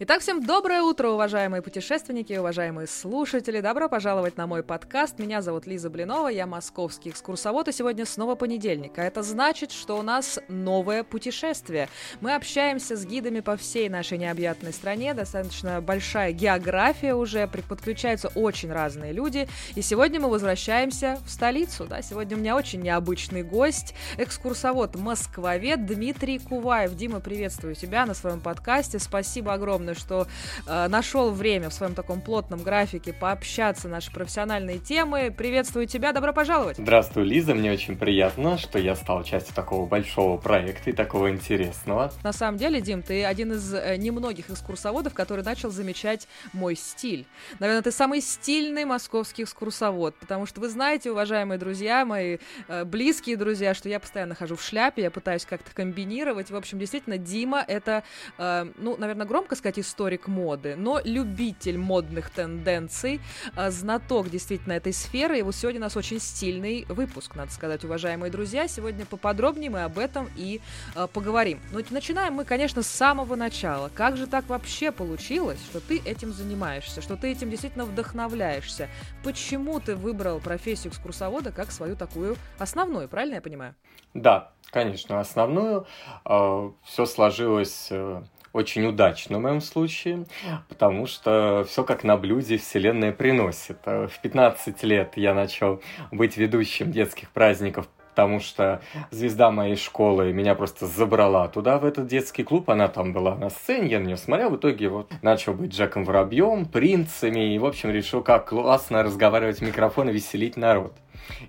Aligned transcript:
Итак, 0.00 0.20
всем 0.20 0.40
доброе 0.46 0.82
утро, 0.82 1.08
уважаемые 1.08 1.60
путешественники, 1.60 2.32
уважаемые 2.32 2.86
слушатели. 2.86 3.60
Добро 3.60 3.88
пожаловать 3.88 4.36
на 4.36 4.46
мой 4.46 4.62
подкаст. 4.62 5.18
Меня 5.18 5.42
зовут 5.42 5.66
Лиза 5.66 5.90
Блинова, 5.90 6.28
я 6.28 6.46
московский 6.46 7.10
экскурсовод, 7.10 7.66
и 7.66 7.72
сегодня 7.72 8.06
снова 8.06 8.36
понедельник. 8.36 8.96
А 8.96 9.02
это 9.02 9.24
значит, 9.24 9.72
что 9.72 9.98
у 9.98 10.02
нас 10.02 10.38
новое 10.46 11.02
путешествие. 11.02 11.88
Мы 12.20 12.36
общаемся 12.36 12.96
с 12.96 13.04
гидами 13.04 13.40
по 13.40 13.56
всей 13.56 13.88
нашей 13.88 14.18
необъятной 14.18 14.72
стране, 14.72 15.14
достаточно 15.14 15.80
большая 15.80 16.30
география 16.30 17.16
уже, 17.16 17.48
подключаются 17.48 18.28
очень 18.36 18.70
разные 18.70 19.12
люди. 19.12 19.48
И 19.74 19.82
сегодня 19.82 20.20
мы 20.20 20.30
возвращаемся 20.30 21.18
в 21.26 21.28
столицу. 21.28 21.86
Да? 21.86 22.02
Сегодня 22.02 22.36
у 22.36 22.38
меня 22.38 22.54
очень 22.54 22.82
необычный 22.82 23.42
гость, 23.42 23.96
экскурсовод 24.16 24.94
Москвовед 24.94 25.86
Дмитрий 25.86 26.38
Куваев. 26.38 26.94
Дима, 26.94 27.18
приветствую 27.18 27.74
тебя 27.74 28.06
на 28.06 28.14
своем 28.14 28.40
подкасте. 28.40 29.00
Спасибо 29.00 29.54
огромное 29.54 29.87
огромное, 29.88 29.94
что 29.94 30.26
э, 30.66 30.88
нашел 30.88 31.30
время 31.30 31.70
в 31.70 31.74
своем 31.74 31.94
таком 31.94 32.20
плотном 32.20 32.62
графике 32.62 33.12
пообщаться 33.12 33.88
наши 33.88 34.10
профессиональные 34.12 34.78
темы. 34.78 35.34
Приветствую 35.36 35.86
тебя, 35.86 36.12
добро 36.12 36.32
пожаловать. 36.32 36.76
Здравствуй, 36.78 37.24
Лиза, 37.24 37.54
мне 37.54 37.72
очень 37.72 37.96
приятно, 37.96 38.58
что 38.58 38.78
я 38.78 38.94
стал 38.94 39.24
частью 39.24 39.54
такого 39.54 39.86
большого 39.86 40.38
проекта 40.38 40.90
и 40.90 40.92
такого 40.92 41.30
интересного. 41.30 42.12
На 42.22 42.32
самом 42.32 42.58
деле, 42.58 42.80
Дим, 42.80 43.02
ты 43.02 43.24
один 43.24 43.52
из 43.52 43.72
э, 43.74 43.96
немногих 43.96 44.50
экскурсоводов, 44.50 45.14
который 45.14 45.44
начал 45.44 45.70
замечать 45.70 46.28
мой 46.52 46.76
стиль. 46.76 47.26
Наверное, 47.58 47.82
ты 47.82 47.90
самый 47.90 48.20
стильный 48.20 48.84
московский 48.84 49.44
экскурсовод, 49.44 50.14
потому 50.16 50.46
что 50.46 50.60
вы 50.60 50.68
знаете, 50.68 51.10
уважаемые 51.10 51.58
друзья, 51.58 52.04
мои 52.04 52.38
э, 52.68 52.84
близкие 52.84 53.36
друзья, 53.36 53.74
что 53.74 53.88
я 53.88 54.00
постоянно 54.00 54.34
хожу 54.34 54.56
в 54.56 54.62
шляпе, 54.62 55.02
я 55.02 55.10
пытаюсь 55.10 55.44
как-то 55.44 55.70
комбинировать. 55.74 56.50
В 56.50 56.56
общем, 56.56 56.78
действительно, 56.78 57.18
Дима— 57.18 57.64
это, 57.68 58.02
э, 58.38 58.66
ну, 58.76 58.96
наверное, 58.98 59.26
громко 59.26 59.56
сказать, 59.56 59.77
историк 59.80 60.28
моды, 60.28 60.76
но 60.76 61.00
любитель 61.02 61.78
модных 61.78 62.30
тенденций, 62.30 63.20
а, 63.56 63.70
знаток 63.70 64.30
действительно 64.30 64.74
этой 64.74 64.92
сферы. 64.92 65.38
И 65.38 65.42
вот 65.42 65.54
сегодня 65.54 65.80
у 65.80 65.84
нас 65.84 65.96
очень 65.96 66.20
стильный 66.20 66.84
выпуск, 66.88 67.34
надо 67.34 67.52
сказать, 67.52 67.84
уважаемые 67.84 68.30
друзья. 68.30 68.68
Сегодня 68.68 69.06
поподробнее 69.06 69.70
мы 69.70 69.82
об 69.82 69.98
этом 69.98 70.28
и 70.36 70.60
э, 70.94 71.06
поговорим. 71.12 71.60
Но 71.72 71.80
начинаем 71.90 72.34
мы, 72.34 72.44
конечно, 72.44 72.82
с 72.82 72.86
самого 72.86 73.36
начала. 73.36 73.90
Как 73.94 74.16
же 74.16 74.26
так 74.26 74.48
вообще 74.48 74.92
получилось, 74.92 75.58
что 75.70 75.80
ты 75.80 75.98
этим 76.04 76.32
занимаешься, 76.32 77.00
что 77.00 77.16
ты 77.16 77.32
этим 77.32 77.50
действительно 77.50 77.84
вдохновляешься? 77.84 78.88
Почему 79.24 79.80
ты 79.80 79.94
выбрал 79.94 80.40
профессию 80.40 80.92
экскурсовода 80.92 81.52
как 81.52 81.70
свою 81.70 81.96
такую 81.96 82.36
основную, 82.58 83.08
правильно 83.08 83.36
я 83.36 83.40
понимаю? 83.40 83.74
Да, 84.14 84.52
конечно, 84.70 85.20
основную. 85.20 85.86
Э, 86.24 86.70
Все 86.84 87.06
сложилось 87.06 87.88
э, 87.90 88.22
очень 88.52 88.86
удачно 88.86 89.38
в 89.38 89.42
моем 89.42 89.60
случае, 89.60 90.26
потому 90.68 91.06
что 91.06 91.64
все 91.68 91.84
как 91.84 92.04
на 92.04 92.16
блюде 92.16 92.58
Вселенная 92.58 93.12
приносит. 93.12 93.78
В 93.84 94.12
15 94.22 94.82
лет 94.84 95.12
я 95.16 95.34
начал 95.34 95.80
быть 96.10 96.36
ведущим 96.36 96.92
детских 96.92 97.30
праздников 97.30 97.88
потому 98.18 98.40
что 98.40 98.82
звезда 99.12 99.52
моей 99.52 99.76
школы 99.76 100.32
меня 100.32 100.56
просто 100.56 100.86
забрала 100.88 101.46
туда, 101.46 101.78
в 101.78 101.84
этот 101.84 102.08
детский 102.08 102.42
клуб. 102.42 102.68
Она 102.68 102.88
там 102.88 103.12
была 103.12 103.36
на 103.36 103.48
сцене, 103.48 103.92
я 103.92 104.00
на 104.00 104.06
нее 104.06 104.16
смотрел. 104.16 104.50
В 104.50 104.56
итоге 104.56 104.88
вот 104.88 105.12
начал 105.22 105.54
быть 105.54 105.72
Джеком 105.72 106.04
Воробьем, 106.04 106.64
принцами. 106.64 107.54
И, 107.54 107.58
в 107.60 107.64
общем, 107.64 107.92
решил, 107.92 108.20
как 108.20 108.48
классно 108.48 109.04
разговаривать 109.04 109.58
в 109.58 109.62
микрофон 109.62 110.10
и 110.10 110.12
веселить 110.12 110.56
народ. 110.56 110.96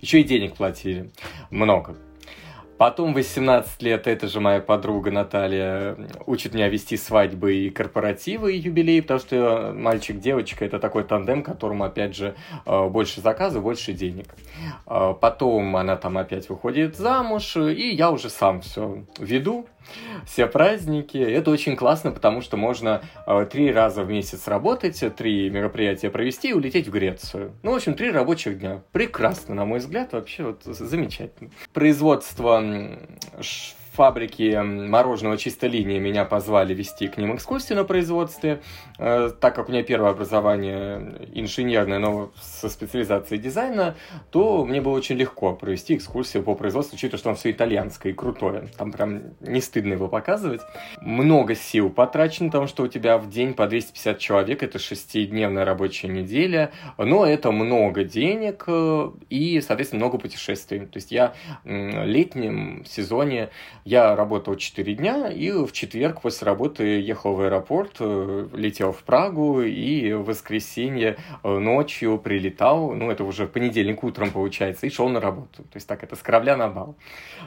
Еще 0.02 0.22
и 0.22 0.24
денег 0.24 0.58
платили. 0.58 1.10
Много. 1.50 1.96
Потом 2.80 3.14
18 3.14 3.82
лет 3.82 4.08
эта 4.08 4.30
же 4.30 4.40
моя 4.40 4.62
подруга 4.62 5.12
Наталья 5.12 5.98
учит 6.26 6.54
меня 6.54 6.70
вести 6.70 6.96
свадьбы 6.96 7.54
и 7.54 7.70
корпоративы, 7.70 8.56
и 8.56 8.58
юбилеи, 8.58 9.02
потому 9.02 9.20
что 9.20 9.74
мальчик-девочка– 9.76 10.64
это 10.66 10.80
такой 10.80 11.04
тандем, 11.04 11.44
которому, 11.44 11.84
опять 11.84 12.16
же, 12.16 12.36
э, 12.66 12.88
больше 12.88 13.20
заказов, 13.20 13.64
больше 13.64 13.92
денег. 13.92 14.34
Э, 14.88 15.14
потом 15.20 15.76
она 15.76 15.98
там 15.98 16.18
опять 16.18 16.48
выходит 16.48 16.96
замуж, 16.96 17.58
и 17.58 17.94
я 17.94 18.12
уже 18.12 18.30
сам 18.30 18.62
все 18.62 19.04
веду, 19.20 19.68
все 20.26 20.48
праздники. 20.48 21.18
Это 21.18 21.52
очень 21.52 21.76
классно, 21.76 22.12
потому 22.12 22.42
что 22.42 22.58
можно 22.58 23.02
э, 23.26 23.48
три 23.50 23.72
раза 23.72 24.04
в 24.04 24.10
месяц 24.10 24.48
работать, 24.48 25.04
три 25.16 25.50
мероприятия 25.50 26.10
провести 26.10 26.50
и 26.50 26.54
улететь 26.54 26.88
в 26.88 26.92
Грецию. 26.92 27.54
Ну, 27.64 27.72
в 27.72 27.76
общем, 27.76 27.94
три 27.94 28.12
рабочих 28.12 28.60
дня. 28.60 28.82
Прекрасно, 28.92 29.56
на 29.56 29.66
мой 29.66 29.80
взгляд, 29.80 30.14
вообще 30.14 30.44
вот 30.44 30.64
замечательно. 30.64 31.52
Производство 31.74 32.64
фабрики 34.00 34.58
мороженого 34.64 35.38
чистой 35.38 35.68
линии 35.68 36.00
меня 36.00 36.24
позвали 36.24 36.74
вести 36.74 37.10
к 37.10 37.18
ним 37.18 37.36
экскурсию 37.36 37.80
на 37.80 37.84
производстве, 37.84 38.62
э, 38.98 39.32
так 39.42 39.54
как 39.54 39.68
у 39.68 39.74
меня 39.74 39.84
первое 39.84 40.12
образование 40.12 41.28
инженерное, 41.34 42.00
но 42.00 42.32
со 42.42 42.70
специализацией 42.70 43.42
дизайна, 43.42 43.98
то 44.32 44.64
мне 44.64 44.80
было 44.80 44.94
очень 44.94 45.18
легко 45.18 45.54
провести 45.54 45.98
экскурсию 45.98 46.44
по 46.44 46.56
производству, 46.56 46.96
учитывая, 46.96 47.20
что 47.20 47.30
он 47.32 47.36
все 47.36 47.52
итальянское 47.52 48.12
и 48.12 48.14
крутое. 48.14 48.70
Там 48.78 48.94
прям 48.94 49.34
не 49.42 49.60
стыдно 49.60 49.92
его 49.96 50.08
показывать. 50.08 50.62
Много 51.02 51.54
сил 51.54 51.90
потрачено, 51.90 52.48
потому 52.48 52.68
что 52.68 52.84
у 52.84 52.88
тебя 52.88 53.18
в 53.18 53.30
день 53.30 53.54
по 53.54 53.68
250 53.68 54.18
человек, 54.18 54.64
это 54.64 54.80
шестидневная 54.80 55.66
рабочая 55.66 56.08
неделя, 56.08 56.72
но 56.98 57.26
это 57.26 57.52
много 57.52 58.06
денег 58.06 58.64
э, 58.68 59.12
и, 59.30 59.60
соответственно, 59.60 60.06
много 60.06 60.18
путешествий. 60.20 60.80
То 60.86 60.96
есть 60.96 61.12
я 61.12 61.34
в 61.66 62.06
летнем 62.06 62.86
сезоне 62.86 63.50
я 63.90 64.16
работал 64.16 64.56
4 64.56 64.94
дня, 64.94 65.30
и 65.30 65.52
в 65.52 65.72
четверг 65.72 66.22
после 66.22 66.46
работы 66.46 66.84
ехал 67.02 67.34
в 67.34 67.42
аэропорт, 67.42 67.96
э, 68.00 68.48
летел 68.54 68.92
в 68.92 69.02
Прагу, 69.04 69.62
и 69.62 70.14
в 70.14 70.26
воскресенье 70.26 71.18
э, 71.44 71.58
ночью 71.58 72.20
прилетал, 72.20 72.92
ну, 72.92 73.10
это 73.10 73.24
уже 73.24 73.48
в 73.48 73.52
понедельник 73.52 74.04
утром 74.04 74.30
получается, 74.30 74.86
и 74.86 74.92
шел 74.92 75.10
на 75.10 75.20
работу. 75.20 75.64
То 75.64 75.76
есть 75.76 75.88
так, 75.88 76.04
это 76.04 76.16
с 76.16 76.20
корабля 76.20 76.56
на 76.56 76.68
бал. 76.68 76.96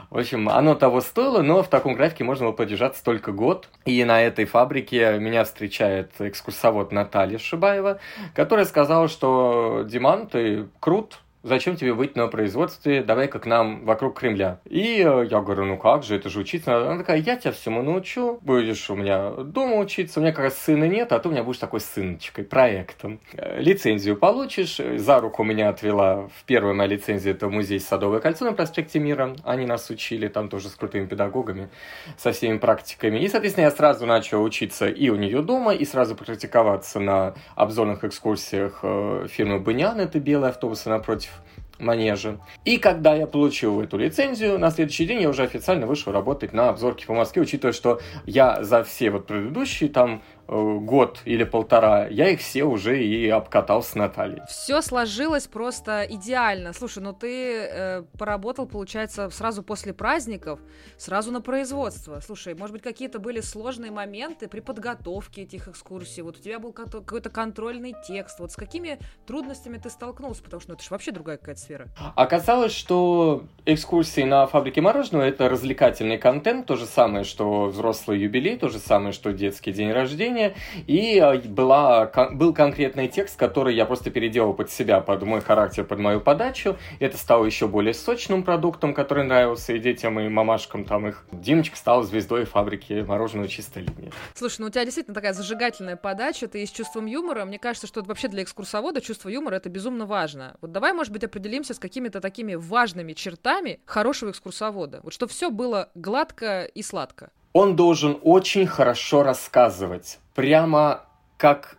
В 0.09 0.17
общем, 0.17 0.49
оно 0.49 0.75
того 0.75 0.99
стоило, 0.99 1.41
но 1.41 1.63
в 1.63 1.69
таком 1.69 1.93
графике 1.93 2.25
можно 2.25 2.47
было 2.47 2.53
подержаться 2.53 3.01
только 3.05 3.31
год. 3.31 3.69
И 3.85 4.03
на 4.03 4.21
этой 4.21 4.43
фабрике 4.43 5.17
меня 5.19 5.45
встречает 5.45 6.11
экскурсовод 6.19 6.91
Наталья 6.91 7.37
Шибаева, 7.37 7.99
которая 8.35 8.65
сказала, 8.65 9.07
что 9.07 9.85
«Диман, 9.87 10.27
ты 10.27 10.67
крут, 10.81 11.19
зачем 11.43 11.75
тебе 11.75 11.93
быть 11.93 12.15
на 12.15 12.27
производстве, 12.27 13.03
давай-ка 13.03 13.39
к 13.39 13.45
нам 13.45 13.85
вокруг 13.85 14.17
Кремля. 14.17 14.59
И 14.65 15.03
э, 15.05 15.27
я 15.29 15.41
говорю, 15.41 15.65
ну 15.65 15.77
как 15.77 16.03
же, 16.03 16.15
это 16.15 16.29
же 16.29 16.39
учиться 16.39 16.75
Она 16.75 16.97
такая, 16.97 17.17
я 17.17 17.35
тебя 17.35 17.51
всему 17.51 17.81
научу, 17.81 18.39
будешь 18.41 18.89
у 18.89 18.95
меня 18.95 19.31
дома 19.31 19.77
учиться, 19.77 20.19
у 20.19 20.23
меня 20.23 20.31
как 20.31 20.45
раз 20.45 20.57
сына 20.57 20.85
нет, 20.85 21.11
а 21.11 21.19
ты 21.19 21.27
у 21.27 21.31
меня 21.31 21.43
будешь 21.43 21.59
такой 21.59 21.81
сыночкой, 21.81 22.45
проектом. 22.45 23.19
Э, 23.33 23.59
лицензию 23.61 24.15
получишь, 24.15 24.77
за 24.77 25.19
руку 25.19 25.43
меня 25.43 25.69
отвела 25.69 26.29
в 26.35 26.43
первую 26.45 26.75
моя 26.75 26.89
лицензия, 26.89 27.33
это 27.33 27.49
музей 27.49 27.79
Садовое 27.79 28.21
кольцо 28.21 28.45
на 28.45 28.53
проспекте 28.53 28.99
Мира, 28.99 29.35
они 29.43 29.65
нас 29.65 29.89
учили 29.89 30.27
там 30.29 30.47
тоже 30.47 30.69
с 30.69 30.75
крутыми 30.75 31.05
педагогами, 31.05 31.69
со 32.17 32.31
всеми 32.31 32.57
практиками. 32.57 33.19
И, 33.19 33.27
соответственно, 33.27 33.65
я 33.65 33.71
сразу 33.71 34.05
начал 34.05 34.41
учиться 34.43 34.87
и 34.87 35.09
у 35.09 35.15
нее 35.15 35.41
дома, 35.41 35.73
и 35.73 35.83
сразу 35.83 36.15
практиковаться 36.15 36.99
на 36.99 37.33
обзорных 37.55 38.03
экскурсиях 38.05 38.79
э, 38.83 39.27
фирмы 39.29 39.59
Банян, 39.59 39.99
это 39.99 40.19
белые 40.19 40.49
автобусы 40.49 40.89
напротив 40.89 41.32
манеже. 41.79 42.39
И 42.65 42.77
когда 42.77 43.13
я 43.13 43.27
получил 43.27 43.81
эту 43.81 43.97
лицензию, 43.97 44.57
на 44.57 44.71
следующий 44.71 45.05
день 45.05 45.21
я 45.21 45.29
уже 45.29 45.43
официально 45.43 45.85
вышел 45.85 46.11
работать 46.11 46.53
на 46.53 46.69
обзорке 46.69 47.05
по 47.05 47.13
Москве, 47.13 47.41
учитывая, 47.41 47.73
что 47.73 47.99
я 48.25 48.63
за 48.63 48.83
все 48.83 49.09
вот 49.09 49.27
предыдущие 49.27 49.89
там 49.89 50.21
год 50.53 51.21
или 51.25 51.43
полтора, 51.43 52.07
я 52.07 52.29
их 52.29 52.39
все 52.39 52.63
уже 52.63 53.03
и 53.03 53.27
обкатал 53.29 53.83
с 53.83 53.95
Натальей. 53.95 54.41
Все 54.47 54.81
сложилось 54.81 55.47
просто 55.47 56.05
идеально. 56.09 56.73
Слушай, 56.73 57.03
ну 57.03 57.13
ты 57.13 57.55
э, 57.55 58.03
поработал, 58.17 58.65
получается, 58.65 59.29
сразу 59.29 59.63
после 59.63 59.93
праздников, 59.93 60.59
сразу 60.97 61.31
на 61.31 61.41
производство. 61.41 62.19
Слушай, 62.19 62.55
может 62.55 62.73
быть, 62.73 62.83
какие-то 62.83 63.19
были 63.19 63.41
сложные 63.41 63.91
моменты 63.91 64.47
при 64.47 64.59
подготовке 64.59 65.43
этих 65.43 65.67
экскурсий? 65.67 66.21
Вот 66.23 66.37
у 66.37 66.39
тебя 66.39 66.59
был 66.59 66.73
какой-то 66.73 67.29
контрольный 67.29 67.95
текст. 68.07 68.39
Вот 68.39 68.51
с 68.51 68.55
какими 68.55 68.99
трудностями 69.25 69.77
ты 69.77 69.89
столкнулся? 69.89 70.43
Потому 70.43 70.61
что 70.61 70.71
ну, 70.71 70.75
это 70.75 70.83
же 70.83 70.89
вообще 70.91 71.11
другая 71.11 71.37
какая-то 71.37 71.61
сфера. 71.61 71.87
Оказалось, 72.15 72.73
что 72.73 73.43
экскурсии 73.65 74.23
на 74.23 74.47
фабрике 74.47 74.81
мороженого— 74.81 75.23
это 75.23 75.49
развлекательный 75.49 76.17
контент, 76.17 76.65
то 76.65 76.75
же 76.75 76.85
самое, 76.85 77.23
что 77.23 77.65
взрослый 77.65 78.19
юбилей, 78.19 78.57
то 78.57 78.69
же 78.69 78.79
самое, 78.79 79.13
что 79.13 79.33
детский 79.33 79.71
день 79.71 79.91
рождения, 79.91 80.42
чтение, 80.43 80.55
и 80.87 81.19
э, 81.19 81.39
была, 81.47 82.05
был 82.31 82.53
конкретный 82.53 83.07
текст, 83.07 83.37
который 83.37 83.75
я 83.75 83.85
просто 83.85 84.09
переделал 84.09 84.53
под 84.53 84.71
себя, 84.71 84.99
под 85.01 85.23
мой 85.23 85.41
характер, 85.41 85.83
под 85.83 85.99
мою 85.99 86.21
подачу. 86.21 86.77
Это 86.99 87.17
стало 87.17 87.45
еще 87.45 87.67
более 87.67 87.93
сочным 87.93 88.43
продуктом, 88.43 88.93
который 88.93 89.23
нравился 89.23 89.73
и 89.73 89.79
детям, 89.79 90.19
и 90.19 90.27
мамашкам 90.27 90.85
там 90.85 91.07
их. 91.07 91.25
Димочка 91.31 91.77
стал 91.77 92.03
звездой 92.03 92.45
фабрики 92.45 93.05
мороженого 93.07 93.47
чистой 93.47 93.83
линии. 93.83 94.11
Слушай, 94.33 94.61
ну 94.61 94.67
у 94.67 94.69
тебя 94.69 94.85
действительно 94.85 95.15
такая 95.15 95.33
зажигательная 95.33 95.95
подача, 95.95 96.47
ты 96.47 96.65
с 96.65 96.71
чувством 96.71 97.05
юмора. 97.05 97.45
Мне 97.45 97.59
кажется, 97.59 97.87
что 97.87 98.03
вообще 98.03 98.27
для 98.27 98.43
экскурсовода 98.43 99.01
чувство 99.01 99.29
юмора 99.29 99.55
это 99.55 99.69
безумно 99.69 100.05
важно. 100.05 100.55
Вот 100.61 100.71
давай, 100.71 100.93
может 100.93 101.11
быть, 101.11 101.23
определимся 101.23 101.73
с 101.73 101.79
какими-то 101.79 102.21
такими 102.21 102.55
важными 102.55 103.13
чертами 103.13 103.79
хорошего 103.85 104.31
экскурсовода. 104.31 104.99
Вот 105.03 105.13
что 105.13 105.27
все 105.27 105.49
было 105.49 105.89
гладко 105.95 106.63
и 106.63 106.81
сладко. 106.81 107.31
Он 107.53 107.75
должен 107.75 108.17
очень 108.23 108.65
хорошо 108.65 109.21
рассказывать 109.21 110.19
прямо 110.33 111.01
как 111.37 111.77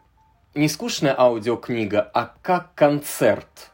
не 0.55 0.69
скучная 0.69 1.15
аудиокнига, 1.19 2.11
а 2.15 2.35
как 2.43 2.75
концерт 2.75 3.71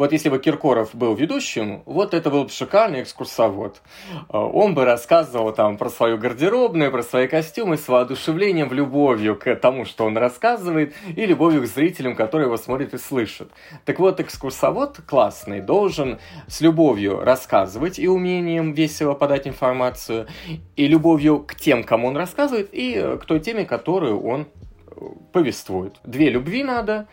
вот 0.00 0.12
если 0.12 0.30
бы 0.30 0.38
Киркоров 0.38 0.94
был 0.94 1.14
ведущим, 1.14 1.82
вот 1.84 2.14
это 2.14 2.30
был 2.30 2.44
бы 2.44 2.48
шикарный 2.48 3.02
экскурсовод. 3.02 3.82
Э, 4.30 4.38
он 4.38 4.74
бы 4.74 4.86
рассказывал 4.86 5.52
там 5.52 5.76
про 5.76 5.90
свою 5.90 6.16
гардеробную, 6.16 6.90
про 6.90 7.02
свои 7.02 7.28
костюмы 7.28 7.76
с 7.76 7.86
воодушевлением, 7.86 8.72
любовью 8.72 9.36
к 9.36 9.54
тому, 9.56 9.84
что 9.84 10.06
он 10.06 10.16
рассказывает, 10.16 10.94
и 11.14 11.26
любовью 11.26 11.60
к 11.60 11.66
зрителям, 11.66 12.16
которые 12.16 12.46
его 12.46 12.56
смотрят 12.56 12.94
и 12.94 12.96
слышат. 12.96 13.50
Так 13.84 13.98
вот, 13.98 14.20
экскурсовод 14.20 15.02
классный 15.06 15.60
должен 15.60 16.18
с 16.46 16.62
любовью 16.62 17.20
рассказывать 17.20 17.98
и 17.98 18.08
умением 18.08 18.72
весело 18.72 19.12
подать 19.12 19.46
информацию, 19.46 20.28
и 20.76 20.86
любовью 20.86 21.40
к 21.40 21.54
тем, 21.54 21.84
кому 21.84 22.08
он 22.08 22.16
рассказывает, 22.16 22.70
и 22.72 23.18
к 23.20 23.26
той 23.26 23.38
теме, 23.40 23.66
которую 23.66 24.22
он 24.22 24.46
э, 24.86 25.04
повествует. 25.34 25.96
Две 26.04 26.30
любви 26.30 26.64
надо, 26.64 27.06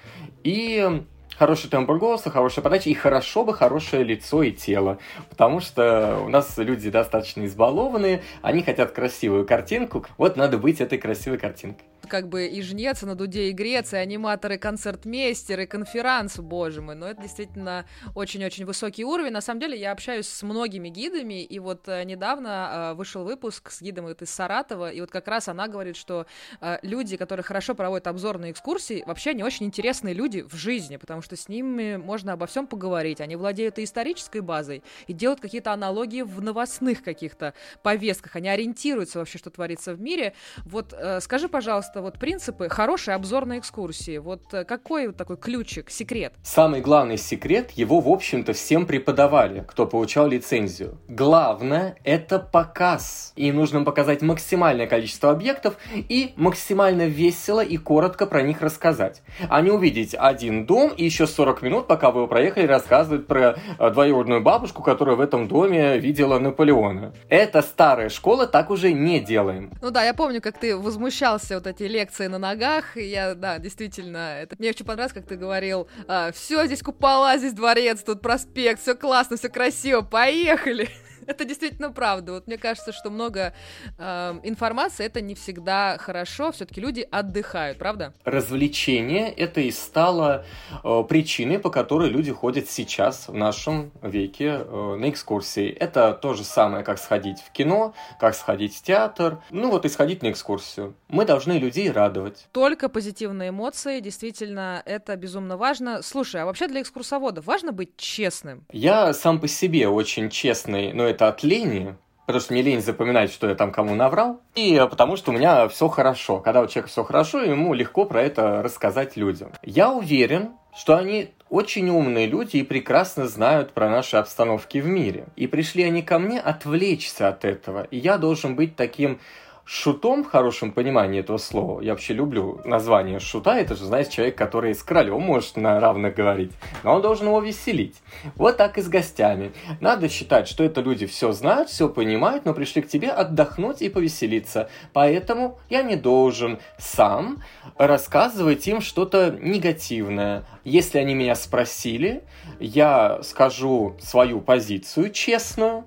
и 0.45 1.03
хороший 1.37 1.69
тембр 1.69 1.97
голоса, 1.97 2.29
хорошая 2.29 2.63
подача 2.63 2.89
и 2.89 2.93
хорошо 2.93 3.43
бы 3.43 3.53
хорошее 3.53 4.03
лицо 4.03 4.43
и 4.43 4.51
тело. 4.51 4.97
Потому 5.29 5.59
что 5.59 6.19
у 6.25 6.29
нас 6.29 6.57
люди 6.57 6.89
достаточно 6.89 7.45
избалованные, 7.45 8.23
они 8.41 8.63
хотят 8.63 8.91
красивую 8.91 9.45
картинку. 9.45 10.05
Вот 10.17 10.35
надо 10.37 10.57
быть 10.57 10.81
этой 10.81 10.97
красивой 10.97 11.37
картинкой 11.37 11.85
как 12.07 12.29
бы 12.29 12.47
и 12.47 12.61
жнец, 12.61 13.01
на 13.03 13.15
дуде 13.15 13.49
и 13.49 13.51
греция, 13.51 14.01
аниматоры, 14.01 14.57
концертмейстеры, 14.57 15.67
конферанс, 15.67 16.39
боже 16.39 16.81
мой, 16.81 16.95
но 16.95 17.07
это 17.07 17.21
действительно 17.21 17.85
очень-очень 18.15 18.65
высокий 18.65 19.05
уровень. 19.05 19.31
На 19.31 19.41
самом 19.41 19.59
деле 19.59 19.77
я 19.77 19.91
общаюсь 19.91 20.27
с 20.27 20.43
многими 20.43 20.89
гидами, 20.89 21.43
и 21.43 21.59
вот 21.59 21.87
э, 21.87 22.03
недавно 22.03 22.91
э, 22.91 22.93
вышел 22.95 23.23
выпуск 23.23 23.71
с 23.71 23.81
гидом 23.81 24.09
из 24.09 24.29
Саратова, 24.29 24.89
и 24.91 25.01
вот 25.01 25.11
как 25.11 25.27
раз 25.27 25.47
она 25.47 25.67
говорит, 25.67 25.95
что 25.95 26.25
э, 26.61 26.77
люди, 26.81 27.17
которые 27.17 27.43
хорошо 27.43 27.75
проводят 27.75 28.07
обзорные 28.07 28.51
экскурсии, 28.51 29.03
вообще 29.05 29.31
они 29.31 29.43
очень 29.43 29.65
интересные 29.65 30.13
люди 30.13 30.41
в 30.41 30.55
жизни, 30.55 30.97
потому 30.97 31.21
что 31.21 31.26
с 31.35 31.49
ними 31.49 31.97
можно 31.97 32.33
обо 32.33 32.47
всем 32.47 32.67
поговорить. 32.67 33.21
Они 33.21 33.35
владеют 33.35 33.79
и 33.79 33.83
исторической 33.83 34.41
базой, 34.41 34.83
и 35.07 35.13
делают 35.13 35.41
какие-то 35.41 35.73
аналогии 35.73 36.21
в 36.21 36.41
новостных 36.41 37.03
каких-то 37.03 37.53
повестках, 37.83 38.35
они 38.35 38.49
ориентируются 38.49 39.19
вообще, 39.19 39.37
что 39.37 39.49
творится 39.49 39.93
в 39.93 39.99
мире. 40.01 40.33
Вот 40.65 40.95
скажи, 41.21 41.47
пожалуйста, 41.49 41.67
пожалуйста, 41.67 42.01
вот 42.01 42.19
принципы 42.19 42.69
хорошей 42.69 43.13
обзорной 43.13 43.59
экскурсии. 43.59 44.19
Вот 44.19 44.53
э, 44.53 44.63
какой 44.63 45.07
вот 45.07 45.17
такой 45.17 45.37
ключик, 45.37 45.89
секрет? 45.89 46.33
Самый 46.43 46.81
главный 46.81 47.17
секрет, 47.17 47.71
его, 47.71 47.99
в 47.99 48.07
общем-то, 48.07 48.53
всем 48.53 48.85
преподавали, 48.85 49.65
кто 49.67 49.85
получал 49.85 50.27
лицензию. 50.27 50.97
Главное– 51.07 51.97
это 52.03 52.39
показ. 52.39 53.33
И 53.35 53.51
нужно 53.51 53.83
показать 53.83 54.21
максимальное 54.21 54.87
количество 54.87 55.31
объектов 55.31 55.77
и 55.93 56.33
максимально 56.35 57.07
весело 57.07 57.63
и 57.63 57.77
коротко 57.77 58.25
про 58.25 58.41
них 58.41 58.61
рассказать. 58.61 59.21
А 59.49 59.61
не 59.61 59.71
увидеть 59.71 60.15
один 60.17 60.65
дом 60.65 60.93
и 60.95 61.03
еще 61.03 61.16
40 61.25 61.61
минут, 61.61 61.87
пока 61.87 62.11
вы 62.11 62.19
его 62.19 62.27
проехали, 62.27 62.67
рассказывать 62.67 63.25
про 63.25 63.57
э, 63.79 63.89
двоюродную 63.89 64.41
бабушку, 64.41 64.83
которая 64.83 65.15
в 65.15 65.21
этом 65.21 65.47
доме 65.47 65.97
видела 65.97 66.37
Наполеона. 66.37 67.13
Это 67.29 67.61
старая 67.61 68.09
школа, 68.09 68.45
так 68.45 68.69
уже 68.69 68.91
не 68.91 69.19
делаем. 69.19 69.71
Ну 69.81 69.89
да, 69.89 70.03
я 70.03 70.13
помню, 70.13 70.41
как 70.41 70.59
ты 70.59 70.75
возмущался 70.75 71.55
вот 71.55 71.65
эти 71.67 71.83
лекции 71.83 72.27
на 72.27 72.37
ногах. 72.37 72.97
И 72.97 73.03
я, 73.03 73.33
да, 73.33 73.57
действительно, 73.57 74.39
это 74.41 74.55
мне 74.59 74.69
очень 74.69 74.85
понравилось, 74.85 75.13
как 75.13 75.25
ты 75.25 75.35
говорил, 75.35 75.87
а, 76.07 76.31
все 76.31 76.65
здесь 76.65 76.83
купола, 76.83 77.37
здесь 77.37 77.53
дворец, 77.53 78.03
тут 78.03 78.21
проспект, 78.21 78.81
все 78.81 78.93
классно, 78.93 79.37
все 79.37 79.49
красиво, 79.49 80.01
поехали. 80.01 80.89
Это 81.27 81.43
действительно 81.43 81.91
правда. 81.91 82.31
Вот 82.33 82.47
мне 82.47 82.57
кажется, 82.57 82.93
что 82.93 83.09
много 83.09 83.53
э, 83.97 84.39
информации 84.43 85.05
это 85.05 85.19
не 85.19 85.35
всегда 85.35 85.97
хорошо. 85.99 86.51
Все-таки 86.53 86.79
люди 86.79 87.05
отдыхают, 87.11 87.77
правда? 87.77 88.13
Развлечение 88.23 89.31
это 89.31 89.59
и 89.59 89.71
стало 89.71 90.45
э, 90.83 91.03
причиной, 91.07 91.59
по 91.59 91.69
которой 91.69 92.09
люди 92.09 92.31
ходят 92.31 92.69
сейчас 92.69 93.27
в 93.27 93.33
нашем 93.33 93.91
веке 94.01 94.61
э, 94.63 94.95
на 94.97 95.09
экскурсии. 95.09 95.69
Это 95.69 96.13
то 96.13 96.33
же 96.33 96.45
самое, 96.45 96.85
как 96.85 96.97
сходить 96.97 97.41
в 97.41 97.51
кино, 97.51 97.93
как 98.19 98.33
сходить 98.33 98.75
в 98.75 98.81
театр. 98.81 99.39
Ну 99.51 99.69
вот 99.69 99.83
и 99.83 99.89
сходить 99.89 100.23
на 100.23 100.31
экскурсию. 100.31 100.95
Мы 101.09 101.25
должны 101.25 101.53
людей 101.53 101.91
радовать. 101.91 102.47
Только 102.53 102.87
позитивные 102.87 103.49
эмоции, 103.49 103.99
действительно, 103.99 104.81
это 104.85 105.17
безумно 105.17 105.57
важно. 105.57 106.01
Слушай, 106.01 106.43
а 106.43 106.45
вообще 106.45 106.67
для 106.69 106.81
экскурсоводов 106.81 107.45
важно 107.45 107.73
быть 107.73 107.97
честным? 107.97 108.65
Я 108.71 109.13
сам 109.13 109.41
по 109.41 109.47
себе 109.49 109.89
очень 109.89 110.29
честный, 110.29 110.93
но 110.93 111.03
это 111.03 111.16
это 111.17 111.27
от 111.27 111.41
лени, 111.41 111.95
потому 112.27 112.41
что 112.41 112.53
мне 112.53 112.61
лень 112.61 112.81
запоминать, 112.81 113.31
что 113.31 113.49
я 113.49 113.55
там 113.55 113.71
кому 113.71 113.95
наврал, 113.95 114.39
и 114.53 114.85
потому 114.87 115.17
что 115.17 115.31
у 115.31 115.33
меня 115.33 115.67
все 115.67 115.87
хорошо. 115.87 116.39
Когда 116.39 116.61
у 116.61 116.67
человека 116.67 116.89
все 116.89 117.03
хорошо, 117.03 117.41
ему 117.41 117.73
легко 117.73 118.05
про 118.05 118.21
это 118.21 118.61
рассказать 118.61 119.17
людям. 119.17 119.51
Я 119.63 119.91
уверен, 119.91 120.51
что 120.77 120.95
они 120.95 121.31
очень 121.49 121.89
умные 121.89 122.27
люди 122.27 122.57
и 122.57 122.63
прекрасно 122.63 123.27
знают 123.27 123.71
про 123.71 123.89
наши 123.89 124.17
обстановки 124.17 124.77
в 124.77 124.85
мире. 124.85 125.25
И 125.35 125.47
пришли 125.47 125.83
они 125.83 126.03
ко 126.03 126.19
мне 126.19 126.39
отвлечься 126.39 127.29
от 127.29 127.45
этого. 127.45 127.87
И 127.89 127.97
я 127.97 128.19
должен 128.19 128.55
быть 128.55 128.75
таким 128.75 129.19
шутом 129.67 130.23
в 130.23 130.29
хорошем 130.29 130.71
понимании 130.71 131.19
этого 131.19 131.37
слова, 131.37 131.81
я 131.81 131.91
вообще 131.91 132.13
люблю 132.13 132.61
название 132.63 133.19
шута, 133.19 133.59
это 133.59 133.75
же, 133.75 133.83
знаешь, 133.83 134.07
человек, 134.07 134.37
который 134.37 134.73
с 134.73 134.81
королем 134.81 135.21
может 135.21 135.57
на 135.57 135.79
равных 135.81 136.15
говорить, 136.15 136.53
но 136.83 136.95
он 136.95 137.01
должен 137.01 137.27
его 137.27 137.41
веселить. 137.41 137.97
Вот 138.35 138.55
так 138.55 138.77
и 138.77 138.81
с 138.81 138.87
гостями. 138.87 139.51
Надо 139.81 140.07
считать, 140.07 140.47
что 140.47 140.63
это 140.63 140.79
люди 140.79 141.05
все 141.05 141.33
знают, 141.33 141.69
все 141.69 141.89
понимают, 141.89 142.45
но 142.45 142.53
пришли 142.53 142.81
к 142.81 142.87
тебе 142.87 143.09
отдохнуть 143.09 143.81
и 143.81 143.89
повеселиться. 143.89 144.69
Поэтому 144.93 145.59
я 145.69 145.83
не 145.83 145.97
должен 145.97 146.59
сам 146.77 147.43
рассказывать 147.77 148.65
им 148.67 148.79
что-то 148.79 149.37
негативное. 149.41 150.45
Если 150.63 150.97
они 150.97 151.13
меня 151.13 151.35
спросили, 151.35 152.23
я 152.59 153.21
скажу 153.21 153.97
свою 153.99 154.39
позицию 154.39 155.11
честную, 155.11 155.83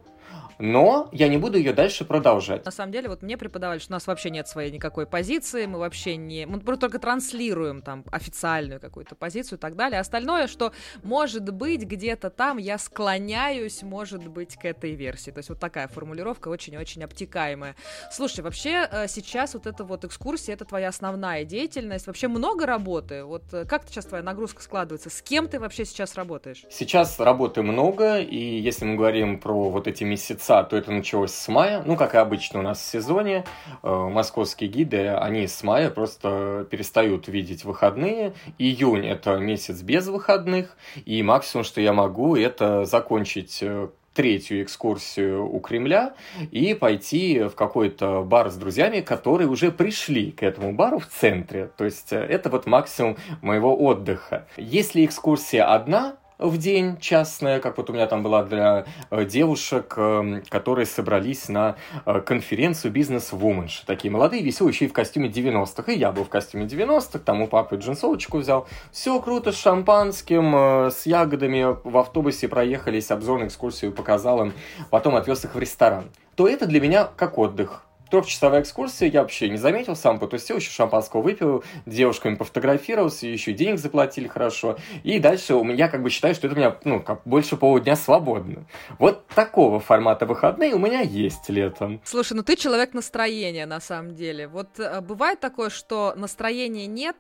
но 0.61 1.09
я 1.13 1.29
не 1.29 1.39
буду 1.39 1.59
ее 1.59 1.73
дальше 1.73 2.05
продолжать. 2.05 2.65
На 2.65 2.71
самом 2.71 2.93
деле, 2.93 3.09
вот 3.09 3.23
мне 3.23 3.37
преподавали, 3.37 3.79
что 3.79 3.93
у 3.93 3.95
нас 3.95 4.07
вообще 4.07 4.31
нет 4.31 4.49
своей 4.49 4.71
никакой 4.71 5.07
позиции, 5.07 5.67
мы 5.67 5.79
вообще 5.79 6.17
не... 6.17 6.47
Мы 6.47 6.61
только 6.61 6.99
транслируем 6.99 7.83
там 7.83 8.05
официальную 8.11 8.81
какую-то 8.81 9.15
позицию 9.15 9.59
и 9.59 9.61
так 9.61 9.77
далее. 9.77 10.01
Остальное, 10.01 10.47
что 10.47 10.73
может 11.03 11.51
быть 11.51 11.83
где-то 11.83 12.31
там 12.31 12.59
я 12.59 12.79
склоняюсь, 12.79 13.83
может 13.83 14.29
быть, 14.29 14.57
к 14.57 14.65
этой 14.65 14.93
версии. 14.93 15.31
То 15.31 15.39
есть 15.39 15.49
вот 15.49 15.59
такая 15.59 15.89
формулировка 15.89 16.49
очень-очень 16.49 17.03
обтекаемая. 17.05 17.75
Слушай, 18.13 18.41
вообще 18.41 18.89
э, 18.91 19.09
сейчас 19.09 19.55
вот 19.55 19.67
эта 19.67 19.85
вот 19.85 20.05
экскурсия, 20.05 20.55
это 20.55 20.65
твоя 20.65 20.89
основная 20.89 21.45
деятельность. 21.45 22.07
Вообще 22.07 22.29
много 22.29 22.67
работы? 22.67 23.25
Вот 23.25 23.45
э, 23.53 23.65
как 23.65 23.85
сейчас 23.89 24.05
твоя 24.07 24.23
нагрузка 24.23 24.63
складывается? 24.63 25.11
С 25.11 25.23
кем 25.23 25.49
ты 25.49 25.59
вообще 25.59 25.85
сейчас 25.85 26.15
работаешь? 26.17 26.65
Сейчас 26.71 27.19
работы 27.19 27.63
много, 27.63 28.19
и 28.19 28.61
если 28.61 28.85
мы 28.85 28.97
говорим 28.97 29.41
про 29.41 29.71
вот 29.71 29.87
эти 29.87 30.05
месяцы 30.05 30.50
конца, 30.51 30.65
то 30.65 30.77
это 30.77 30.91
началось 30.91 31.33
с 31.33 31.49
мая. 31.49 31.83
Ну, 31.87 31.97
как 31.97 32.15
и 32.15 32.19
обычно 32.19 32.61
у 32.61 32.63
нас 32.63 32.81
в 32.81 32.85
сезоне, 32.85 33.45
э, 33.83 34.09
московские 34.13 34.69
гиды, 34.69 35.09
они 35.09 35.47
с 35.47 35.63
мая 35.63 35.91
просто 35.91 36.67
перестают 36.71 37.29
видеть 37.29 37.65
выходные. 37.65 38.33
Июнь– 38.59 39.07
это 39.07 39.39
месяц 39.39 39.83
без 39.83 40.09
выходных, 40.09 40.77
и 41.07 41.23
максимум, 41.23 41.65
что 41.65 41.81
я 41.81 41.93
могу, 41.93 42.37
это 42.37 42.85
закончить 42.85 43.59
э, 43.63 43.89
третью 44.13 44.63
экскурсию 44.63 45.49
у 45.49 45.61
Кремля 45.61 46.15
и 46.51 46.75
пойти 46.75 47.45
в 47.45 47.55
какой-то 47.55 48.23
бар 48.23 48.51
с 48.51 48.57
друзьями, 48.57 49.01
которые 49.03 49.49
уже 49.49 49.71
пришли 49.71 50.33
к 50.33 50.43
этому 50.43 50.73
бару 50.73 50.99
в 50.99 51.07
центре. 51.07 51.71
То 51.77 51.85
есть 51.85 52.13
э, 52.13 52.17
это 52.17 52.51
вот 52.51 52.67
максимум 52.67 53.17
моего 53.41 53.77
отдыха. 53.77 54.47
Если 54.57 55.05
экскурсия 55.05 55.65
одна, 55.73 56.17
в 56.41 56.59
день 56.59 56.99
частная, 56.99 57.61
как 57.61 57.77
вот 57.77 57.91
у 57.91 57.93
меня 57.93 58.07
там 58.07 58.23
была 58.23 58.43
для 58.43 58.87
э, 59.11 59.25
девушек, 59.25 59.95
эм, 59.97 60.43
которые 60.49 60.87
собрались 60.87 61.49
на 61.49 61.77
э, 62.07 62.21
конференцию 62.21 62.93
бизнес-вуменш. 62.93 63.83
Такие 63.87 64.11
молодые, 64.11 64.43
веселые, 64.43 64.73
еще 64.73 64.87
и 64.87 64.89
в 64.89 64.93
костюме 64.93 65.29
90-х. 65.29 65.93
И 65.93 65.99
я 65.99 66.13
был 66.13 66.25
в 66.25 66.29
костюме 66.29 66.67
90-х, 66.67 67.19
там 67.19 67.43
у 67.43 67.47
папы 67.47 67.77
джинсовочку 67.77 68.39
взял. 68.39 68.67
Все 68.91 69.21
круто, 69.21 69.53
с 69.53 69.57
шампанским, 69.57 70.55
э, 70.57 70.91
с 70.91 71.07
ягодами. 71.07 71.77
В 71.85 71.99
автобусе 71.99 72.49
проехались, 72.49 73.11
обзорную 73.11 73.49
экскурсию 73.49 73.93
показал 73.93 74.43
им. 74.43 74.53
Потом 74.91 75.17
отвез 75.17 75.45
их 75.45 75.55
в 75.55 75.59
ресторан. 75.59 76.05
То 76.37 76.49
это 76.49 76.67
для 76.67 76.81
меня 76.81 77.05
как 77.17 77.37
отдых 77.39 77.85
Трехчасовая 78.11 78.63
экскурсия, 78.63 79.09
я 79.09 79.23
вообще 79.23 79.49
не 79.49 79.57
заметил, 79.57 79.95
сам 79.95 80.19
потусил, 80.19 80.57
еще 80.57 80.71
шампанского 80.71 81.23
выпил, 81.23 81.63
девушками 81.87 82.35
пофотографировался, 82.35 83.27
еще 83.27 83.53
денег 83.53 83.79
заплатили 83.79 84.27
хорошо. 84.27 84.77
И 85.05 85.19
дальше 85.19 85.55
у 85.55 85.65
меня 85.65 85.89
как 85.89 86.03
бы 86.03 86.11
считаю, 86.11 86.35
что 86.35 86.47
это 86.47 86.57
у 86.57 86.59
меня, 86.59 86.77
ну, 86.85 87.01
как 87.01 87.23
больше 87.25 87.57
полудня 87.57 87.97
свободно. 87.97 88.67
Вот 88.99 89.27
такого 89.29 89.81
формата 89.81 90.27
выходные 90.27 90.75
у 90.75 90.79
меня 90.79 91.01
есть 91.01 91.49
летом. 91.49 92.01
Слушай, 92.05 92.35
ну 92.35 92.43
ты 92.43 92.57
человек 92.57 92.95
настроения, 92.95 93.67
на 93.67 93.81
самом 93.81 94.15
деле. 94.15 94.49
Вот 94.49 94.79
э, 94.79 95.01
бывает 95.01 95.41
такое, 95.41 95.71
что 95.71 96.13
настроения 96.17 96.87
нет, 96.87 97.17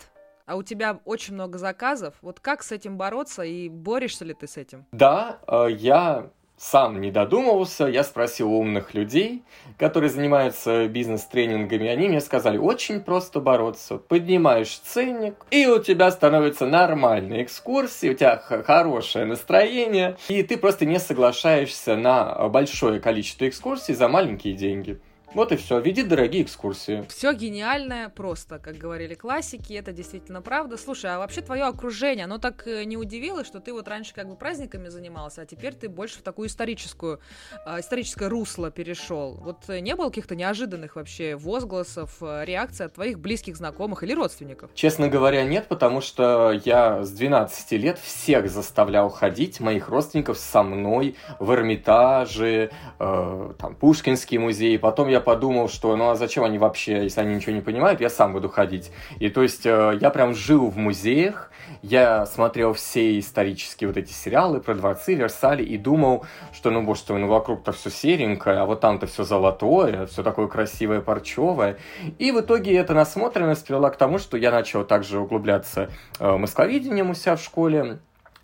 а 0.46 0.56
у 0.56 0.64
тебя 0.64 0.98
очень 1.04 1.34
много 1.34 1.58
заказов. 1.58 2.14
Вот 2.22 2.40
как 2.40 2.64
с 2.64 2.72
этим 2.72 2.96
бороться 2.96 3.42
и 3.42 3.68
борешься 3.68 4.24
ли 4.24 4.34
ты 4.34 4.48
с 4.48 4.56
этим? 4.56 4.84
Да, 4.90 5.38
э, 5.46 5.68
я 5.70 6.30
сам 6.60 7.00
не 7.00 7.10
додумывался, 7.10 7.86
я 7.86 8.04
спросил 8.04 8.52
умных 8.52 8.92
людей, 8.92 9.42
которые 9.78 10.10
занимаются 10.10 10.88
бизнес-тренингами, 10.88 11.88
они 11.88 12.08
мне 12.08 12.20
сказали, 12.20 12.58
очень 12.58 13.00
просто 13.00 13.40
бороться. 13.40 13.96
Поднимаешь 13.96 14.78
ценник, 14.84 15.46
и 15.50 15.66
у 15.66 15.82
тебя 15.82 16.10
становится 16.10 16.66
нормальная 16.66 17.42
экскурсия, 17.42 18.12
у 18.12 18.14
тебя 18.14 18.36
хорошее 18.36 19.24
настроение, 19.24 20.18
и 20.28 20.42
ты 20.42 20.58
просто 20.58 20.84
не 20.84 20.98
соглашаешься 20.98 21.96
на 21.96 22.48
большое 22.50 23.00
количество 23.00 23.48
экскурсий 23.48 23.94
за 23.94 24.08
маленькие 24.08 24.52
деньги. 24.52 25.00
Вот 25.34 25.52
и 25.52 25.56
все. 25.56 25.78
Веди 25.78 26.02
дорогие 26.02 26.42
экскурсии. 26.42 27.04
Все 27.08 27.32
гениальное 27.32 28.08
просто, 28.08 28.58
как 28.58 28.76
говорили 28.76 29.14
классики, 29.14 29.74
это 29.74 29.92
действительно 29.92 30.42
правда. 30.42 30.76
Слушай, 30.76 31.14
а 31.14 31.18
вообще 31.18 31.40
твое 31.40 31.64
окружение, 31.64 32.24
оно 32.24 32.38
так 32.38 32.66
э, 32.66 32.82
не 32.84 32.96
удивило, 32.96 33.44
что 33.44 33.60
ты 33.60 33.72
вот 33.72 33.86
раньше 33.86 34.12
как 34.12 34.28
бы 34.28 34.34
праздниками 34.34 34.88
занимался, 34.88 35.42
а 35.42 35.46
теперь 35.46 35.74
ты 35.74 35.88
больше 35.88 36.18
в 36.18 36.22
такую 36.22 36.48
историческую, 36.48 37.20
э, 37.64 37.78
историческое 37.78 38.28
русло 38.28 38.72
перешел. 38.72 39.34
Вот 39.40 39.68
э, 39.68 39.78
не 39.78 39.94
было 39.94 40.08
каких-то 40.08 40.34
неожиданных 40.34 40.96
вообще 40.96 41.36
возгласов, 41.36 42.20
реакций 42.20 42.86
от 42.86 42.94
твоих 42.94 43.20
близких 43.20 43.56
знакомых 43.56 44.02
или 44.02 44.14
родственников? 44.14 44.70
Честно 44.74 45.08
говоря, 45.08 45.44
нет, 45.44 45.68
потому 45.68 46.00
что 46.00 46.60
я 46.64 47.04
с 47.04 47.10
12 47.10 47.72
лет 47.72 47.98
всех 47.98 48.50
заставлял 48.50 49.08
ходить, 49.10 49.60
моих 49.60 49.88
родственников 49.88 50.38
со 50.38 50.62
мной 50.62 51.16
в 51.38 51.52
Эрмитаже, 51.52 52.70
э, 52.98 53.52
там, 53.58 53.74
Пушкинский 53.76 54.38
музей, 54.38 54.78
потом 54.78 55.08
я 55.08 55.19
подумал, 55.20 55.68
что 55.68 55.94
ну 55.96 56.10
а 56.10 56.16
зачем 56.16 56.44
они 56.44 56.58
вообще, 56.58 57.04
если 57.04 57.20
они 57.20 57.34
ничего 57.34 57.52
не 57.52 57.60
понимают, 57.60 58.00
я 58.00 58.10
сам 58.10 58.32
буду 58.32 58.48
ходить. 58.48 58.90
И 59.18 59.28
то 59.28 59.42
есть 59.42 59.66
э, 59.66 59.98
я 60.00 60.10
прям 60.10 60.34
жил 60.34 60.68
в 60.68 60.76
музеях, 60.76 61.50
я 61.82 62.26
смотрел 62.26 62.72
все 62.72 63.18
исторические 63.18 63.88
вот 63.88 63.96
эти 63.96 64.12
сериалы 64.12 64.60
про 64.60 64.74
дворцы, 64.74 65.14
Версали 65.14 65.62
и 65.62 65.78
думал, 65.78 66.24
что 66.52 66.70
ну 66.70 66.82
боже, 66.82 67.02
ну 67.08 67.26
вокруг-то 67.26 67.72
все 67.72 67.90
серенькое, 67.90 68.58
а 68.58 68.66
вот 68.66 68.80
там-то 68.80 69.06
все 69.06 69.24
золотое, 69.24 70.06
все 70.06 70.22
такое 70.22 70.48
красивое, 70.48 71.00
парчевое. 71.00 71.78
И 72.18 72.32
в 72.32 72.40
итоге 72.40 72.76
эта 72.76 72.94
насмотренность 72.94 73.66
привела 73.66 73.90
к 73.90 73.96
тому, 73.96 74.18
что 74.18 74.36
я 74.36 74.50
начал 74.50 74.84
также 74.84 75.18
углубляться 75.18 75.90
э, 76.18 76.36
москвоведением 76.36 77.10
у 77.10 77.14
себя 77.14 77.36
в 77.36 77.42
школе, 77.42 78.00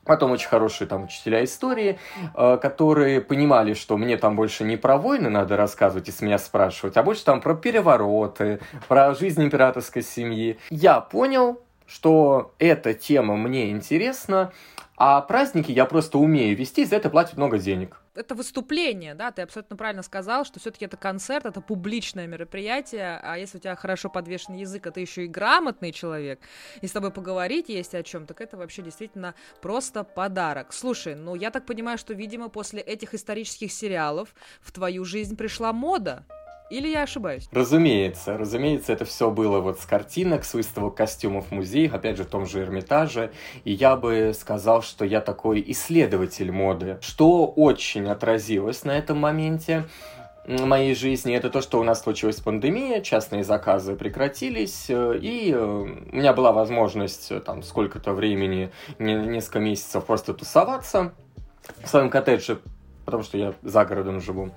Потом 0.07 0.31
очень 0.31 0.49
хорошие 0.49 0.87
там 0.87 1.05
учителя 1.05 1.45
истории, 1.45 1.99
э, 2.35 2.59
которые 2.63 3.21
понимали, 3.21 3.75
что 3.75 3.97
мне 3.97 4.17
там 4.17 4.37
больше 4.37 4.65
не 4.65 4.77
про 4.77 4.97
войны 4.97 5.29
надо 5.29 5.57
рассказывать 5.57 6.09
и 6.09 6.13
с 6.13 6.21
меня 6.21 6.39
спрашивать, 6.39 6.97
а 6.97 7.03
больше 7.03 7.25
там 7.25 7.41
про 7.41 7.55
перевороты, 7.55 8.61
про 8.89 9.15
жизнь 9.15 9.43
императорской 9.43 10.03
семьи. 10.03 10.59
Я 10.71 11.01
понял, 11.01 11.61
что 11.87 12.53
эта 12.59 12.95
тема 12.95 13.37
мне 13.37 13.71
интересна, 13.71 14.53
а 14.97 15.21
праздники 15.21 15.73
я 15.73 15.85
просто 15.85 16.19
умею 16.19 16.57
вести, 16.57 16.85
за 16.85 16.97
это 16.97 17.11
платят 17.11 17.37
много 17.37 17.59
денег 17.59 18.01
это 18.17 18.35
выступление, 18.35 19.15
да, 19.15 19.31
ты 19.31 19.43
абсолютно 19.43 19.77
правильно 19.77 20.03
сказал, 20.03 20.45
что 20.45 20.61
все-таки 20.61 20.85
это 20.85 20.97
концерт, 20.97 21.47
это 21.47 21.61
публичное 21.61 22.27
мероприятие, 22.27 23.19
а 23.23 23.37
если 23.37 23.59
у 23.59 23.61
тебя 23.61 23.77
хорошо 23.77 24.09
подвешен 24.09 24.55
язык, 24.55 24.87
а 24.87 24.91
ты 24.91 25.01
еще 25.01 25.25
и 25.25 25.29
грамотный 25.29 25.93
человек, 25.93 26.41
и 26.81 26.87
с 26.87 26.93
тобой 26.93 27.11
поговорить 27.11 27.69
есть 27.69 27.95
о 27.95 28.03
чем, 28.03 28.27
так 28.27 28.41
это 28.41 28.57
вообще 28.57 28.83
действительно 28.83 29.35
просто 29.61 30.05
подарок. 30.05 30.73
Слушай, 30.73 31.15
ну 31.15 31.35
я 31.35 31.51
так 31.51 31.67
понимаю, 31.67 31.99
что, 31.99 32.15
видимо, 32.15 32.49
после 32.49 32.81
этих 32.81 33.15
исторических 33.15 33.73
сериалов 33.73 34.35
в 34.61 34.73
твою 34.73 35.05
жизнь 35.05 35.37
пришла 35.37 35.73
мода. 35.73 36.25
Или 36.69 36.89
я 36.89 37.05
ошибаюсь? 37.05 37.49
Разумеется, 37.53 38.37
разумеется, 38.37 38.93
это 38.93 39.05
все 39.05 39.31
было 39.31 39.61
вот 39.61 39.81
с 39.81 39.87
картинок, 39.87 40.45
с 40.45 40.55
выставок 40.55 40.97
костюмов 40.97 41.47
в 41.49 41.53
музеях, 41.53 41.95
опять 41.95 42.17
же, 42.17 42.25
в 42.25 42.29
том 42.29 42.45
же 42.47 42.61
Эрмитаже. 42.61 43.31
И 43.65 43.73
я 43.73 43.95
бы 43.95 44.33
сказал, 44.39 44.83
что 44.83 45.05
я 45.05 45.21
такой 45.21 45.63
исследователь 45.69 46.51
моды, 46.51 46.99
что 47.03 47.47
очень 47.47 48.09
отразилось 48.09 48.85
на 48.85 48.99
этом 48.99 49.19
моменте 49.19 49.85
моей 50.47 50.95
жизни, 50.95 51.35
это 51.35 51.51
то, 51.51 51.61
что 51.61 51.81
у 51.81 51.83
нас 51.83 52.03
случилась 52.03 52.37
пандемия, 52.37 53.01
частные 53.01 53.43
заказы 53.43 53.97
прекратились, 53.97 54.87
э, 54.89 55.19
и 55.21 55.53
э, 55.53 55.59
у 55.59 56.17
меня 56.17 56.33
была 56.33 56.53
возможность 56.53 57.33
э, 57.33 57.41
там 57.41 57.63
сколько-то 57.63 58.13
времени, 58.13 58.71
несколько 58.99 59.59
месяцев 59.59 60.05
просто 60.05 60.35
тусоваться 60.35 61.15
в 61.83 61.89
своем 61.89 62.11
коттедже, 62.11 62.61
потому 63.05 63.25
что 63.25 63.39
я 63.39 63.55
за 63.63 63.85
городом 63.85 64.21
живу. 64.21 64.53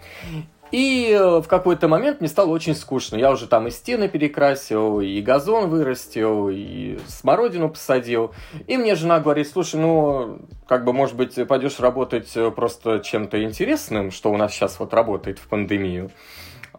И 0.71 1.11
э, 1.11 1.39
в 1.39 1.47
какой-то 1.47 1.87
момент 1.87 2.19
мне 2.19 2.29
стало 2.29 2.49
очень 2.49 2.75
скучно. 2.75 3.15
Я 3.15 3.31
уже 3.31 3.47
там 3.47 3.67
и 3.67 3.71
стены 3.71 4.07
перекрасил, 4.07 5.01
и 5.01 5.21
газон 5.21 5.69
вырастил, 5.69 6.49
и 6.49 6.99
смородину 7.07 7.69
посадил. 7.69 8.33
И 8.67 8.77
мне 8.77 8.95
жена 8.95 9.19
говорит, 9.19 9.47
слушай, 9.47 9.79
ну, 9.79 10.39
как 10.67 10.85
бы, 10.85 10.93
может 10.93 11.15
быть, 11.15 11.35
пойдешь 11.47 11.79
работать 11.79 12.31
э, 12.35 12.51
просто 12.51 12.99
чем-то 12.99 13.43
интересным, 13.43 14.11
что 14.11 14.31
у 14.31 14.37
нас 14.37 14.51
сейчас 14.51 14.79
вот 14.79 14.93
работает 14.93 15.39
в 15.39 15.47
пандемию. 15.47 16.11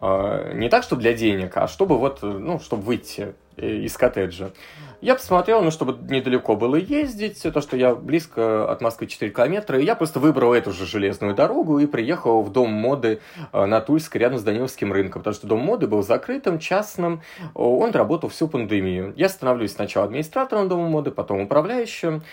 А, 0.01 0.51
не 0.53 0.67
так, 0.67 0.83
что 0.83 0.95
для 0.95 1.13
денег, 1.13 1.55
а 1.55 1.67
чтобы 1.67 1.97
вот, 1.97 2.19
э, 2.23 2.25
ну, 2.25 2.59
чтобы 2.59 2.81
выйти 2.83 3.35
из 3.57 3.95
коттеджа. 3.95 4.49
Я 5.01 5.15
посмотрел, 5.15 5.61
ну, 5.61 5.69
чтобы 5.69 5.97
недалеко 6.11 6.55
было 6.55 6.75
ездить, 6.75 7.41
то, 7.41 7.61
что 7.61 7.77
я 7.77 7.93
близко 7.93 8.71
от 8.71 8.81
Москвы 8.81 9.07
4 9.07 9.31
километра, 9.31 9.79
и 9.79 9.85
я 9.85 9.95
просто 9.95 10.19
выбрал 10.19 10.53
эту 10.53 10.71
же 10.71 10.87
железную 10.87 11.35
дорогу 11.35 11.77
и 11.77 11.85
приехал 11.85 12.41
в 12.41 12.51
дом 12.51 12.71
моды 12.71 13.19
э, 13.53 13.65
на 13.65 13.79
Тульск 13.79 14.15
рядом 14.15 14.39
с 14.39 14.43
Даниловским 14.43 14.91
рынком, 14.91 15.21
потому 15.21 15.35
что 15.35 15.45
дом 15.45 15.59
моды 15.59 15.85
был 15.85 16.01
закрытым, 16.01 16.57
частным, 16.57 17.21
он 17.53 17.91
работал 17.91 18.29
всю 18.29 18.47
пандемию. 18.47 19.13
Я 19.15 19.29
становлюсь 19.29 19.73
сначала 19.73 20.07
администратором 20.07 20.67
дома 20.67 20.87
моды, 20.87 21.11
потом 21.11 21.41
управляющим, 21.41 22.23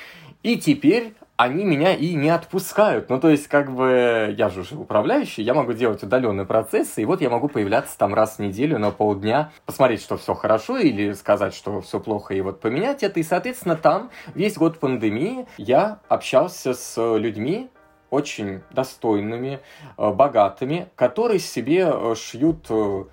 и 0.43 0.57
теперь 0.57 1.13
они 1.38 1.64
меня 1.64 1.95
и 1.95 2.14
не 2.14 2.30
отпускают. 2.30 3.09
Ну, 3.09 3.21
то 3.21 3.30
есть, 3.30 3.47
как 3.47 3.71
бы, 3.71 4.35
я 4.37 4.49
же 4.49 4.62
уже 4.62 4.75
управляющий, 4.75 5.42
я 5.42 5.54
могу 5.54 5.73
делать 5.73 6.02
удаленные 6.02 6.45
процессы, 6.45 7.02
и 7.02 7.04
вот 7.04 7.21
я 7.21 7.30
могу 7.30 7.49
появляться 7.49 7.97
там 7.97 8.12
раз 8.12 8.37
в 8.37 8.38
неделю 8.40 8.78
на 8.80 8.90
полдня, 8.90 9.52
посмотреть, 9.64 10.02
что 10.02 10.16
все 10.16 10.35
хорошо, 10.35 10.78
или 10.78 11.12
сказать, 11.12 11.54
что 11.54 11.80
все 11.80 12.00
плохо, 12.00 12.35
и 12.35 12.40
вот 12.40 12.61
поменять 12.61 13.04
это. 13.04 13.21
И, 13.21 13.23
соответственно, 13.23 13.76
там 13.76 14.11
весь 14.35 14.59
год 14.59 14.80
пандемии 14.80 15.47
я 15.59 16.00
общался 16.09 16.75
с 16.75 17.00
людьми, 17.16 17.71
очень 18.11 18.62
достойными, 18.73 19.61
э, 19.97 20.11
богатыми, 20.11 20.88
которые 20.97 21.38
себе 21.38 21.88
э, 21.88 22.14
шьют 22.16 22.66
э, 22.68 23.04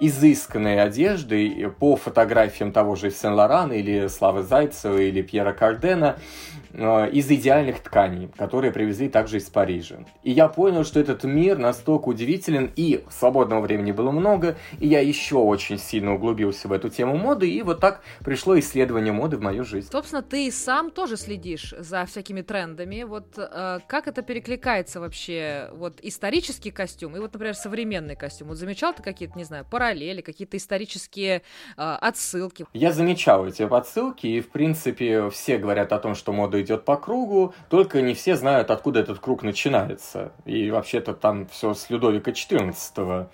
изысканной 0.00 0.82
одежды 0.82 1.72
по 1.78 1.96
фотографиям 1.96 2.72
того 2.72 2.96
же 2.96 3.10
Сен-Лорана 3.10 3.72
или 3.72 4.08
Славы 4.08 4.42
Зайцева 4.42 4.98
или 4.98 5.22
Пьера 5.22 5.52
Кардена, 5.52 6.18
Э, 6.74 7.10
из 7.10 7.30
идеальных 7.30 7.80
тканей, 7.80 8.28
которые 8.36 8.72
привезли 8.72 9.08
также 9.08 9.36
из 9.36 9.44
Парижа. 9.50 9.96
И 10.22 10.30
я 10.30 10.48
понял, 10.48 10.84
что 10.84 11.00
этот 11.00 11.24
мир 11.24 11.58
настолько 11.58 12.08
удивителен, 12.08 12.70
и 12.74 13.04
свободного 13.10 13.60
времени 13.60 13.92
было 13.92 14.10
много, 14.10 14.56
и 14.78 14.88
я 14.88 15.00
еще 15.00 15.36
очень 15.36 15.78
сильно 15.78 16.14
углубился 16.14 16.68
в 16.68 16.72
эту 16.72 16.88
тему 16.88 17.16
моды, 17.16 17.50
и 17.50 17.62
вот 17.62 17.80
так 17.80 18.00
пришло 18.20 18.58
исследование 18.58 19.12
моды 19.12 19.36
в 19.36 19.42
мою 19.42 19.64
жизнь. 19.64 19.90
Собственно, 19.90 20.22
ты 20.22 20.50
сам 20.50 20.90
тоже 20.90 21.16
следишь 21.16 21.74
за 21.78 22.06
всякими 22.06 22.40
трендами. 22.40 23.02
Вот 23.02 23.26
э, 23.36 23.80
как 23.86 24.08
это 24.08 24.22
перекликается 24.22 25.00
вообще, 25.00 25.68
вот 25.74 25.98
исторический 26.00 26.70
костюм 26.70 27.16
и 27.16 27.18
вот, 27.18 27.34
например, 27.34 27.54
современный 27.54 28.16
костюм? 28.16 28.48
Вот 28.48 28.56
замечал 28.56 28.94
ты 28.94 29.02
какие-то, 29.02 29.36
не 29.36 29.44
знаю, 29.44 29.66
параллели, 29.82 30.20
какие-то 30.20 30.56
исторические 30.56 31.42
э, 31.76 31.96
отсылки? 32.00 32.66
Я 32.72 32.92
замечал 32.92 33.46
эти 33.46 33.62
отсылки, 33.62 34.26
и, 34.26 34.40
в 34.40 34.48
принципе, 34.50 35.28
все 35.30 35.58
говорят 35.58 35.92
о 35.92 35.98
том, 35.98 36.14
что 36.14 36.32
мода 36.32 36.62
идет 36.62 36.84
по 36.84 36.96
кругу, 36.96 37.52
только 37.68 38.00
не 38.00 38.14
все 38.14 38.36
знают, 38.36 38.70
откуда 38.70 39.00
этот 39.00 39.18
круг 39.18 39.42
начинается. 39.42 40.32
И 40.44 40.70
вообще-то 40.70 41.14
там 41.14 41.46
все 41.48 41.74
с 41.74 41.90
Людовика 41.90 42.30
XIV, 42.30 43.26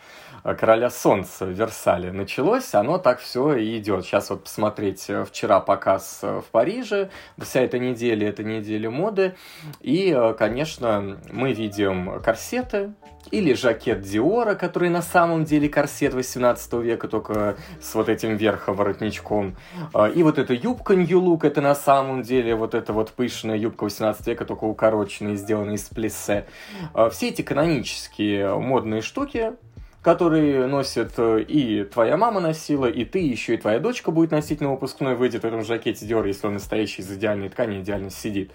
короля 0.55 0.91
солнца 0.91 1.47
в 1.47 1.51
Версале 1.51 2.13
началось, 2.13 2.75
оно 2.75 2.99
так 2.99 3.21
все 3.21 3.55
и 3.55 3.79
идет. 3.79 4.05
Сейчас 4.05 4.31
вот 4.31 4.45
посмотреть, 4.45 5.05
э, 5.09 5.25
вчера 5.25 5.61
показ 5.61 6.21
э, 6.23 6.41
в 6.41 6.51
Париже, 6.51 7.11
вся 7.39 7.61
эта 7.61 7.79
неделя, 7.79 8.29
это 8.29 8.45
неделя 8.45 8.91
моды, 8.91 9.35
и, 9.81 10.17
конечно, 10.39 11.19
мы 11.31 11.53
видим 11.53 12.21
корсеты, 12.23 12.93
или 13.31 13.53
жакет 13.53 14.03
Диора, 14.03 14.55
который 14.55 14.89
на 14.89 15.03
самом 15.03 15.45
деле 15.45 15.69
корсет 15.69 16.15
18 16.15 16.73
века, 16.75 17.09
только 17.09 17.57
с 17.81 17.95
вот 17.95 18.09
этим 18.09 18.37
верхом 18.37 18.77
воротничком. 18.77 19.57
А, 19.93 20.07
и 20.07 20.23
вот 20.23 20.39
эта 20.39 20.55
юбка 20.55 20.95
New 20.95 21.21
Look, 21.21 21.47
это 21.47 21.61
на 21.61 21.75
самом 21.75 22.23
деле 22.23 22.55
вот 22.55 22.75
эта 22.75 22.93
вот 22.93 23.11
пышная 23.13 23.57
юбка 23.57 23.85
18 23.85 24.27
века, 24.27 24.45
только 24.45 24.65
укороченная, 24.65 25.37
сделанная 25.37 25.75
из 25.75 25.85
плессе. 25.85 26.47
А, 26.95 27.11
все 27.11 27.29
эти 27.29 27.43
канонические 27.43 28.59
модные 28.59 29.03
штуки, 29.03 29.53
которые 30.09 30.67
носят 30.67 31.19
э, 31.19 31.43
и 31.43 31.85
твоя 31.85 32.17
мама 32.17 32.41
носила, 32.41 32.87
и 32.87 33.05
ты, 33.05 33.19
еще 33.19 33.57
и 33.57 33.57
твоя 33.59 33.79
дочка 33.79 34.11
будет 34.11 34.31
носить 34.31 34.63
на 34.63 34.71
выпускной, 34.71 35.15
выйдет 35.15 35.43
в 35.43 35.47
этом 35.47 35.63
жакете 35.63 36.07
Dior, 36.07 36.27
если 36.27 36.47
он 36.47 36.55
настоящий 36.55 37.03
из 37.03 37.13
идеальной 37.13 37.51
ткани, 37.51 37.83
идеально 37.83 38.09
сидит. 38.09 38.51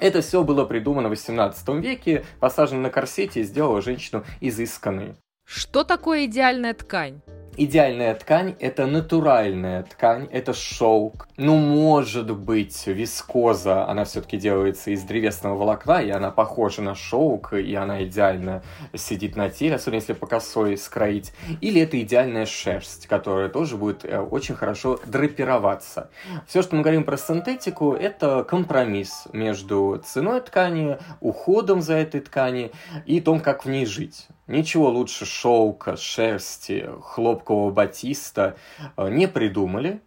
Это 0.00 0.22
все 0.22 0.42
было 0.42 0.64
придумано 0.64 1.08
в 1.08 1.10
18 1.10 1.68
веке, 1.84 2.24
посажено 2.40 2.80
на 2.80 2.88
корсете 2.88 3.40
и 3.40 3.42
сделало 3.42 3.82
женщину 3.82 4.24
изысканной. 4.40 5.16
Что 5.44 5.84
такое 5.84 6.24
идеальная 6.24 6.72
ткань? 6.72 7.20
Идеальная 7.60 8.14
ткань– 8.14 8.54
это 8.60 8.86
натуральная 8.86 9.82
ткань, 9.82 10.28
это 10.30 10.54
шелк. 10.54 11.26
Ну, 11.36 11.56
может 11.56 12.32
быть, 12.32 12.86
вискоза, 12.86 13.84
она 13.88 14.04
все-таки 14.04 14.36
делается 14.36 14.92
из 14.92 15.02
древесного 15.02 15.56
волокна, 15.56 16.00
и 16.00 16.08
она 16.08 16.30
похожа 16.30 16.82
на 16.82 16.94
шелк, 16.94 17.54
и 17.54 17.74
она 17.74 18.04
идеально 18.04 18.62
сидит 18.94 19.34
на 19.34 19.50
теле, 19.50 19.74
особенно 19.74 19.96
если 19.96 20.12
по 20.12 20.28
косой 20.28 20.76
скроить. 20.76 21.32
Или 21.60 21.80
это 21.80 22.00
идеальная 22.00 22.46
шерсть, 22.46 23.08
которая 23.08 23.48
тоже 23.48 23.76
будет 23.76 24.04
э, 24.04 24.20
очень 24.20 24.54
хорошо 24.54 25.00
драпироваться. 25.04 26.10
Все, 26.46 26.62
что 26.62 26.76
мы 26.76 26.82
говорим 26.82 27.02
про 27.02 27.16
синтетику, 27.16 27.92
это 27.92 28.44
компромисс 28.44 29.26
между 29.32 30.00
ценой 30.06 30.42
ткани, 30.42 30.98
уходом 31.20 31.82
за 31.82 31.94
этой 31.94 32.20
ткани 32.20 32.70
и 33.04 33.20
том, 33.20 33.40
как 33.40 33.64
в 33.64 33.68
ней 33.68 33.84
жить. 33.84 34.28
Ничего 34.48 34.88
лучше 34.88 35.26
шелка, 35.26 35.98
шерсти, 35.98 36.88
хлопкового 37.02 37.70
батиста 37.70 38.56
э, 38.96 39.10
не 39.10 39.28
придумали. 39.28 40.00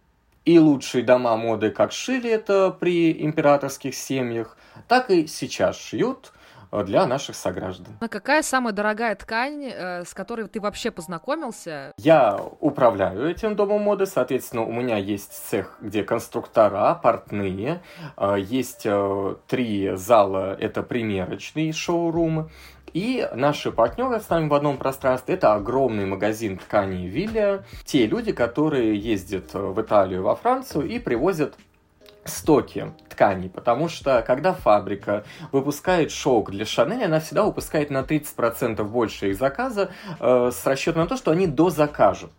И 0.44 0.58
лучшие 0.58 1.04
дома 1.04 1.36
моды 1.36 1.70
как 1.70 1.92
шили 1.92 2.28
это 2.28 2.70
при 2.72 3.12
императорских 3.24 3.94
семьях, 3.94 4.58
так 4.88 5.10
и 5.10 5.28
сейчас 5.28 5.78
шьют 5.78 6.32
э, 6.72 6.82
для 6.82 7.06
наших 7.06 7.36
сограждан. 7.36 7.96
А 8.00 8.08
какая 8.08 8.42
самая 8.42 8.72
дорогая 8.72 9.14
ткань, 9.14 9.66
э, 9.66 10.04
с 10.04 10.12
которой 10.12 10.48
ты 10.48 10.60
вообще 10.60 10.90
познакомился? 10.90 11.92
Я 11.96 12.36
управляю 12.58 13.30
этим 13.30 13.54
домом 13.54 13.82
моды, 13.82 14.06
соответственно, 14.06 14.62
у 14.62 14.72
меня 14.72 14.96
есть 14.96 15.32
цех, 15.32 15.78
где 15.80 16.02
конструктора, 16.02 16.98
портные, 17.00 17.80
есть 18.38 18.88
три 19.46 19.92
зала, 19.94 20.56
это 20.58 20.82
примерочные 20.82 21.72
шоурумы, 21.72 22.50
и 22.92 23.28
наши 23.34 23.72
партнеры 23.72 24.20
с 24.20 24.28
нами 24.28 24.48
в 24.48 24.54
одном 24.54 24.78
пространстве– 24.78 25.34
это 25.36 25.54
огромный 25.54 26.06
магазин 26.06 26.58
тканей 26.58 27.06
Вилля. 27.06 27.64
Те 27.84 28.06
люди, 28.06 28.32
которые 28.32 28.96
ездят 28.96 29.54
в 29.54 29.80
Италию, 29.80 30.22
во 30.22 30.36
Францию 30.36 30.88
и 30.88 30.98
привозят 30.98 31.54
стоки 32.24 32.92
тканей, 33.08 33.50
потому 33.50 33.88
что 33.88 34.22
когда 34.26 34.52
фабрика 34.52 35.24
выпускает 35.50 36.10
шелк 36.10 36.50
для 36.50 36.64
Шанель, 36.64 37.04
она 37.04 37.20
всегда 37.20 37.44
выпускает 37.44 37.90
на 37.90 38.02
30% 38.02 38.82
больше 38.84 39.30
их 39.30 39.36
заказа 39.36 39.90
э, 40.20 40.50
с 40.52 40.66
расчетом 40.66 41.02
на 41.02 41.08
то, 41.08 41.16
что 41.16 41.30
они 41.30 41.46
дозакажут. 41.46 42.32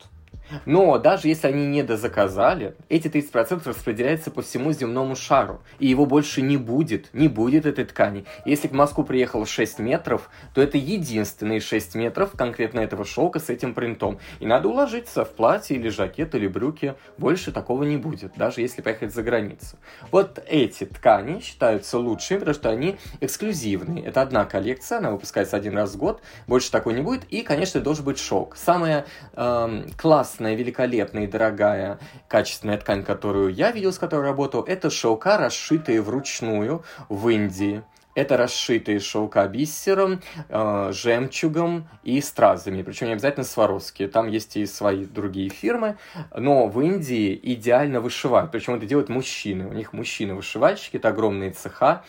Но 0.65 0.97
даже 0.97 1.27
если 1.27 1.47
они 1.47 1.67
не 1.67 1.83
дозаказали, 1.83 2.75
эти 2.89 3.07
30% 3.07 3.61
распределяются 3.65 4.31
по 4.31 4.41
всему 4.41 4.71
земному 4.71 5.15
шару, 5.15 5.61
и 5.79 5.87
его 5.87 6.05
больше 6.05 6.41
не 6.41 6.57
будет, 6.57 7.09
не 7.13 7.27
будет 7.27 7.65
этой 7.65 7.85
ткани. 7.85 8.25
Если 8.45 8.67
в 8.67 8.73
Москву 8.73 9.03
приехало 9.03 9.45
6 9.45 9.79
метров, 9.79 10.29
то 10.53 10.61
это 10.61 10.77
единственные 10.77 11.59
6 11.59 11.95
метров 11.95 12.31
конкретно 12.37 12.79
этого 12.79 13.05
шелка 13.05 13.39
с 13.39 13.49
этим 13.49 13.73
принтом. 13.73 14.19
И 14.39 14.45
надо 14.45 14.69
уложиться 14.69 15.25
в 15.25 15.31
платье 15.31 15.77
или 15.77 15.89
жакет 15.89 16.35
или 16.35 16.47
брюки, 16.47 16.95
больше 17.17 17.51
такого 17.51 17.83
не 17.83 17.97
будет, 17.97 18.33
даже 18.35 18.61
если 18.61 18.81
поехать 18.81 19.13
за 19.13 19.23
границу. 19.23 19.77
Вот 20.11 20.43
эти 20.47 20.85
ткани 20.85 21.39
считаются 21.39 21.97
лучшими, 21.97 22.39
потому 22.39 22.55
что 22.55 22.69
они 22.69 22.97
эксклюзивные. 23.21 24.05
Это 24.05 24.21
одна 24.21 24.45
коллекция, 24.45 24.99
она 24.99 25.11
выпускается 25.11 25.57
один 25.57 25.75
раз 25.75 25.93
в 25.93 25.97
год, 25.97 26.21
больше 26.47 26.71
такой 26.71 26.93
не 26.93 27.01
будет, 27.01 27.23
и, 27.29 27.41
конечно, 27.41 27.79
должен 27.79 28.05
быть 28.05 28.19
шелк. 28.19 28.55
Самая 28.55 29.05
эм, 29.35 29.89
классная 29.97 30.42
классная, 30.43 30.55
великолепная 30.55 31.23
и 31.23 31.27
дорогая 31.27 31.99
качественная 32.27 32.77
ткань, 32.77 33.03
которую 33.03 33.53
я 33.53 33.71
видел, 33.71 33.91
с 33.91 33.97
которой 33.97 34.25
работал, 34.25 34.63
это 34.63 34.89
шелка, 34.89 35.37
расшитые 35.37 36.01
вручную 36.01 36.83
в 37.09 37.29
Индии. 37.29 37.83
Это 38.15 38.37
расшитые 38.37 38.99
шелка 38.99 39.47
бисером, 39.47 40.21
э, 40.49 40.91
жемчугом 40.91 41.87
и 42.03 42.21
стразами. 42.21 42.83
Причем 42.83 43.07
не 43.07 43.13
обязательно 43.13 43.43
сваровские. 43.43 44.07
Там 44.07 44.27
есть 44.27 44.55
и 44.55 44.65
свои 44.65 45.05
другие 45.05 45.49
фирмы. 45.49 45.97
Но 46.35 46.67
в 46.67 46.79
Индии 46.81 47.39
идеально 47.41 48.01
вышивают. 48.01 48.51
Причем 48.51 48.75
это 48.75 48.85
делают 48.85 49.09
мужчины. 49.09 49.67
У 49.67 49.73
них 49.73 49.93
мужчины-вышивальщики, 49.93 50.97
это 50.97 51.09
огромные 51.09 51.51
цеха. 51.51 52.03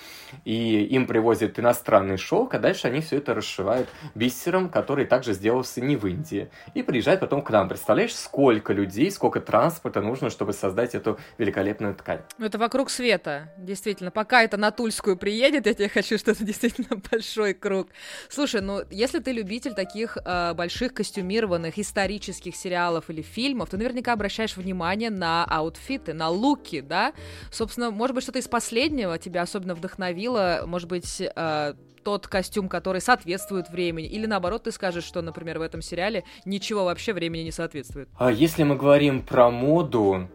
И 0.45 0.85
им 0.85 1.07
привозят 1.07 1.59
иностранный 1.59 2.17
шелк, 2.17 2.55
а 2.55 2.59
дальше 2.59 2.89
они 2.89 3.01
все 3.01 3.19
это 3.19 3.35
расшивают 3.35 3.89
бисером, 4.15 4.69
который 4.69 5.07
также 5.07 5.33
сделался 5.33 5.81
не 5.81 5.97
в 5.97 6.07
Индии. 6.07 6.51
И 6.75 6.83
приезжает 6.83 7.21
потом 7.21 7.43
к 7.43 7.51
нам. 7.51 7.69
Представляешь, 7.69 8.15
сколько 8.15 8.73
людей, 8.73 9.11
сколько 9.11 9.41
транспорта 9.41 10.01
нужно, 10.01 10.31
чтобы 10.31 10.53
создать 10.53 10.95
эту 10.95 11.19
великолепную 11.39 11.95
ткань. 11.95 12.21
Ну, 12.39 12.47
это 12.47 12.59
вокруг 12.59 12.91
света, 12.91 13.53
действительно. 13.57 14.11
Пока 14.11 14.43
это 14.43 14.57
на 14.57 14.71
Тульскую 14.71 15.17
приедет, 15.17 15.65
тебе 15.65 15.89
хочу, 15.95 16.19
что 16.19 16.33
это 16.33 16.45
действительно 16.45 17.01
большой 17.11 17.55
круг. 17.55 17.89
Слушай, 18.29 18.61
ну 18.61 18.83
если 18.91 19.21
ты 19.21 19.33
любитель 19.33 19.75
таких 19.75 20.19
э, 20.25 20.53
больших 20.55 20.93
костюмированных 20.93 21.79
исторических 21.79 22.57
сериалов 22.57 23.09
или 23.09 23.23
фильмов, 23.23 23.71
ты 23.71 23.77
наверняка 23.77 24.13
обращаешь 24.13 24.57
внимание 24.57 25.11
на 25.11 25.45
аутфиты, 25.45 26.13
на 26.13 26.29
луки, 26.29 26.81
да? 26.81 27.13
Собственно, 27.51 27.91
может 27.91 28.15
быть, 28.15 28.25
что-то 28.25 28.41
из 28.41 28.49
последнего 28.49 29.19
тебя 29.19 29.43
особенно 29.43 29.75
вдохновило, 29.75 30.65
может 30.67 30.89
быть, 30.89 31.21
э, 31.21 31.75
тот 32.05 32.29
костюм, 32.29 32.69
который 32.69 33.01
соответствует 33.01 33.71
времени, 33.71 34.07
или 34.07 34.27
наоборот 34.27 34.65
ты 34.65 34.73
скажешь, 34.73 35.05
что, 35.05 35.23
например, 35.23 35.59
в 35.59 35.63
этом 35.63 35.81
сериале 35.81 36.25
ничего 36.45 36.85
вообще 36.85 37.13
времени 37.13 37.43
не 37.43 37.51
соответствует. 37.51 38.09
А 38.17 38.31
если 38.31 38.63
мы 38.63 38.77
говорим 38.77 39.23
про 39.23 39.51
моду, 39.51 40.29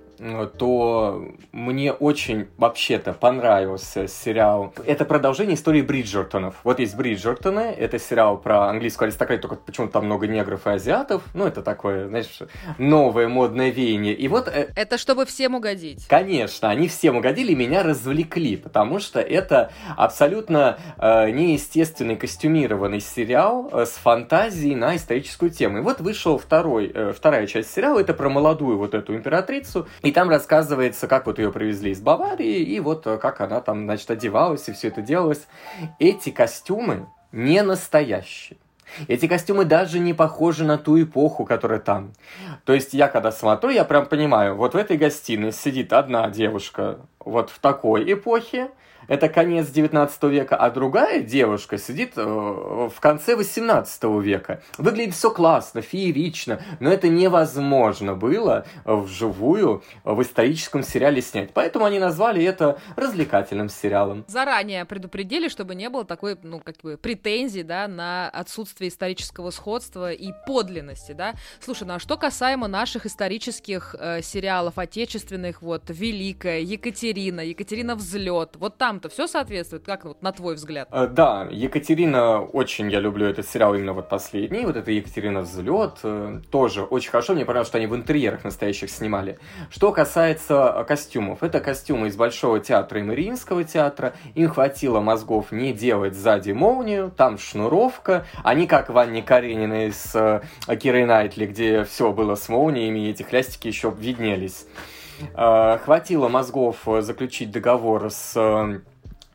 то 0.58 1.26
мне 1.52 1.94
очень 1.94 2.48
вообще-то 2.58 3.14
понравился 3.14 4.08
сериал. 4.08 4.74
Это 4.86 5.06
продолжение 5.06 5.56
истории 5.56 5.82
Бриджертонов. 5.82 6.56
Вот 6.64 6.80
есть 6.80 6.96
Бриджертоны, 6.96 7.74
это 7.78 8.00
сериал 8.00 8.38
про 8.38 8.70
английскую 8.70 9.08
аристократию, 9.08 9.42
только 9.42 9.56
почему-то 9.56 9.94
там 9.94 10.06
много 10.06 10.28
негров 10.28 10.68
и 10.68 10.72
азиатов. 10.72 11.24
Ну, 11.34 11.46
это 11.46 11.62
такое, 11.62 12.08
знаешь, 12.08 12.40
новое 12.78 13.28
модное 13.28 13.70
веяние. 13.70 14.14
И 14.14 14.28
вот... 14.28 14.48
Э, 14.48 14.72
это 14.76 14.98
чтобы 14.98 15.26
всем 15.26 15.56
угодить. 15.56 16.08
Конечно, 16.08 16.70
они 16.70 16.88
всем 16.88 17.18
угодили 17.18 17.52
и 17.52 17.56
меня 17.56 17.84
развлекли, 17.84 18.58
потому 18.58 19.00
что 19.00 19.20
это 19.20 19.72
абсолютно 19.98 20.78
э, 20.98 21.30
неестественный 21.32 22.16
костюмированный 22.16 23.00
сериал 23.00 23.70
э, 23.72 23.86
с 23.86 23.92
фантазией 23.92 24.76
на 24.76 24.96
историческую 24.96 25.52
тему. 25.52 25.80
И 25.80 25.82
вот 25.82 26.02
вышел 26.02 26.38
второй, 26.38 26.92
э, 26.94 27.14
вторая 27.16 27.48
часть 27.48 27.74
сериала, 27.74 28.00
это 28.00 28.14
про 28.14 28.30
молодую 28.30 28.78
вот 28.78 28.94
эту 28.94 29.16
императрицу, 29.16 29.88
и 30.10 30.12
там 30.12 30.28
рассказывается, 30.28 31.08
как 31.08 31.28
вот 31.28 31.38
ее 31.38 31.52
привезли 31.52 31.92
из 31.92 32.02
Баварии, 32.02 32.64
и 32.64 32.80
вот 32.80 33.06
э, 33.06 33.18
как 33.18 33.42
она 33.42 33.62
там, 33.62 33.84
значит, 33.84 34.10
одевалась, 34.10 34.68
и 34.68 34.72
все 34.72 34.88
это 34.88 35.04
делалось. 35.04 35.46
Эти 36.00 36.32
костюмы 36.32 37.06
не 37.32 37.62
настоящие. 37.62 38.58
Эти 39.08 39.28
костюмы 39.28 39.66
даже 39.66 40.00
не 40.00 40.16
похожи 40.16 40.64
на 40.64 40.80
ту 40.80 41.00
эпоху, 41.00 41.46
которая 41.46 41.80
там. 41.80 42.14
То 42.66 42.74
есть 42.74 42.96
я 42.96 43.08
когда 43.08 43.32
смотрю, 43.32 43.70
я 43.70 43.86
прям 43.86 44.08
понимаю, 44.08 44.56
вот 44.56 44.74
в 44.74 44.78
этой 44.78 44.98
гостиной 44.98 45.52
сидит 45.52 45.94
одна 45.94 46.28
девушка 46.32 46.98
вот 47.20 47.52
в 47.52 47.60
такой 47.60 48.12
эпохе, 48.12 48.72
это 49.10 49.28
конец 49.28 49.68
19 49.68 50.24
века, 50.24 50.56
а 50.56 50.70
другая 50.70 51.22
девушка 51.22 51.78
сидит 51.78 52.14
э, 52.16 52.24
в 52.24 53.00
конце 53.00 53.36
18 53.36 54.04
века. 54.22 54.62
Выглядит 54.78 55.16
все 55.16 55.32
классно, 55.32 55.82
феерично, 55.82 56.62
но 56.80 56.92
это 56.92 57.10
невозможно 57.10 58.16
было 58.16 58.66
вживую 58.86 59.84
в 60.04 60.22
историческом 60.22 60.84
сериале 60.84 61.22
снять. 61.22 61.52
Поэтому 61.54 61.86
они 61.86 62.00
назвали 62.00 62.44
это 62.44 62.80
развлекательным 62.96 63.68
сериалом. 63.70 64.24
Заранее 64.28 64.86
предупредили, 64.86 65.50
чтобы 65.50 65.76
не 65.76 65.90
было 65.90 66.06
такой, 66.06 66.38
ну, 66.44 66.60
как 66.60 66.78
бы, 66.84 66.98
претензий, 66.98 67.64
да, 67.64 67.88
на 67.88 68.30
отсутствие 68.30 68.90
исторического 68.90 69.50
сходства 69.50 70.12
и 70.12 70.32
подлинности, 70.46 71.14
да. 71.14 71.34
Слушай, 71.60 71.88
ну 71.88 71.96
а 71.96 72.00
что 72.00 72.16
касаемо 72.16 72.68
наших 72.68 73.08
исторических 73.08 73.96
э, 73.98 74.22
сериалов 74.22 74.78
отечественных, 74.78 75.64
вот, 75.64 75.84
Великая, 75.90 76.62
Екатерина, 76.62 77.42
Екатерина 77.42 77.96
Взлет, 77.96 78.56
вот 78.58 78.78
там 78.78 78.99
там-то 79.00 79.10
все 79.10 79.28
соответствует? 79.28 79.86
Как 79.86 80.04
вот 80.06 80.22
на 80.22 80.32
твой 80.32 80.56
взгляд? 80.56 80.88
Э, 80.92 81.08
да, 81.08 81.48
Екатерина, 81.50 82.42
очень 82.42 82.92
я 82.92 83.00
люблю 83.00 83.26
этот 83.26 83.48
сериал 83.48 83.74
именно 83.76 83.94
вот 83.94 84.10
последний, 84.10 84.66
вот 84.66 84.76
это 84.76 84.92
Екатерина 84.92 85.42
Взлет, 85.42 86.00
э, 86.04 86.42
тоже 86.52 86.84
очень 86.84 87.10
хорошо, 87.10 87.34
мне 87.34 87.46
понравилось, 87.46 87.70
что 87.70 87.78
они 87.78 87.88
в 87.88 87.96
интерьерах 87.96 88.44
настоящих 88.44 88.90
снимали. 88.90 89.40
Что 89.70 89.92
касается 89.92 90.74
э, 90.76 90.84
костюмов, 90.84 91.44
это 91.44 91.62
костюмы 91.62 92.08
из 92.08 92.18
Большого 92.18 92.60
театра 92.60 93.00
и 93.00 93.04
Мариинского 93.04 93.64
театра, 93.64 94.14
им 94.36 94.50
хватило 94.50 95.00
мозгов 95.00 95.52
не 95.52 95.72
делать 95.72 96.16
сзади 96.16 96.52
молнию, 96.52 97.12
там 97.16 97.38
шнуровка, 97.38 98.26
они 98.44 98.68
как 98.68 98.90
в 98.90 98.98
Анне 98.98 99.22
Карениной 99.22 99.94
с 99.94 100.44
Кирой 100.82 101.06
Найтли, 101.06 101.46
где 101.46 101.86
все 101.86 102.12
было 102.12 102.36
с 102.36 102.50
молниями, 102.50 103.00
и 103.08 103.12
эти 103.12 103.24
хлястики 103.24 103.68
еще 103.68 103.94
виднелись. 103.98 104.66
Хватило 105.36 106.30
мозгов 106.30 106.78
заключить 107.02 107.52
договор 107.52 108.10
с 108.10 108.82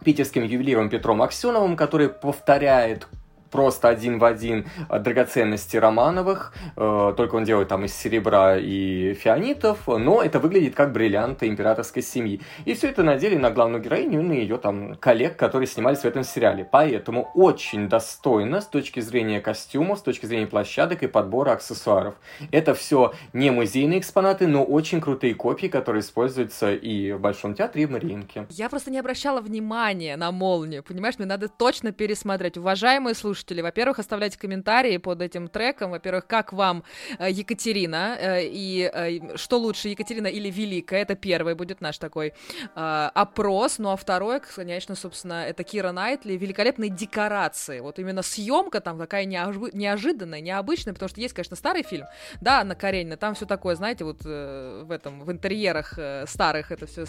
питерским 0.04 0.44
ювелиром 0.44 0.90
Петром 0.90 1.22
Аксеновым, 1.22 1.76
который 1.76 2.08
повторяет 2.08 3.08
просто 3.54 3.88
один 3.88 4.18
в 4.18 4.24
один 4.24 4.66
драгоценности 4.88 5.76
Романовых, 5.76 6.52
э, 6.76 7.14
только 7.16 7.36
он 7.36 7.44
делает 7.44 7.68
там 7.68 7.84
из 7.84 7.94
серебра 7.94 8.56
и 8.58 9.14
фианитов, 9.14 9.86
но 9.86 10.22
это 10.22 10.40
выглядит 10.40 10.74
как 10.74 10.92
бриллианты 10.92 11.46
императорской 11.46 12.02
семьи. 12.02 12.40
И 12.64 12.74
все 12.74 12.88
это 12.88 13.04
надели 13.04 13.36
на 13.36 13.52
главную 13.52 13.80
героиню 13.80 14.22
и 14.22 14.24
на 14.24 14.32
ее 14.32 14.58
там 14.58 14.96
коллег, 14.96 15.36
которые 15.36 15.68
снимались 15.68 16.00
в 16.00 16.04
этом 16.04 16.24
сериале. 16.24 16.68
Поэтому 16.68 17.30
очень 17.34 17.88
достойно 17.88 18.60
с 18.60 18.66
точки 18.66 18.98
зрения 18.98 19.40
костюмов, 19.40 20.00
с 20.00 20.02
точки 20.02 20.26
зрения 20.26 20.48
площадок 20.48 21.04
и 21.04 21.06
подбора 21.06 21.52
аксессуаров. 21.52 22.16
Это 22.50 22.74
все 22.74 23.12
не 23.32 23.52
музейные 23.52 24.00
экспонаты, 24.00 24.48
но 24.48 24.64
очень 24.64 25.00
крутые 25.00 25.36
копии, 25.36 25.68
которые 25.68 26.00
используются 26.00 26.74
и 26.74 27.12
в 27.12 27.20
Большом 27.20 27.54
театре, 27.54 27.84
и 27.84 27.86
в 27.86 27.92
Мариинке. 27.92 28.46
Я 28.50 28.68
просто 28.68 28.90
не 28.90 28.98
обращала 28.98 29.40
внимания 29.40 30.16
на 30.16 30.32
молнию, 30.32 30.82
понимаешь? 30.82 31.18
Мне 31.18 31.28
надо 31.28 31.46
точно 31.46 31.92
пересмотреть. 31.92 32.58
Уважаемые 32.58 33.14
слушатели, 33.14 33.43
во-первых, 33.50 33.98
оставляйте 33.98 34.38
комментарии 34.38 34.96
под 34.96 35.22
этим 35.22 35.48
треком. 35.48 35.90
Во-первых, 35.90 36.26
как 36.26 36.52
вам 36.52 36.84
э, 37.18 37.30
Екатерина 37.30 38.16
э, 38.18 38.44
и 38.44 38.90
э, 38.92 39.36
что 39.36 39.58
лучше, 39.58 39.88
Екатерина 39.88 40.26
или 40.26 40.50
Великая? 40.50 41.02
Это 41.02 41.14
первый 41.14 41.54
будет 41.54 41.80
наш 41.80 41.98
такой 41.98 42.32
опрос. 42.74 43.78
Ну 43.78 43.90
а 43.90 43.96
второй, 43.96 44.40
конечно, 44.40 44.94
собственно, 44.94 45.44
это 45.44 45.64
Кира 45.64 45.92
Найтли. 45.92 46.34
Великолепные 46.34 46.90
декорации. 46.90 47.80
Вот 47.80 47.98
именно 47.98 48.22
съемка 48.22 48.80
там 48.80 48.98
такая 48.98 49.24
неожиданная, 49.24 50.40
необычная, 50.40 50.94
потому 50.94 51.08
что 51.08 51.20
есть, 51.20 51.34
конечно, 51.34 51.56
старый 51.56 51.82
фильм, 51.82 52.06
да, 52.40 52.60
Анна 52.60 52.74
Каренина, 52.74 53.16
там 53.16 53.34
все 53.34 53.46
такое, 53.46 53.74
знаете, 53.76 54.04
вот 54.04 54.24
в 54.24 54.90
этом, 54.90 55.24
в 55.24 55.30
интерьерах 55.30 55.98
старых 56.26 56.72
это 56.72 56.86
все 56.86 57.04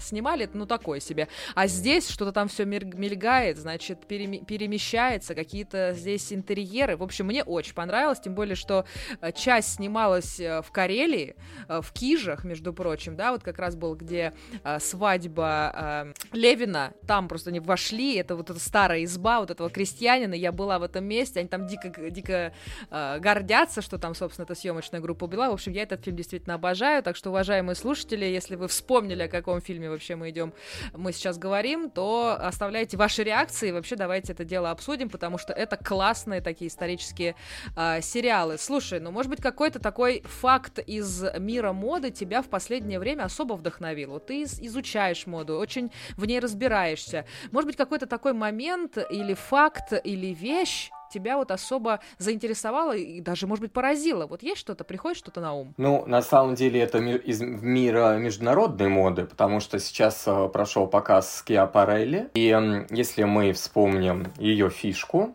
снимали, 0.00 0.44
это 0.44 0.56
ну 0.56 0.66
такое 0.66 1.00
себе. 1.00 1.28
А 1.54 1.66
здесь 1.66 2.08
что-то 2.08 2.32
там 2.32 2.48
все 2.48 2.64
мельгает, 2.64 3.58
значит, 3.58 4.06
перемещается, 4.06 5.34
какие-то 5.34 5.65
здесь 5.72 6.32
интерьеры. 6.32 6.96
В 6.96 7.02
общем, 7.02 7.26
мне 7.26 7.42
очень 7.42 7.74
понравилось, 7.74 8.20
тем 8.20 8.34
более, 8.34 8.56
что 8.56 8.84
э, 9.20 9.32
часть 9.32 9.74
снималась 9.74 10.40
э, 10.40 10.62
в 10.62 10.70
Карелии, 10.70 11.36
э, 11.68 11.80
в 11.82 11.92
Кижах, 11.92 12.44
между 12.44 12.72
прочим, 12.72 13.16
да, 13.16 13.32
вот 13.32 13.42
как 13.42 13.58
раз 13.58 13.76
был, 13.76 13.94
где 13.94 14.32
свадьба 14.78 16.14
Левина, 16.32 16.92
там 17.06 17.28
просто 17.28 17.50
они 17.50 17.60
вошли, 17.60 18.16
это 18.16 18.36
вот 18.36 18.50
эта 18.50 18.58
старая 18.58 19.04
изба 19.04 19.40
вот 19.40 19.50
этого 19.50 19.70
крестьянина, 19.70 20.34
я 20.34 20.52
была 20.52 20.78
в 20.78 20.82
этом 20.82 21.04
месте, 21.04 21.40
они 21.40 21.48
там 21.48 21.66
дико, 21.66 22.10
дико 22.10 22.52
гордятся, 22.90 23.82
что 23.82 23.98
там, 23.98 24.14
собственно, 24.14 24.44
эта 24.44 24.54
съемочная 24.54 25.00
группа 25.00 25.26
была. 25.26 25.50
В 25.50 25.54
общем, 25.54 25.72
я 25.72 25.82
этот 25.82 26.04
фильм 26.04 26.16
действительно 26.16 26.54
обожаю, 26.54 27.02
так 27.02 27.16
что, 27.16 27.30
уважаемые 27.30 27.76
слушатели, 27.76 28.24
если 28.24 28.56
вы 28.56 28.68
вспомнили, 28.68 29.22
о 29.22 29.28
каком 29.28 29.60
фильме 29.60 29.90
вообще 29.90 30.16
мы 30.16 30.30
идем, 30.30 30.52
мы 30.94 31.12
сейчас 31.12 31.38
говорим, 31.38 31.90
то 31.90 32.36
оставляйте 32.40 32.96
ваши 32.96 33.22
реакции, 33.22 33.70
вообще 33.70 33.96
давайте 33.96 34.32
это 34.32 34.44
дело 34.44 34.70
обсудим, 34.70 35.08
потому 35.08 35.38
что 35.38 35.52
это 35.56 35.76
классные 35.76 36.40
такие 36.40 36.68
исторические 36.68 37.34
э, 37.76 38.00
сериалы. 38.02 38.58
Слушай, 38.58 39.00
ну 39.00 39.10
может 39.10 39.30
быть 39.30 39.40
какой-то 39.40 39.78
такой 39.78 40.22
факт 40.24 40.78
из 40.78 41.24
мира 41.38 41.72
моды 41.72 42.10
тебя 42.10 42.42
в 42.42 42.48
последнее 42.48 42.98
время 42.98 43.24
особо 43.24 43.54
вдохновил. 43.54 44.12
Вот 44.12 44.26
ты 44.26 44.42
изучаешь 44.42 45.26
моду, 45.26 45.56
очень 45.58 45.90
в 46.16 46.24
ней 46.26 46.40
разбираешься. 46.40 47.26
Может 47.52 47.66
быть 47.66 47.76
какой-то 47.76 48.06
такой 48.06 48.32
момент 48.32 48.98
или 49.10 49.34
факт 49.34 49.92
или 50.04 50.34
вещь, 50.34 50.90
тебя 51.12 51.36
вот 51.36 51.50
особо 51.50 52.00
заинтересовало 52.18 52.96
и 52.96 53.20
даже, 53.20 53.46
может 53.46 53.62
быть, 53.62 53.72
поразило? 53.72 54.26
Вот 54.26 54.42
есть 54.42 54.60
что-то, 54.60 54.84
приходит 54.84 55.18
что-то 55.18 55.40
на 55.40 55.54
ум? 55.54 55.74
Ну, 55.76 56.04
на 56.06 56.22
самом 56.22 56.54
деле, 56.54 56.80
это 56.80 56.98
ми- 57.00 57.16
из 57.16 57.40
мира 57.40 58.16
международной 58.16 58.88
моды, 58.88 59.24
потому 59.24 59.60
что 59.60 59.78
сейчас 59.78 60.24
э, 60.26 60.48
прошел 60.52 60.86
показ 60.86 61.36
Скиапарелли, 61.36 62.30
и 62.34 62.50
э, 62.50 62.86
если 62.90 63.24
мы 63.24 63.52
вспомним 63.52 64.32
ее 64.38 64.68
фишку, 64.70 65.34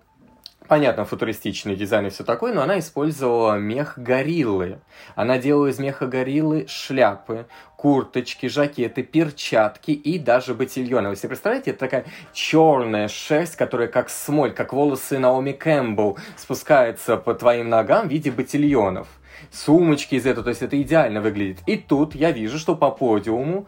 понятно, 0.68 1.06
футуристичный 1.06 1.76
дизайн 1.76 2.08
и 2.08 2.10
все 2.10 2.24
такое, 2.24 2.54
но 2.54 2.62
она 2.62 2.80
использовала 2.80 3.58
мех 3.58 3.98
гориллы. 3.98 4.80
Она 5.16 5.38
делала 5.38 5.68
из 5.68 5.80
меха 5.80 6.08
гориллы 6.08 6.66
шляпы, 6.68 7.46
курточки, 7.76 8.48
жакеты, 8.48 9.04
перчатки 9.04 9.92
и 9.92 10.20
даже 10.20 10.54
ботильоны. 10.54 11.10
Вы 11.10 11.16
себе 11.16 11.30
представляете, 11.30 11.72
это 11.72 11.80
такая 11.80 12.06
черная 12.34 13.08
шерсть, 13.08 13.56
которая 13.56 13.88
как 13.88 14.10
смоль, 14.10 14.54
как 14.54 14.74
волосы 14.74 15.20
Наоми 15.20 15.52
Кэмпбелл 15.52 16.18
спускается 16.38 17.18
по 17.18 17.34
твоим 17.34 17.70
ногам 17.70 18.08
в 18.08 18.12
виде 18.12 18.32
ботильонов. 18.32 19.08
Сумочки 19.52 20.16
из 20.16 20.26
этого, 20.26 20.44
то 20.44 20.50
есть 20.50 20.62
это 20.62 20.80
идеально 20.82 21.22
выглядит. 21.22 21.60
И 21.66 21.76
тут 21.76 22.14
я 22.16 22.32
вижу, 22.32 22.60
что 22.60 22.76
по 22.76 22.92
подиуму 22.92 23.66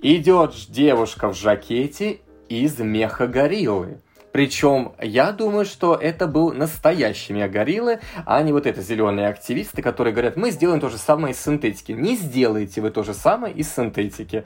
идет 0.00 0.54
девушка 0.68 1.28
в 1.28 1.36
жакете 1.36 2.20
из 2.48 2.78
меха 2.78 3.26
гориллы. 3.26 4.00
Причем 4.34 4.94
я 5.00 5.30
думаю, 5.30 5.64
что 5.64 5.94
это 5.94 6.26
был 6.26 6.52
настоящий 6.52 7.32
мега-гориллы, 7.32 8.00
а 8.26 8.42
не 8.42 8.52
вот 8.52 8.66
это 8.66 8.82
зеленые 8.82 9.28
активисты, 9.28 9.80
которые 9.80 10.12
говорят, 10.12 10.36
мы 10.36 10.50
сделаем 10.50 10.80
то 10.80 10.88
же 10.88 10.98
самое 10.98 11.34
из 11.34 11.40
синтетики. 11.40 11.92
Не 11.92 12.16
сделайте 12.16 12.80
вы 12.80 12.90
то 12.90 13.04
же 13.04 13.14
самое 13.14 13.54
из 13.54 13.72
синтетики. 13.72 14.44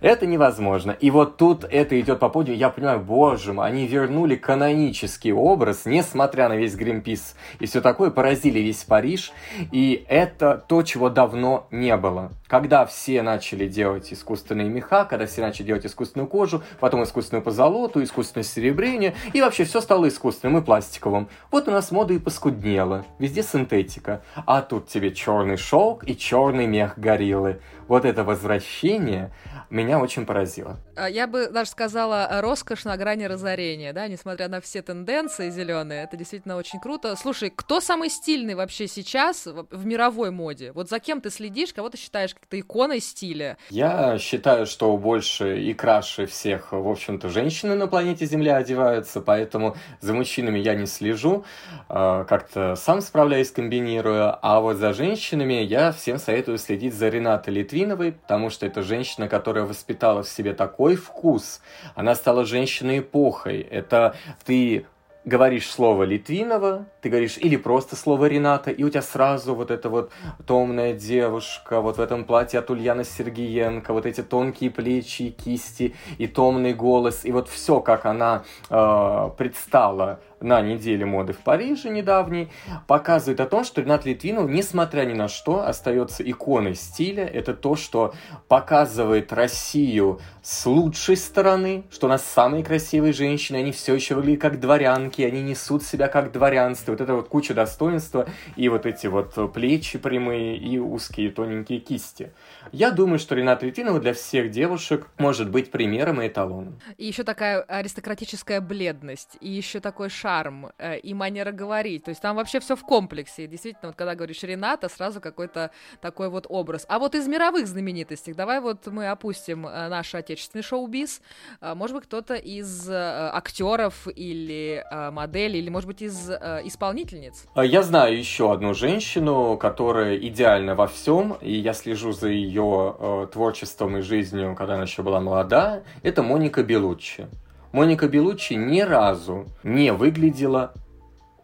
Это 0.00 0.24
невозможно. 0.24 0.92
И 0.92 1.10
вот 1.10 1.36
тут 1.36 1.64
это 1.64 2.00
идет 2.00 2.20
по 2.20 2.28
подию. 2.28 2.56
Я 2.56 2.70
понимаю, 2.70 3.00
боже 3.00 3.52
мой, 3.52 3.66
они 3.66 3.88
вернули 3.88 4.36
канонический 4.36 5.32
образ, 5.32 5.84
несмотря 5.84 6.48
на 6.48 6.54
весь 6.54 6.76
Гринпис 6.76 7.34
и 7.58 7.66
все 7.66 7.80
такое, 7.80 8.12
поразили 8.12 8.60
весь 8.60 8.84
Париж. 8.84 9.32
И 9.72 10.04
это 10.08 10.64
то, 10.68 10.84
чего 10.84 11.10
давно 11.10 11.66
не 11.72 11.96
было. 11.96 12.30
Когда 12.46 12.86
все 12.86 13.20
начали 13.22 13.66
делать 13.66 14.12
искусственные 14.12 14.68
меха, 14.68 15.04
когда 15.06 15.26
все 15.26 15.40
начали 15.40 15.66
делать 15.66 15.86
искусственную 15.86 16.28
кожу, 16.28 16.62
потом 16.78 17.02
искусственную 17.02 17.42
позолоту, 17.42 18.00
искусственное 18.00 18.44
серебрение, 18.44 19.12
и 19.32 19.40
вообще 19.40 19.64
все 19.64 19.80
стало 19.80 20.08
искусственным 20.08 20.58
и 20.58 20.64
пластиковым. 20.64 21.28
Вот 21.50 21.68
у 21.68 21.70
нас 21.70 21.90
мода 21.90 22.14
и 22.14 22.18
поскуднела. 22.18 23.04
Везде 23.18 23.42
синтетика. 23.42 24.22
А 24.46 24.62
тут 24.62 24.88
тебе 24.88 25.12
черный 25.14 25.56
шелк 25.56 26.04
и 26.08 26.16
черный 26.16 26.66
мех 26.66 26.98
гориллы. 26.98 27.60
Вот 27.88 28.04
это 28.04 28.24
возвращение 28.24 29.32
меня 29.70 29.98
очень 29.98 30.26
поразило. 30.26 30.78
А, 30.96 31.08
я 31.08 31.26
бы 31.26 31.48
даже 31.48 31.70
сказала 31.70 32.28
э, 32.30 32.40
роскошь 32.40 32.84
на 32.84 32.96
грани 32.96 33.24
разорения, 33.24 33.92
да, 33.92 34.06
несмотря 34.08 34.48
на 34.48 34.60
все 34.60 34.82
тенденции 34.82 35.50
зеленые, 35.50 36.04
это 36.04 36.16
действительно 36.16 36.56
очень 36.56 36.80
круто. 36.80 37.16
Слушай, 37.16 37.52
кто 37.54 37.80
самый 37.80 38.10
стильный 38.10 38.54
вообще 38.54 38.86
сейчас 38.86 39.46
в 39.46 39.86
мировой 39.86 40.30
моде? 40.30 40.72
Вот 40.72 40.88
за 40.88 41.00
кем 41.00 41.20
ты 41.20 41.30
следишь, 41.30 41.72
кого 41.72 41.88
ты 41.88 41.98
считаешь 41.98 42.34
как-то 42.34 42.58
иконой 42.58 43.00
стиля? 43.00 43.56
Я 43.70 44.18
считаю, 44.18 44.66
что 44.66 44.96
больше 44.96 45.60
и 45.60 45.74
краше 45.74 46.26
всех, 46.26 46.72
в 46.72 46.88
общем-то, 46.88 47.28
женщины 47.28 47.74
на 47.74 47.86
планете 47.86 48.26
Земля 48.26 48.56
одеваются, 48.56 49.20
поэтому 49.20 49.76
за 50.00 50.14
мужчинами 50.14 50.58
я 50.58 50.74
не 50.74 50.86
слежу, 50.86 51.44
а, 51.88 52.24
как-то 52.24 52.76
сам 52.76 53.00
справляюсь, 53.00 53.50
комбинирую, 53.50 54.36
а 54.40 54.60
вот 54.60 54.76
за 54.76 54.92
женщинами 54.92 55.54
я 55.54 55.92
всем 55.92 56.18
советую 56.18 56.58
следить 56.58 56.94
за 56.94 57.08
Ренатой 57.08 57.54
Литвиновой, 57.54 57.73
потому 58.20 58.50
что 58.50 58.66
это 58.66 58.82
женщина, 58.82 59.28
которая 59.28 59.64
воспитала 59.64 60.22
в 60.22 60.28
себе 60.28 60.54
такой 60.54 60.96
вкус, 60.96 61.60
она 61.94 62.14
стала 62.14 62.44
женщиной 62.44 63.00
эпохой, 63.00 63.60
это 63.60 64.14
ты 64.44 64.86
говоришь 65.24 65.70
слово 65.70 66.04
Литвинова, 66.04 66.86
ты 67.00 67.08
говоришь 67.08 67.38
или 67.38 67.56
просто 67.56 67.96
слово 67.96 68.26
Рената, 68.26 68.70
и 68.70 68.82
у 68.84 68.90
тебя 68.90 69.02
сразу 69.02 69.54
вот 69.54 69.70
эта 69.70 69.88
вот 69.88 70.10
томная 70.46 70.92
девушка, 70.92 71.80
вот 71.80 71.96
в 71.96 72.00
этом 72.00 72.24
платье 72.24 72.60
от 72.60 72.70
Ульяны 72.70 73.04
Сергеенко, 73.04 73.92
вот 73.92 74.06
эти 74.06 74.22
тонкие 74.22 74.70
плечи, 74.70 75.30
кисти 75.30 75.94
и 76.18 76.26
томный 76.26 76.74
голос, 76.74 77.24
и 77.24 77.32
вот 77.32 77.48
все, 77.48 77.80
как 77.80 78.04
она 78.04 78.44
э, 78.68 79.30
предстала 79.36 80.20
на 80.40 80.60
неделе 80.60 81.04
моды 81.04 81.32
в 81.32 81.38
Париже 81.38 81.88
недавней, 81.90 82.50
показывает 82.86 83.40
о 83.40 83.46
том, 83.46 83.64
что 83.64 83.80
Ренат 83.80 84.04
Литвинов, 84.04 84.48
несмотря 84.48 85.04
ни 85.04 85.14
на 85.14 85.28
что, 85.28 85.66
остается 85.66 86.22
иконой 86.28 86.74
стиля. 86.74 87.24
Это 87.24 87.54
то, 87.54 87.76
что 87.76 88.14
показывает 88.48 89.32
Россию 89.32 90.20
с 90.42 90.66
лучшей 90.66 91.16
стороны, 91.16 91.84
что 91.90 92.06
у 92.06 92.10
нас 92.10 92.24
самые 92.24 92.64
красивые 92.64 93.12
женщины, 93.12 93.56
они 93.58 93.72
все 93.72 93.94
еще 93.94 94.14
выглядят 94.14 94.42
как 94.42 94.60
дворянки, 94.60 95.22
они 95.22 95.42
несут 95.42 95.82
себя 95.82 96.08
как 96.08 96.32
дворянство. 96.32 96.92
Вот 96.92 97.00
это 97.00 97.14
вот 97.14 97.28
куча 97.28 97.54
достоинства 97.54 98.26
и 98.56 98.68
вот 98.68 98.86
эти 98.86 99.06
вот 99.06 99.52
плечи 99.52 99.98
прямые 99.98 100.56
и 100.56 100.78
узкие 100.78 101.30
тоненькие 101.30 101.80
кисти. 101.80 102.32
Я 102.72 102.90
думаю, 102.90 103.18
что 103.18 103.34
Ренат 103.34 103.62
Литвинова 103.62 104.00
для 104.00 104.12
всех 104.14 104.50
девушек 104.50 105.08
может 105.18 105.50
быть 105.50 105.70
примером 105.70 106.22
и 106.22 106.28
эталоном. 106.28 106.78
И 106.96 107.06
еще 107.06 107.24
такая 107.24 107.62
аристократическая 107.62 108.60
бледность, 108.60 109.36
и 109.40 109.50
еще 109.50 109.80
такой 109.80 110.08
шарм, 110.08 110.70
э, 110.78 110.98
и 110.98 111.14
манера 111.14 111.52
говорить. 111.52 112.04
То 112.04 112.10
есть 112.10 112.20
там 112.20 112.36
вообще 112.36 112.60
все 112.60 112.76
в 112.76 112.82
комплексе. 112.82 113.44
И 113.44 113.46
действительно, 113.46 113.88
вот 113.88 113.96
когда 113.96 114.14
говоришь 114.14 114.42
Рената, 114.42 114.88
сразу 114.88 115.20
какой-то 115.20 115.70
такой 116.00 116.28
вот 116.28 116.46
образ. 116.48 116.86
А 116.88 116.98
вот 116.98 117.14
из 117.14 117.26
мировых 117.28 117.66
знаменитостей, 117.66 118.32
давай 118.32 118.60
вот 118.60 118.86
мы 118.86 119.08
опустим 119.08 119.66
э, 119.66 119.88
наш 119.88 120.14
отечественный 120.14 120.62
шоу-биз. 120.62 121.20
Э, 121.60 121.74
может 121.74 121.96
быть, 121.96 122.04
кто-то 122.04 122.34
из 122.34 122.88
актеров 122.90 124.06
или 124.08 124.84
моделей, 125.12 125.58
или, 125.58 125.68
может 125.68 125.86
быть, 125.86 126.02
из 126.02 126.30
исполнительниц? 126.30 127.46
Я 127.56 127.82
знаю 127.82 128.16
еще 128.16 128.52
одну 128.52 128.74
женщину, 128.74 129.56
которая 129.56 130.16
идеальна 130.16 130.74
во 130.74 130.86
всем, 130.86 131.36
и 131.40 131.52
я 131.52 131.72
слежу 131.72 132.12
за 132.12 132.28
ее 132.28 132.53
э, 132.62 133.26
творчеством 133.32 133.96
и 133.98 134.00
жизнью, 134.00 134.54
когда 134.56 134.74
она 134.74 134.82
еще 134.84 135.02
была 135.02 135.20
молода, 135.20 135.82
это 136.02 136.22
Моника 136.22 136.62
Белуччи. 136.62 137.26
Моника 137.72 138.08
Белуччи 138.08 138.52
ни 138.54 138.80
разу 138.80 139.46
не 139.62 139.92
выглядела 139.92 140.72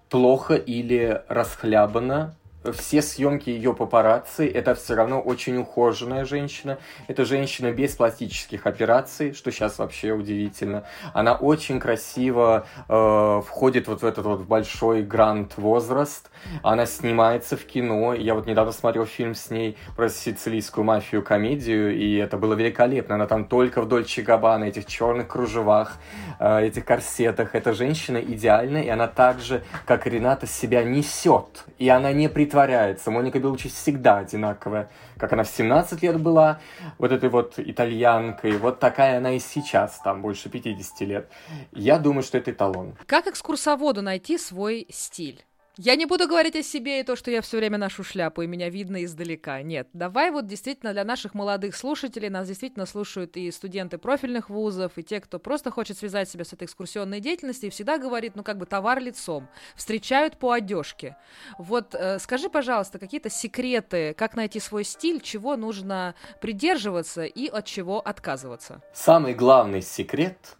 плохо 0.09 0.55
или 0.55 1.23
расхлябана, 1.29 2.37
все 2.73 3.01
съемки 3.01 3.49
ее 3.49 3.75
папарацци, 3.75 4.46
это 4.46 4.75
все 4.75 4.94
равно 4.94 5.20
очень 5.20 5.57
ухоженная 5.57 6.25
женщина. 6.25 6.79
Это 7.09 7.25
женщина 7.25 7.73
без 7.73 7.96
пластических 7.96 8.66
операций, 8.66 9.33
что 9.33 9.51
сейчас 9.51 9.79
вообще 9.79 10.12
удивительно. 10.12 10.85
Она 11.14 11.35
очень 11.35 11.81
красиво 11.81 12.66
э, 12.88 13.42
входит 13.46 13.88
вот 13.88 14.03
в 14.03 14.07
этот 14.07 14.27
вот 14.27 14.42
большой 14.42 15.03
гранд 15.03 15.57
возраст. 15.57 16.31
Она 16.62 16.85
снимается 16.85 17.57
в 17.57 17.64
кино. 17.64 18.12
Я 18.12 18.35
вот 18.35 18.46
недавно 18.46 18.73
смотрел 18.73 19.07
фильм 19.07 19.35
с 19.35 19.51
ней 19.51 19.79
про 19.96 20.11
сицилийскую 20.11 20.85
мафию 20.85 21.23
комедию, 21.23 21.96
и 21.96 22.16
это 22.16 22.37
было 22.37 22.53
великолепно. 22.53 23.14
Она 23.14 23.27
там 23.27 23.46
только 23.46 23.81
в 23.81 23.88
Дольче 23.88 24.20
Габбана, 24.20 24.64
этих 24.64 24.85
черных 24.85 25.29
кружевах, 25.29 25.96
э, 26.38 26.66
этих 26.66 26.85
корсетах. 26.85 27.55
Эта 27.55 27.73
женщина 27.73 28.18
идеальна, 28.18 28.79
и 28.79 28.88
она 28.88 29.07
так 29.07 29.40
же, 29.40 29.62
как 29.87 30.07
Рената, 30.07 30.46
себя 30.46 30.83
несет. 30.83 31.64
И 31.79 31.88
она 31.88 32.12
не 32.12 32.29
притворяется 32.29 32.49
притворяется. 32.50 33.10
Моника 33.12 33.38
Белучи 33.38 33.68
всегда 33.68 34.18
одинаковая. 34.18 34.90
Как 35.16 35.32
она 35.32 35.44
в 35.44 35.48
17 35.48 36.02
лет 36.02 36.20
была, 36.20 36.58
вот 36.98 37.12
этой 37.12 37.28
вот 37.28 37.54
итальянкой, 37.58 38.58
вот 38.58 38.80
такая 38.80 39.18
она 39.18 39.32
и 39.32 39.38
сейчас, 39.38 40.00
там, 40.00 40.20
больше 40.20 40.48
50 40.48 41.00
лет. 41.02 41.30
Я 41.70 41.98
думаю, 41.98 42.24
что 42.24 42.38
это 42.38 42.50
эталон. 42.50 42.96
Как 43.06 43.28
экскурсоводу 43.28 44.02
найти 44.02 44.36
свой 44.36 44.86
стиль? 44.90 45.44
Я 45.83 45.97
не 45.97 46.05
буду 46.05 46.29
говорить 46.29 46.57
о 46.57 46.62
себе 46.62 47.01
и 47.01 47.03
то, 47.03 47.16
что 47.16 47.31
я 47.31 47.40
все 47.40 47.57
время 47.57 47.79
ношу 47.79 48.05
шляпу, 48.05 48.43
и 48.43 48.47
меня 48.47 48.69
видно 48.69 49.03
издалека. 49.03 49.62
Нет, 49.62 49.88
давай 49.95 50.31
вот 50.31 50.47
действительно 50.47 50.93
для 50.93 51.05
наших 51.05 51.33
молодых 51.33 51.75
слушателей, 51.75 52.29
нас 52.29 52.49
действительно 52.49 52.85
слушают 52.85 53.35
и 53.38 53.51
студенты 53.51 53.97
профильных 53.97 54.51
вузов, 54.51 54.93
и 54.97 55.03
те, 55.03 55.21
кто 55.21 55.38
просто 55.38 55.71
хочет 55.71 55.97
связать 55.97 56.29
себя 56.29 56.45
с 56.45 56.53
этой 56.53 56.64
экскурсионной 56.64 57.21
деятельностью, 57.21 57.69
и 57.69 57.71
всегда 57.71 57.97
говорит, 57.97 58.37
ну 58.37 58.43
как 58.43 58.59
бы 58.59 58.66
товар 58.66 59.01
лицом, 59.01 59.49
встречают 59.75 60.37
по 60.37 60.53
одежке. 60.53 61.16
Вот 61.57 61.95
э, 61.95 62.19
скажи, 62.19 62.51
пожалуйста, 62.51 62.99
какие-то 62.99 63.31
секреты, 63.31 64.12
как 64.12 64.37
найти 64.37 64.61
свой 64.61 64.85
стиль, 64.85 65.23
чего 65.23 65.57
нужно 65.57 66.14
придерживаться 66.43 67.25
и 67.25 67.49
от 67.49 67.64
чего 67.64 68.07
отказываться? 68.07 68.83
Самый 68.93 69.33
главный 69.33 69.81
секрет 69.81 70.59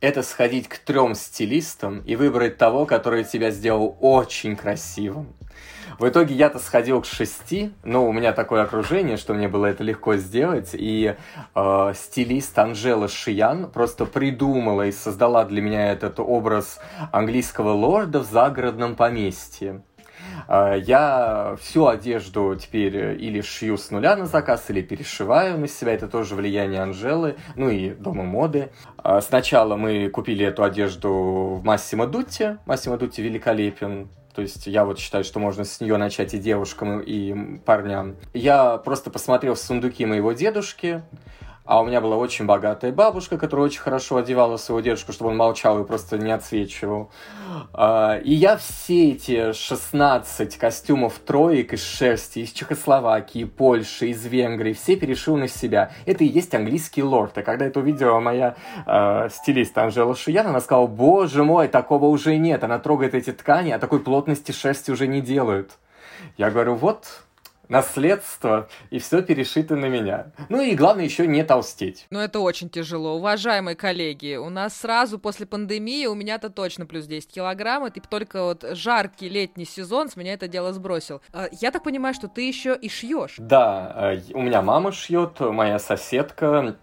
это 0.00 0.22
сходить 0.22 0.68
к 0.68 0.78
трем 0.78 1.14
стилистам 1.14 2.00
и 2.00 2.16
выбрать 2.16 2.56
того, 2.56 2.86
который 2.86 3.24
тебя 3.24 3.50
сделал 3.50 3.96
очень 4.00 4.56
красивым. 4.56 5.34
В 5.98 6.08
итоге 6.08 6.34
я-то 6.34 6.60
сходил 6.60 7.02
к 7.02 7.06
шести, 7.06 7.72
но 7.82 8.06
у 8.06 8.12
меня 8.12 8.32
такое 8.32 8.62
окружение, 8.62 9.16
что 9.16 9.34
мне 9.34 9.48
было 9.48 9.66
это 9.66 9.82
легко 9.82 10.16
сделать, 10.16 10.70
и 10.74 11.16
э, 11.54 11.92
стилист 11.96 12.56
Анжела 12.56 13.08
Шиян 13.08 13.68
просто 13.68 14.04
придумала 14.04 14.86
и 14.86 14.92
создала 14.92 15.44
для 15.44 15.60
меня 15.60 15.90
этот 15.90 16.20
образ 16.20 16.78
английского 17.10 17.70
лорда 17.70 18.20
в 18.20 18.30
загородном 18.30 18.94
поместье. 18.94 19.82
А, 20.46 20.74
я 20.74 21.56
всю 21.60 21.86
одежду 21.86 22.56
теперь 22.56 23.20
или 23.20 23.40
шью 23.40 23.76
с 23.76 23.90
нуля 23.90 24.16
на 24.16 24.26
заказ, 24.26 24.66
или 24.68 24.82
перешиваю 24.82 25.58
на 25.58 25.68
себя. 25.68 25.92
Это 25.92 26.08
тоже 26.08 26.34
влияние 26.34 26.82
Анжелы, 26.82 27.36
ну 27.56 27.68
и 27.68 27.90
Дома 27.90 28.24
моды. 28.24 28.70
А, 28.98 29.20
сначала 29.20 29.76
мы 29.76 30.08
купили 30.08 30.44
эту 30.46 30.62
одежду 30.62 31.58
в 31.60 31.64
Массимо 31.64 32.06
Дутти. 32.06 32.58
Массимо 32.66 32.96
Дутти 32.96 33.22
великолепен. 33.22 34.08
То 34.34 34.42
есть 34.42 34.68
я 34.68 34.84
вот 34.84 35.00
считаю, 35.00 35.24
что 35.24 35.40
можно 35.40 35.64
с 35.64 35.80
нее 35.80 35.96
начать 35.96 36.32
и 36.32 36.38
девушкам, 36.38 37.00
и 37.00 37.58
парням. 37.64 38.14
Я 38.32 38.76
просто 38.76 39.10
посмотрел 39.10 39.54
в 39.54 39.58
сундуки 39.58 40.06
моего 40.06 40.30
дедушки, 40.30 41.02
а 41.68 41.82
у 41.82 41.84
меня 41.84 42.00
была 42.00 42.16
очень 42.16 42.46
богатая 42.46 42.92
бабушка, 42.92 43.36
которая 43.36 43.66
очень 43.66 43.80
хорошо 43.80 44.16
одевала 44.16 44.56
своего 44.56 44.80
дедушку, 44.80 45.12
чтобы 45.12 45.32
он 45.32 45.36
молчал 45.36 45.78
и 45.78 45.86
просто 45.86 46.16
не 46.16 46.32
отсвечивал. 46.32 47.10
А, 47.74 48.16
и 48.24 48.32
я 48.32 48.56
все 48.56 49.10
эти 49.10 49.52
16 49.52 50.56
костюмов 50.56 51.18
троек 51.18 51.74
из 51.74 51.84
шерсти, 51.84 52.38
из 52.38 52.52
Чехословакии, 52.52 53.44
Польши, 53.44 54.06
из 54.06 54.24
Венгрии, 54.24 54.72
все 54.72 54.96
перешил 54.96 55.36
на 55.36 55.46
себя. 55.46 55.92
Это 56.06 56.24
и 56.24 56.28
есть 56.28 56.54
английский 56.54 57.02
лорд. 57.02 57.36
И 57.36 57.42
когда 57.42 57.66
это 57.66 57.80
увидела 57.80 58.18
моя 58.18 58.56
э, 58.86 59.28
стилист 59.30 59.76
Анжела 59.76 60.16
Шиян, 60.16 60.46
она 60.46 60.60
сказала, 60.60 60.86
боже 60.86 61.44
мой, 61.44 61.68
такого 61.68 62.06
уже 62.06 62.38
нет. 62.38 62.64
Она 62.64 62.78
трогает 62.78 63.14
эти 63.14 63.30
ткани, 63.30 63.72
а 63.72 63.78
такой 63.78 64.00
плотности 64.00 64.52
шерсти 64.52 64.90
уже 64.90 65.06
не 65.06 65.20
делают. 65.20 65.72
Я 66.38 66.50
говорю, 66.50 66.76
вот, 66.76 67.24
наследство, 67.68 68.68
и 68.90 68.98
все 68.98 69.22
перешито 69.22 69.76
на 69.76 69.86
меня. 69.86 70.32
Ну 70.48 70.62
и 70.62 70.74
главное 70.74 71.04
еще 71.04 71.26
не 71.26 71.44
толстеть. 71.44 72.06
Ну 72.10 72.18
это 72.18 72.40
очень 72.40 72.70
тяжело. 72.70 73.16
Уважаемые 73.16 73.76
коллеги, 73.76 74.36
у 74.36 74.48
нас 74.50 74.76
сразу 74.76 75.18
после 75.18 75.46
пандемии 75.46 76.06
у 76.06 76.14
меня-то 76.14 76.50
точно 76.50 76.86
плюс 76.86 77.06
10 77.06 77.32
килограмм, 77.32 77.86
и 77.86 77.90
только 78.00 78.44
вот 78.44 78.64
жаркий 78.72 79.28
летний 79.28 79.64
сезон 79.64 80.08
с 80.08 80.16
меня 80.16 80.34
это 80.34 80.48
дело 80.48 80.72
сбросил. 80.72 81.20
А, 81.32 81.48
я 81.52 81.70
так 81.70 81.82
понимаю, 81.82 82.14
что 82.14 82.28
ты 82.28 82.46
еще 82.46 82.76
и 82.80 82.88
шьешь. 82.88 83.34
Да, 83.38 84.14
э, 84.14 84.32
у 84.32 84.42
меня 84.42 84.62
мама 84.62 84.92
шьет, 84.92 85.40
моя 85.40 85.78
соседка 85.78 86.76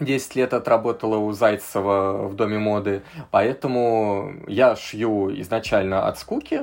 10 0.00 0.36
лет 0.36 0.54
отработала 0.54 1.16
у 1.16 1.32
Зайцева 1.32 2.28
в 2.28 2.34
Доме 2.34 2.58
моды, 2.58 3.02
поэтому 3.30 4.32
я 4.46 4.76
шью 4.76 5.30
изначально 5.40 6.06
от 6.06 6.18
скуки, 6.18 6.62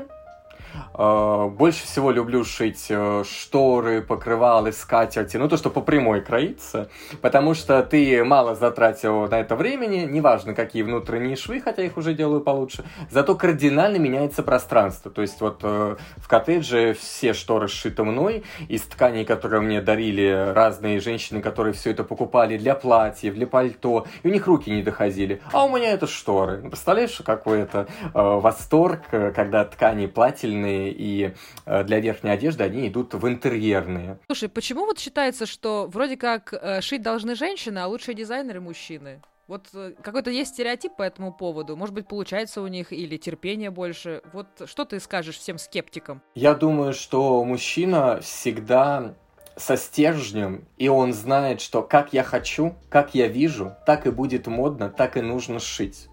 больше 0.93 1.84
всего 1.86 2.12
люблю 2.12 2.43
шить 2.43 2.88
э, 2.89 3.23
шторы, 3.25 4.01
покрывалы, 4.01 4.71
скатерти, 4.71 5.38
ну 5.38 5.47
то, 5.47 5.58
что 5.58 5.69
по 5.69 5.82
прямой 5.82 6.21
кроится, 6.21 6.89
потому 7.21 7.53
что 7.53 7.82
ты 7.84 8.23
мало 8.23 8.55
затратил 8.55 9.27
на 9.27 9.39
это 9.39 9.55
времени, 9.55 10.08
неважно 10.10 10.53
какие 10.53 10.84
внутренние 10.84 11.36
швы, 11.36 11.62
хотя 11.62 11.84
их 11.84 11.97
уже 11.97 12.13
делаю 12.13 12.41
получше, 12.41 12.84
зато 13.10 13.36
кардинально 13.36 13.97
меняется 13.97 14.43
пространство. 14.43 15.10
То 15.10 15.21
есть 15.21 15.39
вот 15.41 15.60
э, 15.63 15.95
в 16.17 16.27
коттедже 16.27 16.93
все 16.99 17.34
шторы 17.34 17.67
сшиты 17.67 18.03
мной, 18.03 18.43
из 18.67 18.82
тканей, 18.82 19.25
которые 19.25 19.62
мне 19.62 19.82
дарили 19.82 20.53
разные 20.53 20.99
женщины, 20.99 21.41
которые 21.41 21.73
все 21.73 21.91
это 21.91 22.03
покупали 22.03 22.58
для 22.58 22.75
платьев, 22.75 23.34
для 23.36 23.47
пальто, 23.47 24.05
и 24.23 24.27
у 24.27 24.32
них 24.32 24.47
руки 24.47 24.69
не 24.69 24.82
доходили. 24.82 25.41
А 25.51 25.65
у 25.65 25.75
меня 25.75 25.91
это 25.91 26.08
шторы. 26.08 26.58
Представляешь, 26.58 27.21
какой 27.25 27.62
это 27.62 27.88
э, 28.01 28.10
восторг, 28.13 29.01
когда 29.10 29.65
ткани 29.65 30.08
плательные, 30.08 30.59
интерьерные 30.60 30.91
и 30.91 31.34
э, 31.65 31.84
для 31.84 32.00
верхней 32.00 32.32
одежды 32.32 32.63
они 32.63 32.88
идут 32.88 33.13
в 33.13 33.28
интерьерные. 33.28 34.19
Слушай, 34.28 34.50
почему 34.50 34.86
вот 34.86 35.00
считается, 35.00 35.45
что 35.45 35.88
вроде 35.91 36.17
как 36.17 36.54
э, 36.54 36.82
шить 36.82 37.02
должны 37.02 37.36
женщины, 37.36 37.80
а 37.80 37.88
лучшие 37.88 38.15
дизайнеры 38.15 38.62
мужчины? 38.62 39.22
Вот 39.48 39.67
э, 39.74 39.93
какой-то 40.02 40.30
есть 40.30 40.54
стереотип 40.54 40.95
по 40.95 41.04
этому 41.04 41.34
поводу. 41.34 41.76
Может 41.76 41.95
быть, 41.95 42.08
получается 42.08 42.62
у 42.62 42.67
них 42.67 42.91
или 42.91 43.17
терпение 43.17 43.72
больше. 43.72 44.22
Вот 44.34 44.48
что 44.65 44.86
ты 44.86 45.00
скажешь 45.00 45.38
всем 45.38 45.58
скептикам? 45.58 46.22
Я 46.36 46.54
думаю, 46.54 46.93
что 46.93 47.43
мужчина 47.43 48.19
всегда 48.22 49.15
со 49.56 49.76
стержнем, 49.76 50.65
и 50.78 50.88
он 50.88 51.12
знает, 51.12 51.60
что 51.60 51.82
как 51.82 52.13
я 52.13 52.24
хочу, 52.24 52.76
как 52.89 53.13
я 53.13 53.28
вижу, 53.28 53.76
так 53.86 54.08
и 54.08 54.12
будет 54.12 54.48
модно, 54.48 54.89
так 54.89 55.17
и 55.17 55.22
нужно 55.22 55.60
шить. 55.60 56.08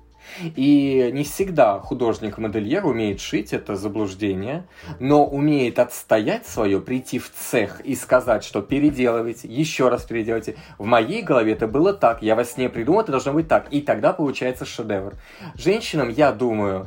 И 0.57 1.11
не 1.13 1.25
всегда 1.25 1.79
художник-модельер 1.79 2.85
умеет 2.87 3.21
шить, 3.21 3.53
это 3.53 3.77
заблуждение, 3.77 4.67
но 5.01 5.27
умеет 5.27 5.79
отстоять 5.79 6.47
свое, 6.47 6.81
прийти 6.81 7.19
в 7.19 7.31
цех 7.33 7.81
и 7.81 7.95
сказать, 7.95 8.45
что 8.45 8.63
переделывайте, 8.63 9.49
еще 9.49 9.89
раз 9.89 10.05
переделайте. 10.05 10.57
В 10.79 10.85
моей 10.85 11.23
голове 11.23 11.53
это 11.53 11.67
было 11.67 11.93
так, 11.93 12.23
я 12.23 12.35
во 12.35 12.45
сне 12.45 12.69
придумал, 12.69 13.01
это 13.03 13.13
должно 13.13 13.33
быть 13.33 13.49
так. 13.49 13.67
И 13.71 13.81
тогда 13.81 14.13
получается 14.13 14.65
шедевр. 14.65 15.15
Женщинам, 15.55 16.09
я 16.11 16.33
думаю, 16.33 16.87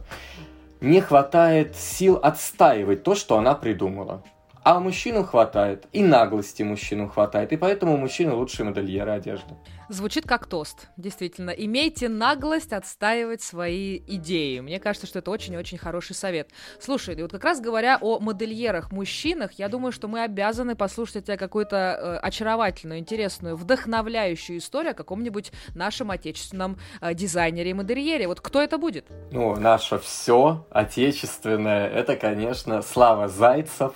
не 0.82 1.02
хватает 1.02 1.75
сил 1.75 2.19
отстаивать 2.21 3.04
то, 3.04 3.15
что 3.15 3.38
она 3.38 3.56
придумала. 3.56 4.23
А 4.69 4.79
мужчину 4.79 5.23
хватает, 5.23 5.88
и 5.93 6.03
наглости 6.03 6.62
мужчину 6.62 7.10
хватает, 7.10 7.51
и 7.51 7.58
поэтому 7.58 7.97
мужчины 7.97 8.34
лучшие 8.34 8.67
модельеры 8.67 9.10
одежды. 9.10 9.55
Звучит 9.89 10.27
как 10.27 10.45
тост, 10.45 10.89
действительно. 10.95 11.49
Имейте 11.49 12.08
наглость 12.08 12.71
отстаивать 12.71 13.41
свои 13.41 13.97
идеи. 13.97 14.60
Мне 14.60 14.79
кажется, 14.79 15.08
что 15.08 15.17
это 15.17 15.32
очень-очень 15.32 15.79
хороший 15.79 16.15
совет. 16.15 16.51
Слушай, 16.79 17.19
вот 17.19 17.32
как 17.32 17.43
раз 17.43 17.60
говоря 17.60 17.97
о 17.99 18.19
модельерах, 18.19 18.91
мужчинах, 18.91 19.53
я 19.53 19.69
думаю, 19.69 19.91
что 19.91 20.08
мы 20.08 20.21
обязаны 20.21 20.75
послушать 20.75 21.15
от 21.15 21.25
тебя 21.25 21.38
какую-то 21.38 21.75
э, 21.75 22.17
очаровательную, 22.17 22.99
интересную, 22.99 23.55
вдохновляющую 23.55 24.60
историю 24.60 24.91
о 24.91 24.93
каком-нибудь 24.93 25.51
нашем 25.73 26.12
отечественном 26.12 26.77
э, 27.01 27.15
дизайнере 27.15 27.71
и 27.71 27.73
модельере. 27.73 28.27
Вот 28.27 28.39
кто 28.39 28.62
это 28.62 28.77
будет? 28.77 29.08
Ну, 29.32 29.55
наше 29.55 29.97
все 29.97 30.67
отечественное, 30.69 31.88
это, 31.88 32.15
конечно, 32.15 32.84
Слава 32.84 33.27
Зайцев, 33.27 33.93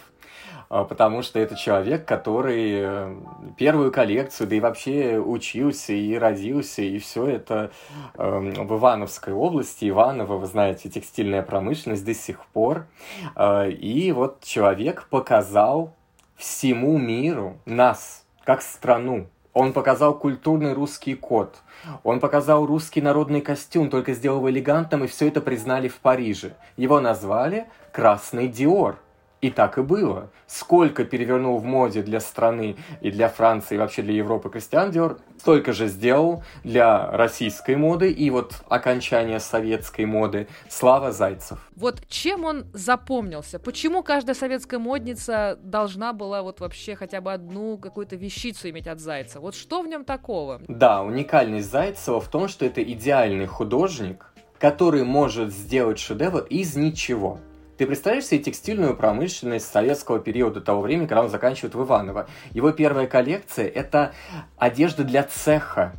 потому 0.85 1.21
что 1.21 1.37
это 1.37 1.55
человек, 1.55 2.03
который 2.05 2.71
э, 2.75 3.15
первую 3.57 3.91
коллекцию, 3.91 4.47
да 4.47 4.55
и 4.55 4.59
вообще 4.59 5.19
учился 5.19 5.93
и 5.93 6.15
родился, 6.15 6.81
и 6.81 6.97
все 6.97 7.27
это 7.27 7.69
эм, 8.15 8.53
в 8.67 8.77
Ивановской 8.79 9.33
области. 9.33 9.87
Иваново, 9.87 10.37
вы 10.37 10.47
знаете, 10.47 10.89
текстильная 10.89 11.43
промышленность 11.43 12.03
до 12.03 12.15
сих 12.15 12.43
пор. 12.47 12.87
А, 13.35 13.67
и 13.67 14.11
вот 14.11 14.41
человек 14.43 15.05
показал 15.11 15.93
всему 16.35 16.97
миру 16.97 17.57
нас, 17.65 18.25
как 18.43 18.63
страну. 18.63 19.27
Он 19.53 19.73
показал 19.73 20.17
культурный 20.17 20.73
русский 20.73 21.13
код. 21.13 21.61
Он 22.03 22.19
показал 22.19 22.65
русский 22.65 23.01
народный 23.01 23.41
костюм, 23.41 23.91
только 23.91 24.13
сделал 24.13 24.37
его 24.37 24.49
элегантным, 24.49 25.03
и 25.03 25.07
все 25.07 25.27
это 25.27 25.41
признали 25.41 25.87
в 25.87 25.99
Париже. 25.99 26.55
Его 26.77 26.99
назвали 26.99 27.67
красный 27.91 28.47
Диор. 28.47 28.97
И 29.43 29.49
так 29.49 29.77
и 29.77 29.81
было. 29.81 30.29
Сколько 30.47 31.03
перевернул 31.03 31.57
в 31.57 31.65
моде 31.65 32.01
для 32.01 32.21
страны 32.21 32.77
и 33.01 33.11
для 33.11 33.27
Франции, 33.27 33.75
и 33.75 33.77
вообще 33.77 34.01
для 34.01 34.13
Европы 34.13 34.49
Кристиан 34.49 34.89
Диор, 34.89 35.17
столько 35.37 35.73
же 35.73 35.87
сделал 35.89 36.45
для 36.63 37.11
российской 37.11 37.75
моды 37.75 38.09
и 38.09 38.29
вот 38.29 38.63
окончания 38.69 39.41
советской 39.41 40.05
моды 40.05 40.47
Слава 40.69 41.11
Зайцев. 41.11 41.59
Вот 41.75 42.07
чем 42.07 42.45
он 42.45 42.67
запомнился? 42.71 43.59
Почему 43.59 44.01
каждая 44.01 44.33
советская 44.33 44.79
модница 44.79 45.59
должна 45.61 46.13
была 46.13 46.41
вот 46.41 46.61
вообще 46.61 46.95
хотя 46.95 47.19
бы 47.19 47.33
одну 47.33 47.77
какую-то 47.77 48.15
вещицу 48.15 48.69
иметь 48.69 48.87
от 48.87 49.01
Зайца? 49.01 49.41
Вот 49.41 49.55
что 49.55 49.81
в 49.81 49.87
нем 49.87 50.05
такого? 50.05 50.61
Да, 50.69 51.03
уникальность 51.03 51.69
Зайцева 51.69 52.21
в 52.21 52.29
том, 52.29 52.47
что 52.47 52.65
это 52.65 52.81
идеальный 52.81 53.47
художник, 53.47 54.25
который 54.57 55.03
может 55.03 55.53
сделать 55.53 55.99
шедевр 55.99 56.45
из 56.49 56.77
ничего. 56.77 57.39
Ты 57.77 57.87
представляешь 57.87 58.25
себе 58.25 58.43
текстильную 58.43 58.95
промышленность 58.95 59.71
советского 59.71 60.19
периода 60.19 60.61
того 60.61 60.81
времени, 60.81 61.07
когда 61.07 61.23
он 61.23 61.29
заканчивает 61.29 61.73
в 61.73 61.83
Иваново. 61.83 62.27
Его 62.51 62.71
первая 62.71 63.07
коллекция– 63.07 63.67
это 63.75 64.13
одежда 64.57 65.03
для 65.03 65.23
цеха. 65.23 65.95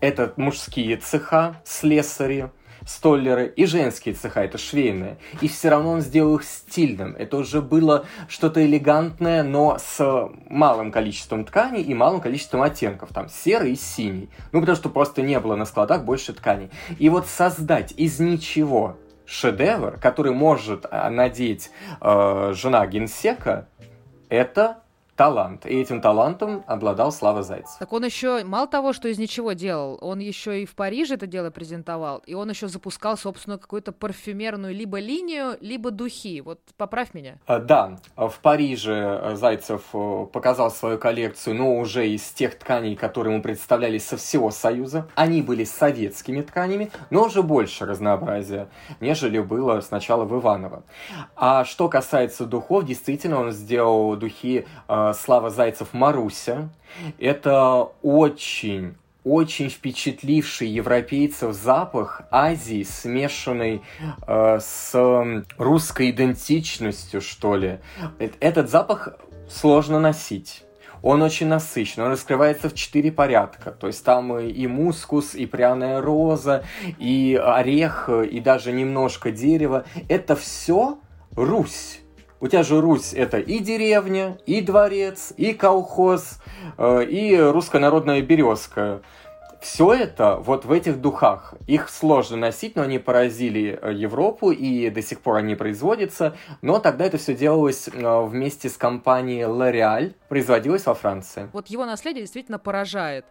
Это 0.00 0.32
мужские 0.36 0.96
цеха, 0.96 1.60
слесари, 1.64 2.50
столлеры 2.86 3.52
и 3.54 3.66
женские 3.66 4.14
цеха, 4.14 4.44
это 4.44 4.58
швейные. 4.58 5.18
И 5.40 5.48
все 5.48 5.70
равно 5.70 5.90
он 5.90 6.00
сделал 6.02 6.36
их 6.36 6.44
стильным. 6.44 7.16
Это 7.16 7.36
уже 7.36 7.60
было 7.60 8.06
что-то 8.28 8.64
элегантное, 8.64 9.42
но 9.42 9.76
с 9.78 10.30
малым 10.48 10.92
количеством 10.92 11.44
тканей 11.44 11.82
и 11.82 11.94
малым 11.94 12.20
количеством 12.20 12.62
оттенков. 12.62 13.10
Там 13.12 13.28
серый 13.28 13.72
и 13.72 13.76
синий. 13.76 14.30
Ну, 14.52 14.60
потому 14.60 14.76
что 14.76 14.88
просто 14.88 15.22
не 15.22 15.38
было 15.40 15.56
на 15.56 15.64
складах 15.64 16.04
больше 16.04 16.32
тканей. 16.32 16.70
И 17.00 17.08
вот 17.08 17.26
создать 17.26 17.92
из 17.96 18.20
ничего 18.20 18.96
шедевр, 19.28 19.98
который 19.98 20.32
может 20.32 20.86
э, 20.90 21.08
надеть 21.10 21.70
э, 22.00 22.52
жена 22.54 22.86
генсека, 22.86 23.68
это 24.30 24.78
талант. 25.18 25.66
И 25.66 25.70
этим 25.70 26.00
талантом 26.00 26.62
обладал 26.68 27.10
Слава 27.10 27.42
Зайцев. 27.42 27.76
Так 27.80 27.92
он 27.92 28.04
еще, 28.04 28.44
мало 28.44 28.68
того, 28.68 28.92
что 28.92 29.08
из 29.08 29.18
ничего 29.18 29.52
делал, 29.52 29.98
он 30.00 30.20
еще 30.20 30.62
и 30.62 30.64
в 30.64 30.76
Париже 30.76 31.14
это 31.14 31.26
дело 31.26 31.50
презентовал, 31.50 32.22
и 32.24 32.34
он 32.34 32.48
еще 32.48 32.68
запускал 32.68 33.18
собственную 33.18 33.58
какую-то 33.58 33.90
парфюмерную 33.90 34.72
либо 34.72 35.00
линию, 35.00 35.56
либо 35.60 35.90
духи. 35.90 36.40
Вот 36.40 36.60
поправь 36.76 37.14
меня. 37.14 37.38
А, 37.46 37.58
да, 37.58 37.98
в 38.16 38.32
Париже 38.40 39.20
э, 39.22 39.34
Зайцев 39.34 39.82
э, 39.92 40.26
показал 40.32 40.70
свою 40.70 40.98
коллекцию, 40.98 41.56
но 41.56 41.76
уже 41.78 42.08
из 42.08 42.22
тех 42.30 42.56
тканей, 42.56 42.94
которые 42.94 43.34
ему 43.34 43.42
представлялись 43.42 44.06
со 44.06 44.16
всего 44.16 44.52
Союза. 44.52 45.08
Они 45.16 45.42
были 45.42 45.64
советскими 45.64 46.42
тканями, 46.42 46.92
но 47.10 47.24
уже 47.24 47.42
больше 47.42 47.86
разнообразия, 47.86 48.68
нежели 49.00 49.40
было 49.40 49.80
сначала 49.80 50.24
в 50.24 50.38
Иваново. 50.38 50.84
А 51.34 51.64
что 51.64 51.88
касается 51.88 52.46
духов, 52.46 52.84
действительно 52.84 53.40
он 53.40 53.50
сделал 53.50 54.14
духи 54.14 54.64
э, 54.86 55.07
Слава 55.12 55.50
Зайцев 55.50 55.92
«Маруся». 55.92 56.68
Это 57.18 57.88
очень 58.02 58.94
очень 59.24 59.68
впечатливший 59.68 60.68
европейцев 60.68 61.52
запах 61.54 62.22
Азии, 62.30 62.82
смешанный 62.82 63.82
э, 64.26 64.58
с 64.58 64.94
русской 65.58 66.10
идентичностью, 66.10 67.20
что 67.20 67.56
ли. 67.56 67.78
Этот 68.40 68.70
запах 68.70 69.18
сложно 69.50 70.00
носить. 70.00 70.64
Он 71.02 71.22
очень 71.22 71.46
насыщенный, 71.46 72.06
он 72.06 72.12
раскрывается 72.12 72.68
в 72.68 72.74
четыре 72.74 73.12
порядка. 73.12 73.70
То 73.70 73.86
есть 73.86 74.04
там 74.04 74.38
и 74.38 74.66
мускус, 74.66 75.34
и 75.34 75.46
пряная 75.46 76.00
роза, 76.00 76.64
и 76.98 77.38
орех, 77.40 78.08
и 78.08 78.40
даже 78.40 78.72
немножко 78.72 79.30
дерева. 79.30 79.84
Это 80.08 80.36
все 80.36 80.98
Русь. 81.36 82.00
У 82.40 82.46
тебя 82.46 82.62
же 82.62 82.80
Русь 82.80 83.14
это 83.14 83.38
и 83.38 83.58
деревня, 83.58 84.38
и 84.46 84.60
дворец, 84.60 85.32
и 85.36 85.52
колхоз, 85.52 86.38
э, 86.76 87.04
и 87.04 87.36
русская 87.36 87.80
народная 87.80 88.22
березка 88.22 89.00
все 89.60 89.92
это 89.92 90.36
вот 90.36 90.64
в 90.64 90.72
этих 90.72 91.00
духах. 91.00 91.54
Их 91.66 91.88
сложно 91.88 92.36
носить, 92.36 92.76
но 92.76 92.82
они 92.82 92.98
поразили 92.98 93.78
э, 93.80 93.92
Европу, 93.92 94.50
и 94.50 94.90
до 94.90 95.02
сих 95.02 95.20
пор 95.20 95.36
они 95.36 95.54
производятся. 95.54 96.36
Но 96.62 96.78
тогда 96.78 97.04
это 97.04 97.18
все 97.18 97.34
делалось 97.34 97.88
э, 97.88 98.26
вместе 98.26 98.68
с 98.68 98.76
компанией 98.76 99.42
L'Oréal, 99.42 100.14
производилось 100.28 100.86
во 100.86 100.94
Франции. 100.94 101.48
Вот 101.52 101.68
его 101.68 101.86
наследие 101.86 102.22
действительно 102.22 102.58
поражает. 102.58 103.24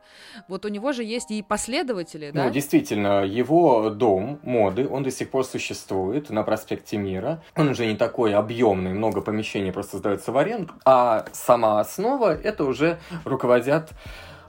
Вот 0.48 0.66
у 0.66 0.68
него 0.70 0.92
же 0.92 1.04
есть 1.04 1.32
и 1.32 1.42
последователи, 1.42 2.32
да? 2.32 2.46
Ну, 2.46 2.50
действительно, 2.50 3.24
его 3.24 3.90
дом 3.90 4.40
моды, 4.44 4.88
он 4.88 5.04
до 5.04 5.12
сих 5.12 5.30
пор 5.30 5.46
существует 5.46 6.30
на 6.30 6.44
проспекте 6.44 6.98
Мира. 6.98 7.42
Он 7.56 7.70
уже 7.70 7.86
не 7.86 7.96
такой 7.96 8.34
объемный, 8.34 8.94
много 8.94 9.22
помещений 9.22 9.72
просто 9.72 9.98
сдается 9.98 10.32
в 10.32 10.38
аренду. 10.38 10.74
А 10.86 11.26
сама 11.32 11.80
основа, 11.80 12.36
это 12.36 12.66
уже 12.66 13.00
руководят, 13.24 13.92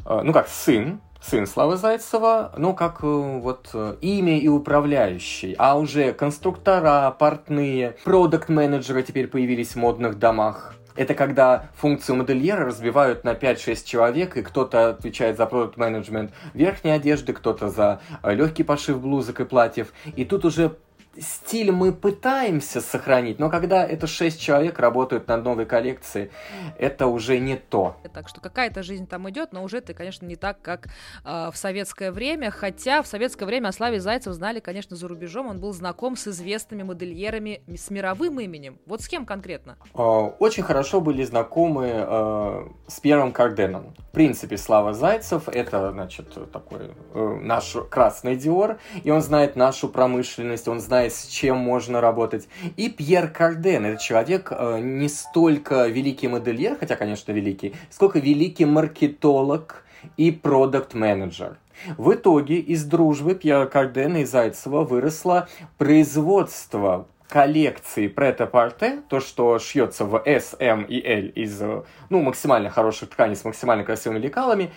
э, 0.04 0.20
ну 0.22 0.32
как, 0.32 0.48
сын 0.48 1.00
сын 1.20 1.46
Славы 1.46 1.76
Зайцева, 1.76 2.52
ну, 2.56 2.74
как 2.74 3.02
э, 3.02 3.06
вот 3.06 3.70
э, 3.74 3.96
имя 4.00 4.38
и 4.38 4.48
управляющий, 4.48 5.54
а 5.58 5.78
уже 5.78 6.12
конструктора, 6.12 7.14
портные, 7.18 7.96
продукт-менеджеры 8.04 9.02
теперь 9.02 9.28
появились 9.28 9.72
в 9.72 9.76
модных 9.76 10.18
домах. 10.18 10.74
Это 10.96 11.14
когда 11.14 11.70
функцию 11.76 12.16
модельера 12.16 12.64
разбивают 12.64 13.22
на 13.22 13.34
5-6 13.34 13.84
человек, 13.84 14.36
и 14.36 14.42
кто-то 14.42 14.88
отвечает 14.90 15.36
за 15.36 15.46
продукт-менеджмент 15.46 16.32
верхней 16.54 16.90
одежды, 16.90 17.32
кто-то 17.32 17.68
за 17.68 18.00
э, 18.22 18.34
легкий 18.34 18.62
пошив 18.62 19.00
блузок 19.00 19.40
и 19.40 19.44
платьев. 19.44 19.92
И 20.16 20.24
тут 20.24 20.44
уже 20.44 20.76
стиль 21.20 21.72
мы 21.72 21.92
пытаемся 21.92 22.80
сохранить, 22.80 23.38
но 23.38 23.50
когда 23.50 23.84
это 23.86 24.06
шесть 24.06 24.40
человек 24.40 24.78
работают 24.78 25.28
над 25.28 25.44
новой 25.44 25.66
коллекцией, 25.66 26.30
это 26.78 27.06
уже 27.06 27.38
не 27.38 27.56
то. 27.56 27.96
Так 28.12 28.28
что 28.28 28.40
какая-то 28.40 28.82
жизнь 28.82 29.06
там 29.06 29.28
идет, 29.30 29.52
но 29.52 29.62
уже 29.62 29.78
это, 29.78 29.94
конечно, 29.94 30.26
не 30.26 30.36
так, 30.36 30.60
как 30.62 30.88
э, 31.24 31.50
в 31.52 31.56
советское 31.56 32.12
время. 32.12 32.50
Хотя 32.50 33.02
в 33.02 33.06
советское 33.06 33.46
время 33.46 33.68
о 33.68 33.72
Славе 33.72 34.00
Зайцев 34.00 34.32
знали, 34.32 34.60
конечно, 34.60 34.96
за 34.96 35.08
рубежом. 35.08 35.48
Он 35.48 35.60
был 35.60 35.72
знаком 35.72 36.16
с 36.16 36.28
известными 36.28 36.82
модельерами 36.82 37.62
с 37.66 37.90
мировым 37.90 38.40
именем. 38.40 38.78
Вот 38.86 39.02
с 39.02 39.08
кем 39.08 39.26
конкретно? 39.26 39.76
А, 39.94 40.02
очень 40.38 40.62
хорошо 40.62 41.00
были 41.00 41.24
знакомы 41.24 41.90
э, 41.92 42.68
с 42.86 43.00
Первым 43.00 43.32
Карденом. 43.32 43.94
В 43.98 44.12
принципе, 44.12 44.56
Слава 44.56 44.92
Зайцев 44.92 45.48
это, 45.48 45.92
значит, 45.92 46.50
такой 46.52 46.90
э, 47.14 47.38
наш 47.42 47.76
красный 47.90 48.36
Диор, 48.36 48.78
и 49.02 49.10
он 49.10 49.22
знает 49.22 49.56
нашу 49.56 49.88
промышленность, 49.88 50.68
он 50.68 50.80
знает 50.80 51.07
с 51.08 51.26
чем 51.26 51.58
можно 51.58 52.00
работать. 52.00 52.48
И 52.76 52.88
Пьер 52.88 53.28
Карден, 53.28 53.86
это 53.86 54.02
человек 54.02 54.48
э, 54.50 54.78
не 54.80 55.08
столько 55.08 55.86
великий 55.86 56.28
модельер, 56.28 56.76
хотя, 56.78 56.96
конечно, 56.96 57.32
великий, 57.32 57.74
сколько 57.90 58.18
великий 58.18 58.64
маркетолог 58.64 59.84
и 60.16 60.30
продукт-менеджер. 60.30 61.58
В 61.96 62.12
итоге 62.14 62.58
из 62.58 62.84
дружбы 62.84 63.34
Пьера 63.34 63.66
Кардена 63.66 64.18
и 64.18 64.24
Зайцева 64.24 64.84
выросло 64.84 65.48
производство 65.76 67.06
коллекции 67.28 68.08
прета-парте, 68.08 69.02
то, 69.08 69.20
что 69.20 69.58
шьется 69.58 70.04
в 70.04 70.22
S, 70.24 70.56
M 70.58 70.82
и 70.84 71.00
L 71.00 71.26
из 71.34 71.60
ну, 72.08 72.22
максимально 72.22 72.70
хороших 72.70 73.10
тканей 73.10 73.36
с 73.36 73.44
максимально 73.44 73.84
красивыми 73.84 74.18
лекалами, 74.18 74.72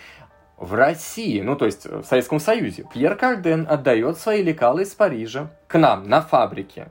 в 0.56 0.74
России, 0.74 1.40
ну 1.40 1.56
то 1.56 1.66
есть 1.66 1.86
в 1.86 2.04
Советском 2.04 2.38
Союзе, 2.38 2.84
Пьер 2.92 3.16
Карден 3.16 3.66
отдает 3.68 4.18
свои 4.18 4.42
лекалы 4.42 4.82
из 4.82 4.94
Парижа 4.94 5.50
к 5.66 5.78
нам 5.78 6.08
на 6.08 6.20
фабрике. 6.20 6.88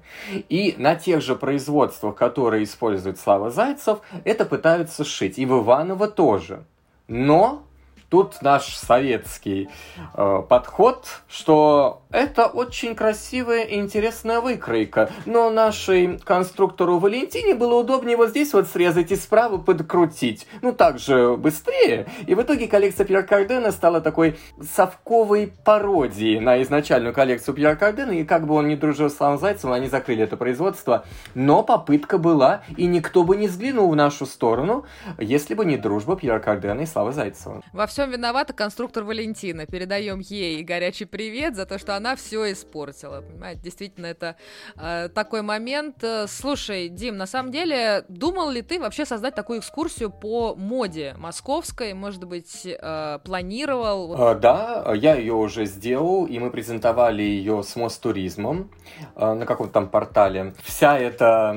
И 0.50 0.76
на 0.78 0.96
тех 0.96 1.22
же 1.22 1.36
производствах, 1.36 2.16
которые 2.16 2.64
использует 2.64 3.20
Слава 3.20 3.50
Зайцев, 3.50 4.00
это 4.26 4.46
пытаются 4.46 5.06
шить. 5.06 5.40
И 5.40 5.46
в 5.46 5.62
Иваново 5.62 6.08
тоже. 6.08 6.66
Но 7.08 7.64
тут 8.10 8.42
наш 8.42 8.76
советский 8.76 9.70
э, 10.16 10.44
подход, 10.48 11.22
что 11.30 12.01
это 12.12 12.48
очень 12.48 12.96
красивая 12.96 13.64
и 13.64 13.76
интересная 13.76 14.42
выкройка, 14.42 15.10
но 15.26 15.50
нашей 15.50 16.20
конструктору 16.20 17.00
Валентине 17.00 17.56
было 17.56 17.76
удобнее 17.76 18.18
вот 18.18 18.30
здесь 18.30 18.54
вот 18.54 18.68
срезать 18.68 19.12
и 19.12 19.16
справа 19.16 19.58
подкрутить. 19.58 20.48
Ну, 20.62 20.74
так 20.74 21.00
же 21.00 21.36
быстрее. 21.38 22.08
И 22.28 22.36
в 22.36 22.42
итоге 22.42 22.68
коллекция 22.68 23.06
Пьер 23.06 23.24
Кардена 23.24 23.72
стала 23.72 24.02
такой 24.02 24.38
совковой 24.62 25.54
пародией 25.64 26.40
на 26.40 26.62
изначальную 26.62 27.14
коллекцию 27.14 27.56
Пьер 27.56 27.76
Кардена, 27.78 28.12
и 28.12 28.24
как 28.24 28.46
бы 28.48 28.56
он 28.56 28.68
не 28.68 28.76
дружил 28.76 29.10
с 29.10 29.16
Славом 29.16 29.40
Зайцевым, 29.40 29.74
они 29.74 29.88
закрыли 29.88 30.24
это 30.24 30.38
производство. 30.38 31.06
Но 31.34 31.64
попытка 31.64 32.18
была, 32.18 32.64
и 32.76 32.88
никто 32.88 33.24
бы 33.24 33.38
не 33.38 33.48
взглянул 33.48 33.90
в 33.92 33.96
нашу 33.96 34.26
сторону, 34.26 34.86
если 35.18 35.54
бы 35.54 35.66
не 35.66 35.78
дружба 35.78 36.18
Пьера 36.18 36.40
Кардена 36.40 36.82
и 36.82 36.86
Славы 36.86 37.14
Зайцева. 37.14 37.62
Во 37.72 37.88
всем 37.88 38.10
виновата 38.12 38.54
конструктор 38.54 39.04
Валентина. 39.04 39.66
Передаем 39.66 40.20
ей 40.20 40.62
горячий 40.64 41.06
привет 41.06 41.56
за 41.56 41.66
то, 41.66 41.80
что 41.80 41.96
она 41.96 42.01
все 42.16 42.52
испортила. 42.52 43.22
Понимаете, 43.22 43.62
действительно, 43.62 44.08
это 44.08 44.36
э, 44.76 45.10
такой 45.14 45.42
момент. 45.42 46.04
Слушай, 46.28 46.90
Дим, 46.90 47.18
на 47.18 47.28
самом 47.28 47.52
деле, 47.52 48.06
думал 48.10 48.50
ли 48.50 48.62
ты 48.62 48.80
вообще 48.80 49.06
создать 49.06 49.36
такую 49.36 49.60
экскурсию 49.60 50.10
по 50.10 50.56
моде 50.56 51.16
московской? 51.18 51.94
Может 51.94 52.24
быть, 52.24 52.66
э, 52.66 53.20
планировал? 53.24 54.16
А, 54.22 54.36
да, 54.36 54.92
я 54.94 55.16
ее 55.16 55.34
уже 55.34 55.66
сделал, 55.66 56.26
и 56.26 56.40
мы 56.40 56.50
презентовали 56.50 57.22
ее 57.22 57.64
с 57.64 57.76
Мостуризмом 57.76 58.72
э, 59.16 59.34
на 59.34 59.46
каком-то 59.46 59.74
там 59.74 59.88
портале. 59.90 60.54
Вся 60.64 60.98
эта 60.98 61.52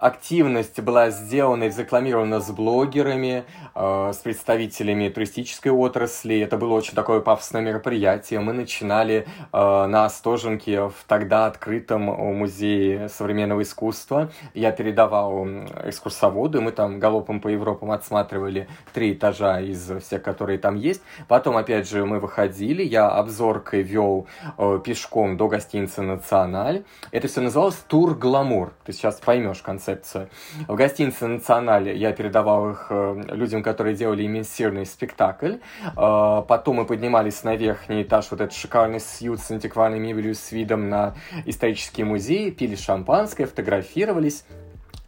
активность 0.00 0.80
была 0.80 1.10
сделана 1.10 1.64
и 1.64 1.70
рекламирована 1.90 2.40
с 2.40 2.50
блогерами, 2.50 3.44
э, 3.74 4.12
с 4.12 4.16
представителями 4.18 5.08
туристической 5.08 5.72
отрасли. 5.72 6.40
Это 6.40 6.56
было 6.56 6.74
очень 6.74 6.94
такое 6.94 7.20
пафосное 7.20 7.62
мероприятие. 7.62 8.40
Мы 8.40 8.52
начинали 8.52 9.26
э, 9.52 9.79
на 9.86 10.04
Остоженке 10.04 10.88
в 10.88 10.94
тогда 11.06 11.46
открытом 11.46 12.02
музее 12.02 13.08
современного 13.08 13.62
искусства. 13.62 14.30
Я 14.54 14.72
передавал 14.72 15.46
экскурсоводу, 15.84 16.60
мы 16.60 16.72
там 16.72 16.98
галопом 16.98 17.40
по 17.40 17.48
Европам 17.48 17.90
отсматривали 17.90 18.68
три 18.92 19.12
этажа 19.12 19.60
из 19.60 19.90
всех, 20.02 20.22
которые 20.22 20.58
там 20.58 20.76
есть. 20.76 21.02
Потом, 21.28 21.56
опять 21.56 21.88
же, 21.88 22.04
мы 22.04 22.20
выходили, 22.20 22.82
я 22.82 23.08
обзоркой 23.08 23.82
вел 23.82 24.26
э, 24.58 24.80
пешком 24.84 25.36
до 25.36 25.48
гостиницы 25.48 26.02
«Националь». 26.02 26.84
Это 27.10 27.28
все 27.28 27.40
называлось 27.40 27.76
«Тур 27.88 28.14
Гламур». 28.14 28.72
Ты 28.84 28.92
сейчас 28.92 29.16
поймешь 29.16 29.62
концепцию. 29.62 30.28
В 30.68 30.74
гостинице 30.74 31.26
«Националь» 31.26 31.90
я 31.90 32.12
передавал 32.12 32.70
их 32.70 32.86
э, 32.90 33.22
людям, 33.28 33.62
которые 33.62 33.94
делали 33.94 34.26
иммерсивный 34.26 34.86
спектакль. 34.86 35.56
Э, 35.96 36.42
потом 36.46 36.76
мы 36.76 36.86
поднимались 36.86 37.44
на 37.44 37.56
верхний 37.56 38.02
этаж, 38.02 38.28
вот 38.30 38.40
этот 38.40 38.54
шикарный 38.54 39.00
сьют 39.00 39.40
с 39.40 39.50
антикварной 39.70 40.00
мебелью, 40.00 40.34
с 40.34 40.50
видом 40.50 40.88
на 40.88 41.14
исторический 41.46 42.02
музей, 42.02 42.50
пили 42.50 42.74
шампанское, 42.74 43.46
фотографировались 43.46 44.44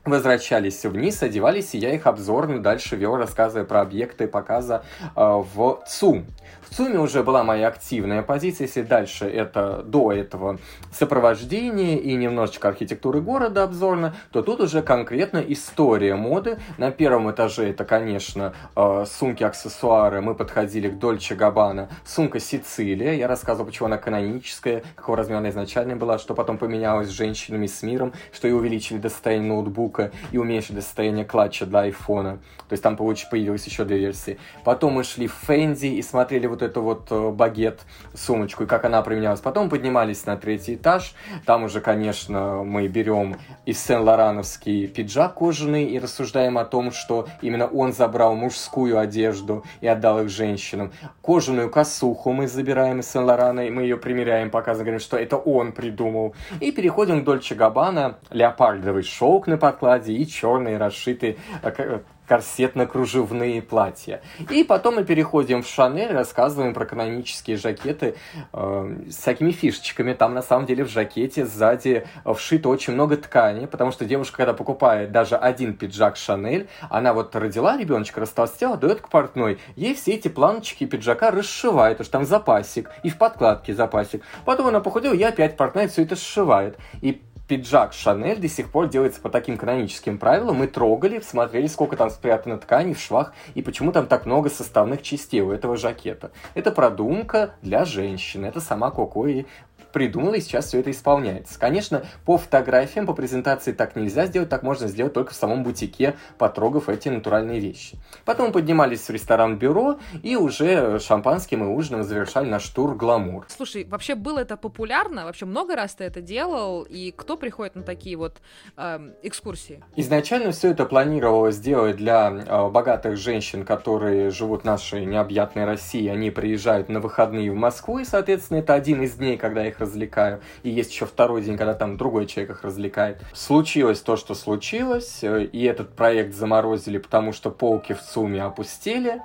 возвращались 0.05 0.85
вниз, 0.85 1.23
одевались, 1.23 1.75
и 1.75 1.79
я 1.79 1.95
их 1.95 2.09
обзорно 2.09 2.61
дальше 2.61 2.97
вел, 2.97 3.17
рассказывая 3.17 3.65
про 3.65 3.83
объекты 3.83 4.27
показа 4.27 4.83
э, 5.01 5.11
в 5.15 5.85
ЦУМ. 5.87 6.27
В 6.73 6.81
уже 6.81 7.23
была 7.23 7.45
моя 7.45 7.68
активная 7.68 8.23
позиция, 8.23 8.66
если 8.66 8.81
дальше 8.81 9.27
это 9.27 9.83
до 9.83 10.11
этого 10.11 10.59
сопровождение 10.91 11.99
и 11.99 12.14
немножечко 12.14 12.68
архитектуры 12.68 13.20
города 13.20 13.64
обзорно, 13.64 14.14
то 14.31 14.41
тут 14.41 14.61
уже 14.61 14.81
конкретно 14.81 15.45
история 15.47 16.16
моды. 16.16 16.59
На 16.79 16.91
первом 16.91 17.31
этаже 17.31 17.68
это, 17.68 17.85
конечно, 17.85 18.55
э, 18.75 19.05
сумки, 19.07 19.43
аксессуары. 19.43 20.23
Мы 20.23 20.35
подходили 20.35 20.89
к 20.89 20.99
Дольче 20.99 21.35
Габбана. 21.35 21.91
Сумка 22.07 22.41
Сицилия. 22.41 23.12
Я 23.12 23.29
рассказывал, 23.29 23.66
почему 23.66 23.89
она 23.89 23.99
каноническая, 23.99 24.83
какого 24.97 25.18
размера 25.18 25.41
она 25.41 25.51
изначально 25.51 25.97
была, 25.97 26.18
что 26.18 26.35
потом 26.35 26.57
поменялось 26.57 27.09
с 27.09 27.11
женщинами, 27.11 27.66
с 27.66 27.83
миром, 27.83 28.14
что 28.33 28.49
и 28.49 28.53
увеличили 28.53 28.97
достояние 28.97 29.49
ноутбука 29.49 30.11
и 30.31 30.39
уменьшили 30.39 30.81
состояние 30.81 31.27
клатча 31.27 31.66
для 31.66 31.81
айфона. 31.81 32.39
То 32.68 32.73
есть 32.73 32.83
там 32.83 32.97
появилось 32.97 33.66
еще 33.66 33.85
две 33.85 33.99
версии. 33.99 34.39
Потом 34.64 34.95
мы 34.95 35.05
шли 35.05 35.27
в 35.27 35.35
Фэнди 35.35 35.87
и 35.87 36.01
смотрели 36.01 36.47
вот 36.47 36.62
эту 36.63 36.83
вот 36.83 37.09
э, 37.11 37.31
багет, 37.31 37.81
сумочку, 38.15 38.65
и 38.65 38.67
как 38.67 38.85
она 38.85 39.03
применялась. 39.03 39.41
Потом 39.41 39.69
поднимались 39.69 40.27
на 40.27 40.37
третий 40.37 40.75
этаж. 40.75 41.15
Там 41.47 41.65
уже, 41.65 41.81
конечно, 41.81 42.63
мы 42.65 42.89
берем 42.89 43.37
из 43.67 43.83
Сен-Лорановский 43.83 44.87
пиджак 44.87 45.35
кожаный 45.35 45.85
и 45.85 45.99
рассуждаем 45.99 46.59
о 46.59 46.65
том, 46.65 46.93
что 46.93 47.27
именно 47.41 47.67
он 47.67 47.93
забрал 47.93 48.35
мужскую 48.35 48.99
одежду 48.99 49.65
и 49.81 49.87
отдал 49.87 50.23
их 50.23 50.29
женщинам. 50.29 50.93
Кожаную 51.23 51.71
косуху 51.71 52.33
мы 52.33 52.47
забираем 52.47 53.01
из 53.01 53.11
Сен-Лорана, 53.11 53.67
и 53.67 53.71
мы 53.71 53.83
ее 53.83 53.97
примеряем, 53.97 54.51
показываем, 54.51 54.87
говорим, 54.87 55.01
что 55.01 55.17
это 55.17 55.37
он 55.37 55.73
придумал. 55.73 56.35
И 56.61 56.73
переходим 56.73 57.23
к 57.23 57.25
Дольче 57.25 57.55
Габбана, 57.55 58.19
леопардовый 58.31 59.03
шелк 59.03 59.47
на 59.47 59.57
подкладе 59.57 60.13
и 60.13 60.27
черные 60.27 60.77
расшитые 60.77 61.37
э, 61.63 62.01
корсетно-кружевные 62.33 63.61
платья. 63.61 64.22
И 64.49 64.64
потом 64.64 64.95
мы 64.95 65.05
переходим 65.05 65.62
в 65.62 65.66
Шанель, 65.66 66.12
рассказываем 66.12 66.72
про 66.72 66.87
канонические 66.87 67.59
жакеты 67.59 68.14
э, 68.55 68.97
с 69.11 69.16
всякими 69.16 69.51
фишечками. 69.51 70.14
Там 70.14 70.33
на 70.33 70.41
самом 70.41 70.64
деле 70.64 70.85
в 70.85 70.89
жакете 70.89 71.45
сзади 71.45 72.07
вшито 72.24 72.70
очень 72.70 72.95
много 72.95 73.18
ткани, 73.18 73.66
потому 73.66 73.93
что 73.93 74.07
девушка, 74.07 74.39
когда 74.39 74.55
покупает 74.55 75.12
даже 75.12 75.37
один 75.37 75.74
пиджак 75.74 76.16
Шанель, 76.16 76.68
она 76.89 77.12
вот 77.12 77.37
родила 77.37 77.76
ребеночка, 77.76 78.20
растолстела, 78.20 78.78
дает 78.78 79.03
к 79.03 79.11
портной, 79.11 79.59
ей 79.76 79.95
все 79.95 80.12
эти 80.12 80.28
планочки 80.28 80.85
пиджака 80.85 81.30
расшивает, 81.30 81.99
потому 81.99 82.05
что 82.05 82.12
там 82.12 82.24
запасик, 82.24 82.91
и 83.03 83.11
в 83.11 83.18
подкладке 83.18 83.74
запасик. 83.74 84.22
Потом 84.47 84.68
она 84.68 84.80
похудела, 84.80 85.12
и 85.12 85.22
опять 85.22 85.59
портная 85.59 85.89
все 85.89 86.05
это 86.05 86.16
сшивает. 86.16 86.78
И 87.03 87.20
пиджак 87.49 87.93
Шанель 87.93 88.38
до 88.38 88.49
сих 88.49 88.70
пор 88.70 88.88
делается 88.88 89.20
по 89.20 89.28
таким 89.28 89.57
каноническим 89.57 90.18
правилам. 90.18 90.57
Мы 90.57 90.66
трогали, 90.66 91.20
смотрели, 91.20 91.66
сколько 91.66 91.97
там 91.97 92.11
спрятано 92.11 92.59
ткани 92.59 92.95
в 92.95 93.01
швах 93.01 93.32
и 93.55 93.62
почему 93.62 93.93
там 93.93 94.07
так 94.07 94.26
много 94.26 94.49
составных 94.49 95.03
частей 95.03 95.40
у 95.40 95.51
этого 95.51 95.76
жакета. 95.76 96.30
Это 96.55 96.70
продумка 96.70 97.55
для 97.62 97.84
женщины. 97.84 98.47
Это 98.47 98.61
сама 98.61 98.90
Коко 98.90 99.26
и 99.26 99.45
придумала, 99.93 100.34
и 100.34 100.40
сейчас 100.40 100.66
все 100.66 100.80
это 100.80 100.90
исполняется. 100.90 101.59
Конечно, 101.59 102.05
по 102.24 102.38
фотографиям, 102.38 103.07
по 103.07 103.14
презентации 103.14 103.72
так 103.72 103.97
нельзя 103.97 104.26
сделать, 104.26 104.49
так 104.49 104.62
можно 104.62 104.88
сделать 104.88 105.12
только 105.12 105.32
в 105.32 105.36
самом 105.36 105.62
бутике, 105.62 106.16
потрогав 106.38 106.88
эти 106.88 107.09
натуральные 107.09 107.61
вещи. 107.61 107.97
Потом 108.24 108.47
мы 108.49 108.53
поднимались 108.53 109.01
в 109.01 109.11
ресторан-бюро, 109.11 109.99
и 110.22 110.36
уже 110.36 110.99
шампанским 110.99 111.64
и 111.64 111.66
ужином 111.66 112.05
завершали 112.05 112.49
наш 112.49 112.68
тур 112.68 112.95
«Гламур». 112.95 113.47
Слушай, 113.49 113.84
вообще 113.84 114.14
было 114.14 114.40
это 114.40 114.57
популярно? 114.57 115.24
Вообще 115.24 115.47
много 115.47 115.76
раз 115.76 115.95
ты 115.95 116.05
это 116.05 116.20
делал? 116.20 116.82
И 116.82 117.12
кто 117.16 117.36
приходит 117.36 117.74
на 117.74 117.82
такие 117.82 118.16
вот 118.16 118.40
э, 118.76 119.12
экскурсии? 119.22 119.82
Изначально 119.97 120.53
все 120.53 120.70
это 120.70 120.86
планировалось 120.86 121.57
сделать 121.57 121.97
для 121.97 122.30
э, 122.30 122.68
богатых 122.70 123.16
женщин, 123.16 123.64
которые 123.64 124.30
живут 124.30 124.62
в 124.62 124.64
нашей 124.64 125.05
необъятной 125.05 125.64
России. 125.64 126.09
Они 126.09 126.30
приезжают 126.30 126.88
на 126.88 127.01
выходные 127.01 127.51
в 127.51 127.55
Москву, 127.55 127.99
и, 127.99 128.05
соответственно, 128.05 128.59
это 128.59 128.74
один 128.74 129.03
из 129.03 129.14
дней, 129.14 129.36
когда 129.36 129.66
их 129.66 129.80
развлекаю. 129.83 130.41
И 130.62 130.70
есть 130.70 130.93
еще 130.93 131.07
второй 131.07 131.43
день, 131.43 131.57
когда 131.57 131.74
там 131.74 131.97
другой 131.97 132.26
человек 132.26 132.57
их 132.57 132.64
развлекает. 132.64 133.20
Случилось 133.35 134.01
то, 134.01 134.16
что 134.16 134.35
случилось, 134.35 135.22
э, 135.22 135.45
и 135.45 135.62
этот 135.64 135.95
проект 135.95 136.35
заморозили, 136.35 136.99
потому 136.99 137.33
что 137.33 137.51
полки 137.51 137.93
в 137.93 138.01
ЦУМе 138.01 138.43
опустили. 138.43 139.22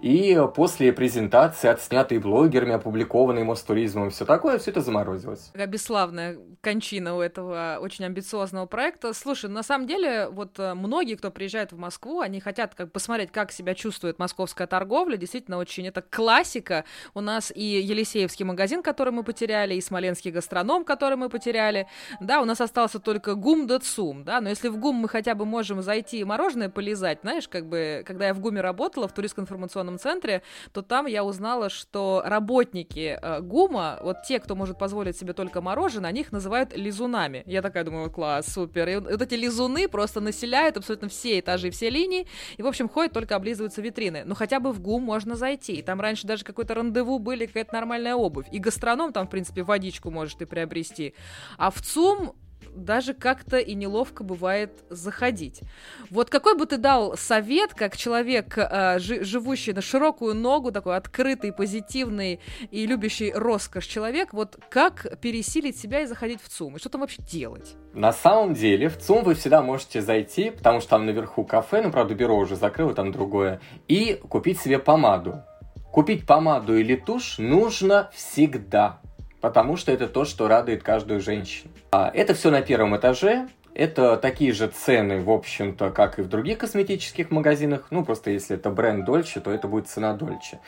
И 0.00 0.38
после 0.54 0.92
презентации, 0.92 1.68
отснятой 1.68 2.18
блогерами, 2.18 2.72
опубликованной 2.72 3.44
Мостуризмом 3.44 4.08
и 4.08 4.10
все 4.10 4.24
такое, 4.24 4.58
все 4.58 4.70
это 4.70 4.80
заморозилось. 4.80 5.50
Какая 5.52 5.66
бесславная 5.66 6.38
кончина 6.60 7.16
у 7.16 7.20
этого 7.20 7.78
очень 7.80 8.04
амбициозного 8.04 8.66
проекта. 8.66 9.12
Слушай, 9.12 9.50
на 9.50 9.62
самом 9.62 9.86
деле, 9.86 10.28
вот 10.28 10.58
э, 10.58 10.74
многие, 10.74 11.14
кто 11.14 11.30
приезжает 11.30 11.72
в 11.72 11.78
Москву, 11.78 12.20
они 12.20 12.40
хотят 12.40 12.74
как 12.74 12.92
посмотреть, 12.92 13.30
как 13.32 13.52
себя 13.52 13.74
чувствует 13.74 14.18
московская 14.18 14.66
торговля. 14.66 15.16
Действительно, 15.16 15.58
очень 15.58 15.86
это 15.86 16.02
классика. 16.02 16.84
У 17.14 17.20
нас 17.20 17.52
и 17.54 17.62
Елисеевский 17.62 18.44
магазин, 18.44 18.82
который 18.82 19.12
мы 19.12 19.24
потеряли, 19.24 19.74
и 19.74 19.80
Смоленский 19.90 20.30
гастроном, 20.30 20.84
который 20.84 21.16
мы 21.16 21.28
потеряли. 21.28 21.88
Да, 22.20 22.40
у 22.40 22.44
нас 22.44 22.60
остался 22.60 23.00
только 23.00 23.34
ГУМ 23.34 23.66
да 23.66 23.80
ЦУМ, 23.80 24.22
да, 24.22 24.40
но 24.40 24.48
если 24.48 24.68
в 24.68 24.78
ГУМ 24.78 24.94
мы 24.94 25.08
хотя 25.08 25.34
бы 25.34 25.44
можем 25.44 25.82
зайти 25.82 26.20
и 26.20 26.24
мороженое 26.24 26.68
полезать, 26.68 27.18
знаешь, 27.22 27.48
как 27.48 27.66
бы, 27.66 28.04
когда 28.06 28.28
я 28.28 28.34
в 28.34 28.38
ГУМе 28.38 28.60
работала, 28.60 29.08
в 29.08 29.12
туристско-информационном 29.12 29.98
центре, 29.98 30.42
то 30.72 30.82
там 30.82 31.06
я 31.06 31.24
узнала, 31.24 31.70
что 31.70 32.22
работники 32.24 33.18
э, 33.20 33.40
ГУМа, 33.40 33.98
вот 34.02 34.22
те, 34.22 34.38
кто 34.38 34.54
может 34.54 34.78
позволить 34.78 35.16
себе 35.18 35.32
только 35.32 35.60
мороженое, 35.60 36.10
они 36.10 36.20
их 36.20 36.30
называют 36.30 36.76
лизунами. 36.76 37.42
Я 37.46 37.62
такая 37.62 37.82
думаю, 37.82 38.12
класс, 38.12 38.46
супер. 38.46 38.88
И 38.88 38.96
вот 38.96 39.20
эти 39.20 39.34
лизуны 39.34 39.88
просто 39.88 40.20
населяют 40.20 40.76
абсолютно 40.76 41.08
все 41.08 41.40
этажи, 41.40 41.70
все 41.70 41.90
линии, 41.90 42.28
и, 42.56 42.62
в 42.62 42.66
общем, 42.68 42.88
ходят 42.88 43.12
только 43.12 43.34
облизываются 43.34 43.82
витрины. 43.82 44.22
Но 44.24 44.36
хотя 44.36 44.60
бы 44.60 44.72
в 44.72 44.80
ГУМ 44.80 45.02
можно 45.02 45.34
зайти. 45.34 45.82
Там 45.82 46.00
раньше 46.00 46.28
даже 46.28 46.44
какой-то 46.44 46.74
рандеву 46.74 47.18
были, 47.18 47.46
какая-то 47.46 47.74
нормальная 47.74 48.14
обувь. 48.14 48.46
И 48.52 48.60
гастроном 48.60 49.12
там, 49.12 49.26
в 49.26 49.30
принципе, 49.30 49.64
водичку 49.80 50.10
можешь 50.10 50.34
ты 50.34 50.46
приобрести. 50.46 51.14
А 51.56 51.70
в 51.70 51.80
ЦУМ 51.80 52.32
даже 52.76 53.14
как-то 53.14 53.56
и 53.56 53.74
неловко 53.74 54.22
бывает 54.22 54.84
заходить. 54.90 55.62
Вот 56.08 56.30
какой 56.30 56.56
бы 56.56 56.66
ты 56.66 56.76
дал 56.76 57.16
совет, 57.16 57.74
как 57.74 57.96
человек, 57.96 58.56
э, 58.56 58.98
живущий 59.00 59.72
на 59.72 59.80
широкую 59.80 60.36
ногу, 60.36 60.70
такой 60.70 60.96
открытый, 60.96 61.52
позитивный 61.52 62.38
и 62.70 62.86
любящий 62.86 63.32
роскошь 63.32 63.86
человек, 63.86 64.32
вот 64.32 64.56
как 64.68 65.18
пересилить 65.20 65.78
себя 65.78 66.02
и 66.02 66.06
заходить 66.06 66.40
в 66.42 66.48
ЦУМ? 66.48 66.76
И 66.76 66.78
что 66.78 66.90
там 66.90 67.00
вообще 67.00 67.22
делать? 67.22 67.74
На 67.92 68.12
самом 68.12 68.54
деле 68.54 68.88
в 68.88 68.98
ЦУМ 68.98 69.24
вы 69.24 69.34
всегда 69.34 69.62
можете 69.62 70.00
зайти, 70.00 70.50
потому 70.50 70.80
что 70.80 70.90
там 70.90 71.06
наверху 71.06 71.44
кафе, 71.44 71.82
ну, 71.82 71.90
правда, 71.90 72.14
бюро 72.14 72.36
уже 72.36 72.54
закрыло, 72.54 72.94
там 72.94 73.10
другое, 73.10 73.60
и 73.88 74.20
купить 74.28 74.60
себе 74.60 74.78
помаду. 74.78 75.42
Купить 75.90 76.24
помаду 76.24 76.76
или 76.76 76.94
тушь 76.94 77.38
нужно 77.38 78.10
всегда 78.14 79.00
потому 79.40 79.76
что 79.76 79.92
это 79.92 80.08
то, 80.08 80.24
что 80.24 80.48
радует 80.48 80.82
каждую 80.82 81.20
женщину. 81.20 81.70
А 81.92 82.10
это 82.12 82.34
все 82.34 82.50
на 82.50 82.62
первом 82.62 82.96
этаже. 82.96 83.48
Это 83.72 84.16
такие 84.16 84.52
же 84.52 84.66
цены, 84.66 85.20
в 85.20 85.30
общем-то, 85.30 85.90
как 85.90 86.18
и 86.18 86.22
в 86.22 86.28
других 86.28 86.58
косметических 86.58 87.30
магазинах. 87.30 87.86
Ну, 87.90 88.04
просто 88.04 88.30
если 88.30 88.56
это 88.56 88.68
бренд 88.68 89.04
Дольче, 89.04 89.40
то 89.40 89.50
это 89.50 89.68
будет 89.68 89.88
цена 89.88 90.12
Дольче. 90.12 90.58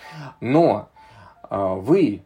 Но 0.40 0.88
э, 1.50 1.56
вы 1.56 2.22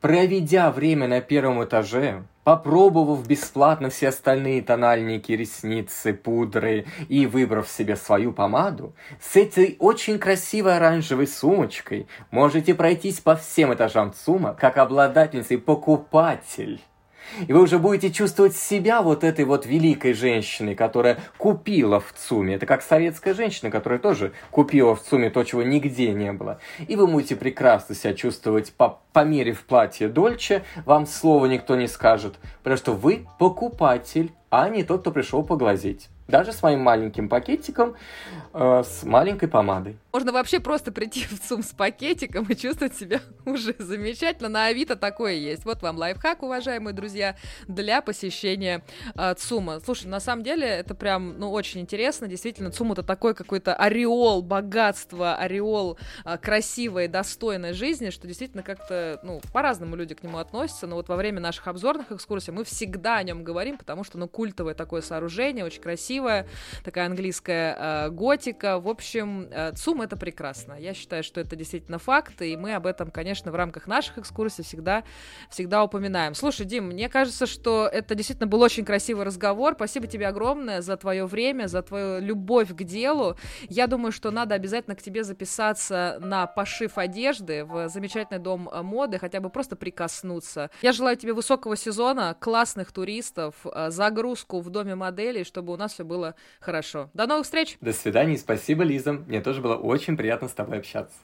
проведя 0.00 0.70
время 0.70 1.06
на 1.06 1.20
первом 1.20 1.62
этаже, 1.62 2.24
попробовав 2.46 3.26
бесплатно 3.26 3.90
все 3.90 4.10
остальные 4.10 4.62
тональники, 4.62 5.32
ресницы, 5.32 6.14
пудры 6.14 6.86
и 7.08 7.26
выбрав 7.26 7.68
себе 7.68 7.96
свою 7.96 8.32
помаду, 8.32 8.94
с 9.20 9.34
этой 9.34 9.74
очень 9.80 10.20
красивой 10.20 10.76
оранжевой 10.76 11.26
сумочкой 11.26 12.06
можете 12.30 12.76
пройтись 12.76 13.18
по 13.18 13.34
всем 13.34 13.74
этажам 13.74 14.12
ЦУМа 14.12 14.54
как 14.54 14.78
обладательница 14.78 15.54
и 15.54 15.56
покупатель. 15.56 16.80
И 17.46 17.52
вы 17.52 17.62
уже 17.62 17.78
будете 17.78 18.12
чувствовать 18.12 18.56
себя 18.56 19.02
вот 19.02 19.24
этой 19.24 19.44
вот 19.44 19.66
великой 19.66 20.12
женщиной, 20.12 20.74
которая 20.74 21.18
купила 21.38 22.00
в 22.00 22.12
ЦУМе. 22.12 22.54
Это 22.54 22.66
как 22.66 22.82
советская 22.82 23.34
женщина, 23.34 23.70
которая 23.70 23.98
тоже 23.98 24.32
купила 24.50 24.94
в 24.94 25.02
ЦУМе 25.02 25.30
то, 25.30 25.44
чего 25.44 25.62
нигде 25.62 26.12
не 26.12 26.32
было. 26.32 26.60
И 26.88 26.96
вы 26.96 27.06
будете 27.06 27.36
прекрасно 27.36 27.94
себя 27.94 28.14
чувствовать 28.14 28.72
по, 28.72 29.00
по 29.12 29.24
мере 29.24 29.52
в 29.52 29.62
платье 29.62 30.08
Дольче. 30.08 30.64
Вам 30.84 31.06
слова 31.06 31.46
никто 31.46 31.76
не 31.76 31.88
скажет, 31.88 32.34
потому 32.62 32.76
что 32.76 32.92
вы 32.92 33.26
покупатель, 33.38 34.32
а 34.50 34.68
не 34.68 34.84
тот, 34.84 35.02
кто 35.02 35.10
пришел 35.10 35.42
поглазеть 35.42 36.08
даже 36.28 36.52
с 36.52 36.62
моим 36.62 36.80
маленьким 36.80 37.28
пакетиком, 37.28 37.94
с 38.56 39.04
маленькой 39.04 39.48
помадой. 39.48 39.96
Можно 40.16 40.32
вообще 40.32 40.60
просто 40.60 40.92
прийти 40.92 41.26
в 41.26 41.38
ЦУМ 41.40 41.62
с 41.62 41.72
пакетиком 41.72 42.46
и 42.46 42.56
чувствовать 42.56 42.96
себя 42.96 43.20
уже 43.44 43.74
замечательно. 43.78 44.48
На 44.48 44.64
Авито 44.64 44.96
такое 44.96 45.34
есть. 45.34 45.66
Вот 45.66 45.82
вам 45.82 45.98
лайфхак, 45.98 46.42
уважаемые 46.42 46.94
друзья, 46.94 47.36
для 47.68 48.00
посещения 48.00 48.82
э, 49.14 49.34
ЦУМа. 49.34 49.80
Слушай, 49.80 50.06
на 50.06 50.20
самом 50.20 50.42
деле 50.42 50.66
это 50.66 50.94
прям, 50.94 51.38
ну, 51.38 51.52
очень 51.52 51.82
интересно. 51.82 52.28
Действительно, 52.28 52.70
ЦУМ 52.70 52.92
это 52.92 53.02
такой 53.02 53.34
какой-то 53.34 53.74
ореол 53.74 54.40
богатства, 54.40 55.36
ореол 55.36 55.98
э, 56.24 56.38
красивой, 56.38 57.08
достойной 57.08 57.74
жизни, 57.74 58.08
что 58.08 58.26
действительно 58.26 58.62
как-то, 58.62 59.20
ну, 59.22 59.42
по-разному 59.52 59.96
люди 59.96 60.14
к 60.14 60.22
нему 60.22 60.38
относятся. 60.38 60.86
Но 60.86 60.96
вот 60.96 61.10
во 61.10 61.16
время 61.16 61.40
наших 61.40 61.66
обзорных 61.66 62.10
экскурсий 62.10 62.54
мы 62.54 62.64
всегда 62.64 63.16
о 63.16 63.22
нем 63.22 63.44
говорим, 63.44 63.76
потому 63.76 64.02
что, 64.02 64.16
ну, 64.16 64.28
культовое 64.28 64.72
такое 64.72 65.02
сооружение, 65.02 65.62
очень 65.62 65.82
красивое 65.82 66.48
такая 66.84 67.04
английская 67.04 67.76
э, 67.78 68.08
готика. 68.08 68.45
В 68.52 68.88
общем, 68.88 69.48
э, 69.50 69.72
ЦУМ 69.72 70.02
это 70.02 70.16
прекрасно. 70.16 70.74
Я 70.74 70.94
считаю, 70.94 71.22
что 71.22 71.40
это 71.40 71.56
действительно 71.56 71.98
факт, 71.98 72.40
и 72.42 72.56
мы 72.56 72.74
об 72.74 72.86
этом, 72.86 73.10
конечно, 73.10 73.50
в 73.50 73.54
рамках 73.54 73.86
наших 73.86 74.18
экскурсий 74.18 74.64
всегда, 74.64 75.04
всегда 75.50 75.82
упоминаем. 75.82 76.34
Слушай, 76.34 76.66
Дим, 76.66 76.86
мне 76.86 77.08
кажется, 77.08 77.46
что 77.46 77.88
это 77.92 78.14
действительно 78.14 78.46
был 78.46 78.60
очень 78.60 78.84
красивый 78.84 79.24
разговор. 79.24 79.74
Спасибо 79.74 80.06
тебе 80.06 80.28
огромное 80.28 80.80
за 80.82 80.96
твое 80.96 81.26
время, 81.26 81.66
за 81.66 81.82
твою 81.82 82.20
любовь 82.20 82.74
к 82.74 82.82
делу. 82.82 83.36
Я 83.68 83.86
думаю, 83.86 84.12
что 84.12 84.30
надо 84.30 84.54
обязательно 84.54 84.96
к 84.96 85.02
тебе 85.02 85.24
записаться 85.24 86.18
на 86.20 86.46
пошив 86.46 86.98
одежды 86.98 87.64
в 87.64 87.88
замечательный 87.88 88.38
дом 88.38 88.68
э, 88.68 88.82
моды, 88.82 89.18
хотя 89.18 89.40
бы 89.40 89.50
просто 89.50 89.76
прикоснуться. 89.76 90.70
Я 90.82 90.92
желаю 90.92 91.16
тебе 91.16 91.32
высокого 91.32 91.76
сезона, 91.76 92.36
классных 92.38 92.92
туристов, 92.92 93.54
э, 93.64 93.90
загрузку 93.90 94.60
в 94.60 94.70
доме 94.70 94.94
моделей, 94.94 95.44
чтобы 95.44 95.72
у 95.72 95.76
нас 95.76 95.94
все 95.94 96.04
было 96.04 96.34
хорошо. 96.60 97.10
До 97.14 97.26
новых 97.26 97.44
встреч! 97.44 97.76
До 97.80 97.92
свидания, 97.92 98.25
спасибо, 98.34 98.82
Лиза. 98.82 99.12
Мне 99.12 99.40
тоже 99.40 99.60
было 99.60 99.76
очень 99.76 100.16
приятно 100.16 100.48
с 100.48 100.52
тобой 100.52 100.78
общаться. 100.78 101.16